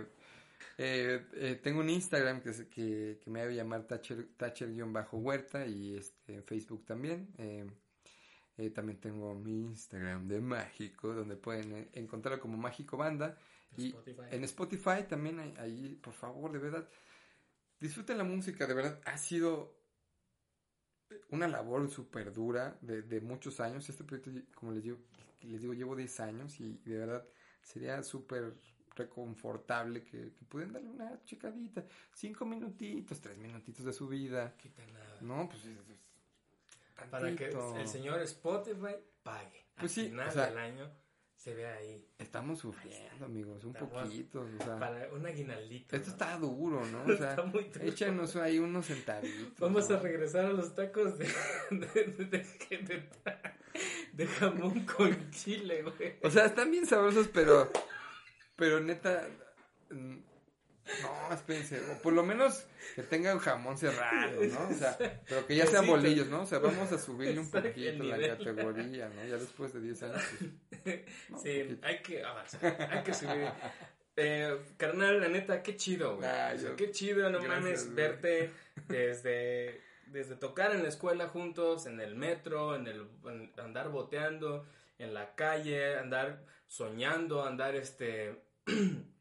eh, 0.77 1.25
eh, 1.33 1.59
tengo 1.61 1.79
un 1.79 1.89
Instagram 1.89 2.41
que, 2.41 2.51
que, 2.69 3.19
que 3.23 3.29
me 3.29 3.41
debe 3.41 3.55
llamar 3.55 3.87
Thatcher-Huerta 3.87 5.65
y 5.65 5.97
este, 5.97 6.35
en 6.35 6.43
Facebook 6.43 6.85
también. 6.85 7.33
Eh, 7.37 8.69
también 8.71 8.99
tengo 8.99 9.35
mi 9.35 9.61
Instagram 9.61 10.27
de 10.27 10.41
Mágico, 10.41 11.13
donde 11.13 11.35
pueden 11.35 11.89
encontrarlo 11.93 12.41
como 12.41 12.57
Mágico 12.57 12.97
Banda. 12.97 13.37
y 13.77 13.93
en 14.31 14.43
Spotify 14.45 15.03
también, 15.07 15.53
ahí, 15.59 15.95
por 16.01 16.13
favor, 16.13 16.51
de 16.51 16.57
verdad, 16.57 16.89
disfruten 17.79 18.17
la 18.17 18.23
música, 18.23 18.65
de 18.65 18.73
verdad, 18.73 18.99
ha 19.05 19.17
sido 19.17 19.76
una 21.31 21.47
labor 21.47 21.89
súper 21.89 22.33
dura 22.33 22.77
de, 22.81 23.01
de, 23.01 23.21
muchos 23.21 23.59
años. 23.59 23.87
Este 23.89 24.03
proyecto, 24.03 24.31
como 24.55 24.71
les 24.71 24.83
digo, 24.83 24.97
les 25.41 25.61
digo 25.61 25.73
llevo 25.73 25.95
10 25.95 26.19
años 26.21 26.59
y, 26.59 26.77
de 26.85 26.97
verdad 26.97 27.25
sería 27.61 28.01
súper 28.01 28.55
reconfortable 28.95 30.03
que, 30.03 30.33
que 30.33 30.45
pudieran 30.45 30.73
darle 30.73 30.89
una 30.89 31.23
checadita, 31.25 31.85
cinco 32.13 32.45
minutitos, 32.45 33.19
tres 33.21 33.37
minutitos 33.37 33.85
de 33.85 33.93
su 33.93 34.07
vida. 34.07 34.55
nada. 34.93 35.17
No, 35.21 35.49
pues 35.49 35.63
para 37.11 37.35
que 37.35 37.49
el 37.79 37.87
señor 37.87 38.21
Spotify 38.21 38.95
pague. 39.21 39.67
Pues 39.75 39.83
Al 39.97 40.03
sí, 40.03 40.09
final 40.09 40.33
del 40.33 40.57
año 40.57 40.91
se 41.37 41.53
ve 41.53 41.67
ahí. 41.67 42.05
Estamos 42.17 42.59
sufriendo, 42.59 43.25
amigos, 43.25 43.63
un 43.63 43.73
poquito. 43.73 44.41
O 44.41 44.63
sea, 44.63 44.79
para 44.79 45.07
un 45.13 45.25
aguinaldito. 45.25 45.95
Esto 45.95 46.09
está 46.09 46.37
duro, 46.37 46.83
¿no? 46.87 47.03
O 47.13 47.15
sea, 47.15 47.29
está 47.29 47.43
muy 47.43 47.71
échanos 47.81 48.35
ahí 48.35 48.59
unos 48.59 48.87
centavitos. 48.87 49.59
Vamos 49.59 49.89
a 49.91 49.99
regresar 49.99 50.45
a 50.45 50.53
los 50.53 50.73
tacos 50.75 51.17
de, 51.19 51.27
de, 51.69 53.07
de, 54.13 54.27
jamón 54.27 54.85
con 54.85 55.31
chile, 55.31 55.83
güey. 55.83 56.15
O 56.23 56.29
sea, 56.29 56.47
están 56.47 56.71
bien 56.71 56.87
sabrosos, 56.87 57.27
pero, 57.27 57.71
pero 58.55 58.79
neta, 58.79 59.27
no, 61.01 61.33
espérense, 61.33 61.81
o 61.91 62.01
por 62.01 62.13
lo 62.13 62.23
menos 62.23 62.65
que 62.95 63.03
tenga 63.03 63.33
un 63.33 63.39
jamón 63.39 63.77
cerrado, 63.77 64.41
¿no? 64.43 64.69
O 64.69 64.73
sea, 64.73 64.97
pero 65.27 65.45
que 65.45 65.55
ya 65.55 65.65
sean 65.65 65.85
bolillos, 65.85 66.27
¿no? 66.27 66.41
O 66.41 66.45
sea, 66.45 66.59
vamos 66.59 66.91
a 66.91 66.97
subirle 66.97 67.39
un 67.39 67.49
poquito 67.49 68.03
la 68.03 68.37
categoría, 68.37 69.09
¿no? 69.09 69.25
Ya 69.25 69.37
después 69.37 69.73
de 69.73 69.81
10 69.81 70.03
años. 70.03 70.21
Pues, 70.83 71.01
sí, 71.43 71.79
hay 71.81 72.01
que 72.01 72.23
avanzar, 72.23 72.89
hay 72.91 73.03
que 73.03 73.13
subir. 73.13 73.49
Eh, 74.15 74.57
carnal, 74.77 75.19
la 75.19 75.27
neta, 75.27 75.61
qué 75.61 75.75
chido, 75.75 76.15
güey. 76.15 76.27
Ah, 76.27 76.55
qué 76.75 76.91
chido, 76.91 77.29
no 77.29 77.39
mames, 77.41 77.93
verte 77.93 78.51
desde, 78.87 79.81
desde 80.07 80.35
tocar 80.35 80.71
en 80.71 80.81
la 80.81 80.89
escuela 80.89 81.27
juntos, 81.27 81.85
en 81.85 81.99
el 81.99 82.15
metro, 82.15 82.75
en 82.75 82.87
el 82.87 83.07
andar 83.57 83.89
boteando, 83.89 84.65
en 84.97 85.13
la 85.13 85.35
calle, 85.35 85.97
andar 85.97 86.43
soñando, 86.67 87.45
andar 87.45 87.75
este 87.75 88.41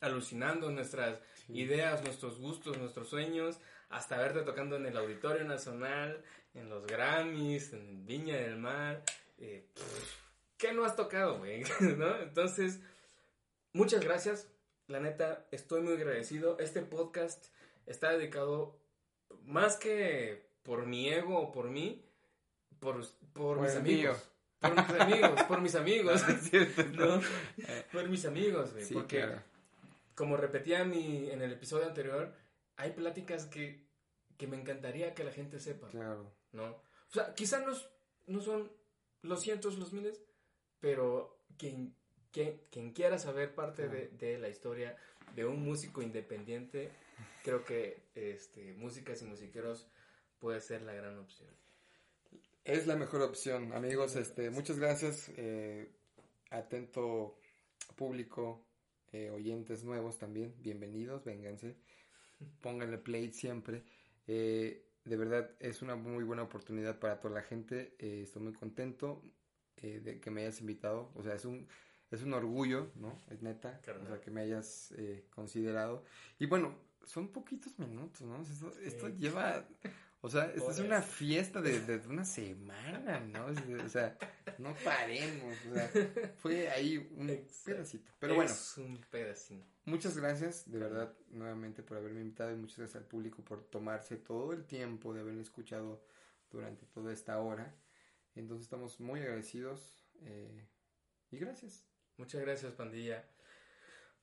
alucinando 0.00 0.70
nuestras 0.70 1.18
ideas, 1.48 2.02
nuestros 2.02 2.38
gustos, 2.38 2.78
nuestros 2.78 3.08
sueños, 3.08 3.58
hasta 3.88 4.18
verte 4.18 4.42
tocando 4.42 4.76
en 4.76 4.86
el 4.86 4.96
Auditorio 4.96 5.44
Nacional, 5.44 6.22
en 6.54 6.68
los 6.68 6.86
Grammys, 6.86 7.72
en 7.72 8.06
Viña 8.06 8.36
del 8.36 8.56
Mar. 8.56 9.02
Eh, 9.38 9.66
¿Qué 10.56 10.72
no 10.72 10.84
has 10.84 10.96
tocado, 10.96 11.38
güey? 11.38 11.62
¿No? 11.96 12.16
Entonces, 12.20 12.80
muchas 13.72 14.04
gracias. 14.04 14.48
La 14.88 15.00
neta, 15.00 15.46
estoy 15.50 15.82
muy 15.82 15.94
agradecido. 15.94 16.58
Este 16.58 16.82
podcast 16.82 17.46
está 17.86 18.10
dedicado 18.10 18.78
más 19.44 19.76
que 19.76 20.46
por 20.62 20.86
mi 20.86 21.08
ego 21.08 21.38
o 21.38 21.52
por 21.52 21.70
mí, 21.70 22.04
por, 22.80 23.06
por, 23.32 23.60
mis 23.60 23.74
amigos. 23.74 24.30
Por 24.60 24.74
mis 24.74 25.00
amigos, 25.00 25.42
por 25.44 25.60
mis 25.60 25.74
amigos. 25.74 26.22
¿no? 26.92 27.20
Por 27.92 28.08
mis 28.08 28.24
amigos, 28.24 28.72
güey. 28.72 28.86
porque 28.88 29.26
como 30.18 30.36
repetía 30.36 30.84
mi, 30.84 31.30
en 31.30 31.42
el 31.42 31.52
episodio 31.52 31.86
anterior, 31.86 32.34
hay 32.76 32.90
pláticas 32.90 33.46
que, 33.46 33.86
que 34.36 34.48
me 34.48 34.60
encantaría 34.60 35.14
que 35.14 35.22
la 35.22 35.30
gente 35.30 35.60
sepa. 35.60 35.86
Claro. 35.90 36.34
¿No? 36.50 36.70
O 36.70 37.12
sea, 37.12 37.34
quizás 37.34 37.64
no, 37.64 37.72
no 38.26 38.42
son 38.42 38.68
los 39.22 39.40
cientos, 39.40 39.78
los 39.78 39.92
miles, 39.92 40.20
pero 40.80 41.38
quien, 41.56 41.94
quien, 42.32 42.60
quien 42.68 42.92
quiera 42.92 43.20
saber 43.20 43.54
parte 43.54 43.88
de, 43.88 44.08
de, 44.08 44.38
la 44.38 44.48
historia 44.48 44.96
de 45.36 45.46
un 45.46 45.62
músico 45.62 46.02
independiente, 46.02 46.90
creo 47.44 47.64
que 47.64 48.02
este, 48.16 48.72
músicas 48.72 49.22
y 49.22 49.24
musiqueros 49.24 49.86
puede 50.40 50.60
ser 50.60 50.82
la 50.82 50.94
gran 50.94 51.16
opción. 51.16 51.50
Es 52.64 52.88
la 52.88 52.96
mejor 52.96 53.22
opción, 53.22 53.72
amigos. 53.72 54.16
Este, 54.16 54.50
muchas 54.50 54.80
gracias. 54.80 55.30
Eh, 55.36 55.92
atento 56.50 57.38
público, 57.94 58.67
eh, 59.12 59.30
oyentes 59.30 59.84
nuevos 59.84 60.18
también, 60.18 60.54
bienvenidos, 60.60 61.24
vénganse, 61.24 61.76
pónganle 62.60 62.98
play 62.98 63.32
siempre. 63.32 63.84
Eh, 64.26 64.86
de 65.04 65.16
verdad 65.16 65.50
es 65.60 65.80
una 65.80 65.96
muy 65.96 66.24
buena 66.24 66.42
oportunidad 66.42 66.98
para 66.98 67.18
toda 67.18 67.34
la 67.34 67.42
gente. 67.42 67.94
Eh, 67.98 68.20
estoy 68.24 68.42
muy 68.42 68.52
contento 68.52 69.22
de 69.80 70.20
que 70.20 70.30
me 70.32 70.42
hayas 70.42 70.60
invitado. 70.60 71.12
O 71.14 71.22
sea, 71.22 71.34
es 71.34 71.44
un, 71.44 71.68
es 72.10 72.22
un 72.24 72.34
orgullo, 72.34 72.90
¿no? 72.96 73.16
Es 73.30 73.42
neta. 73.42 73.80
O 74.02 74.06
sea, 74.06 74.20
que 74.20 74.30
me 74.32 74.40
hayas 74.40 74.92
considerado. 75.30 76.04
Y 76.40 76.46
bueno, 76.46 76.76
son 77.04 77.28
poquitos 77.28 77.78
minutos, 77.78 78.22
¿no? 78.22 78.42
Esto, 78.42 78.72
esto 78.80 79.08
lleva 79.08 79.68
o 80.20 80.28
sea, 80.28 80.46
esta 80.46 80.72
es 80.72 80.78
una 80.80 81.00
fiesta 81.00 81.60
de, 81.60 81.80
de, 81.80 82.06
una 82.08 82.24
semana, 82.24 83.20
¿no? 83.20 83.46
O 83.84 83.88
sea, 83.88 84.18
no 84.58 84.74
paremos. 84.84 85.56
O 85.70 85.74
sea, 85.74 85.90
fue 86.38 86.68
ahí 86.70 86.98
un 87.16 87.28
pedacito. 87.64 88.12
Pero 88.18 88.34
bueno. 88.34 88.50
Es 88.50 88.76
un 88.78 89.00
pedacito. 89.10 89.64
Muchas 89.84 90.16
gracias, 90.18 90.70
de 90.70 90.78
verdad, 90.78 91.16
nuevamente 91.30 91.82
por 91.82 91.96
haberme 91.96 92.20
invitado 92.20 92.52
y 92.52 92.56
muchas 92.56 92.78
gracias 92.78 93.02
al 93.02 93.08
público 93.08 93.42
por 93.44 93.62
tomarse 93.62 94.16
todo 94.16 94.52
el 94.52 94.66
tiempo 94.66 95.14
de 95.14 95.20
haberme 95.20 95.42
escuchado 95.42 96.04
durante 96.50 96.84
toda 96.86 97.12
esta 97.12 97.40
hora. 97.40 97.74
Entonces 98.34 98.64
estamos 98.64 99.00
muy 99.00 99.20
agradecidos 99.20 100.04
eh, 100.22 100.66
y 101.30 101.38
gracias. 101.38 101.86
Muchas 102.16 102.40
gracias, 102.40 102.72
pandilla. 102.74 103.24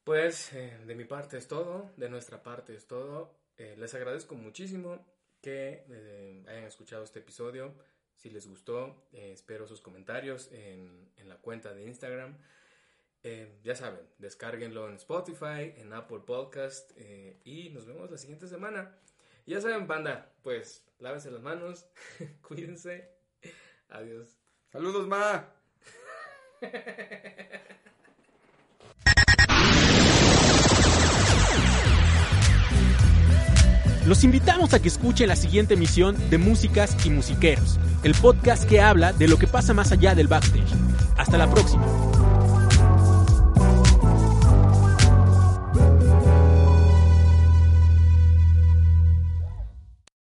Pues 0.04 0.54
eh, 0.54 0.78
de 0.86 0.94
mi 0.94 1.06
parte 1.06 1.38
es 1.38 1.48
todo, 1.48 1.92
de 1.96 2.10
nuestra 2.10 2.44
parte 2.44 2.76
es 2.76 2.86
todo. 2.86 3.40
Eh, 3.58 3.76
les 3.78 3.94
agradezco 3.96 4.36
muchísimo 4.36 5.15
que 5.46 5.86
eh, 5.92 6.44
hayan 6.48 6.64
escuchado 6.64 7.04
este 7.04 7.20
episodio. 7.20 7.76
Si 8.16 8.32
les 8.32 8.48
gustó, 8.48 9.06
eh, 9.14 9.30
espero 9.32 9.68
sus 9.68 9.80
comentarios 9.80 10.52
en, 10.52 11.12
en, 11.18 11.30
la 11.30 11.36
cuenta 11.38 11.72
de 11.72 11.84
Instagram. 11.86 12.36
Eh, 13.22 13.60
ya 13.64 13.76
saben, 13.76 14.02
descárguenlo 14.18 14.90
en 14.90 14.96
Spotify, 14.96 15.76
en 15.78 15.94
Apple 15.94 16.22
Podcast 16.26 16.92
y 17.44 17.70
nos 17.70 17.86
vemos 17.86 18.10
la 18.10 18.18
siguiente 18.18 18.48
semana. 18.48 18.98
Ya 19.46 19.62
saben, 19.62 19.86
banda, 19.86 20.34
pues 20.42 20.84
lávense 20.98 21.30
las 21.30 21.44
manos, 21.44 21.86
cuídense. 22.42 23.08
Adiós. 23.90 24.40
Saludos, 24.72 25.08
Ma. 25.08 25.54
Los 34.06 34.24
invitamos 34.24 34.76
a 34.76 34.82
que 34.82 34.88
escuchen 34.88 35.28
la 35.28 35.36
siguiente 35.36 35.74
emisión 35.74 36.16
de 36.30 36.38
Músicas 36.38 36.96
y 37.06 37.10
Musiqueros, 37.10 37.80
el 38.04 38.14
podcast 38.14 38.64
que 38.66 38.80
habla 38.80 39.14
de 39.14 39.28
lo 39.28 39.38
que 39.38 39.48
pasa 39.48 39.74
más 39.74 39.92
allá 39.92 40.14
del 40.14 40.28
backstage. 40.28 40.74
Hasta 41.18 41.40
la 41.40 41.50
próxima. 41.50 42.15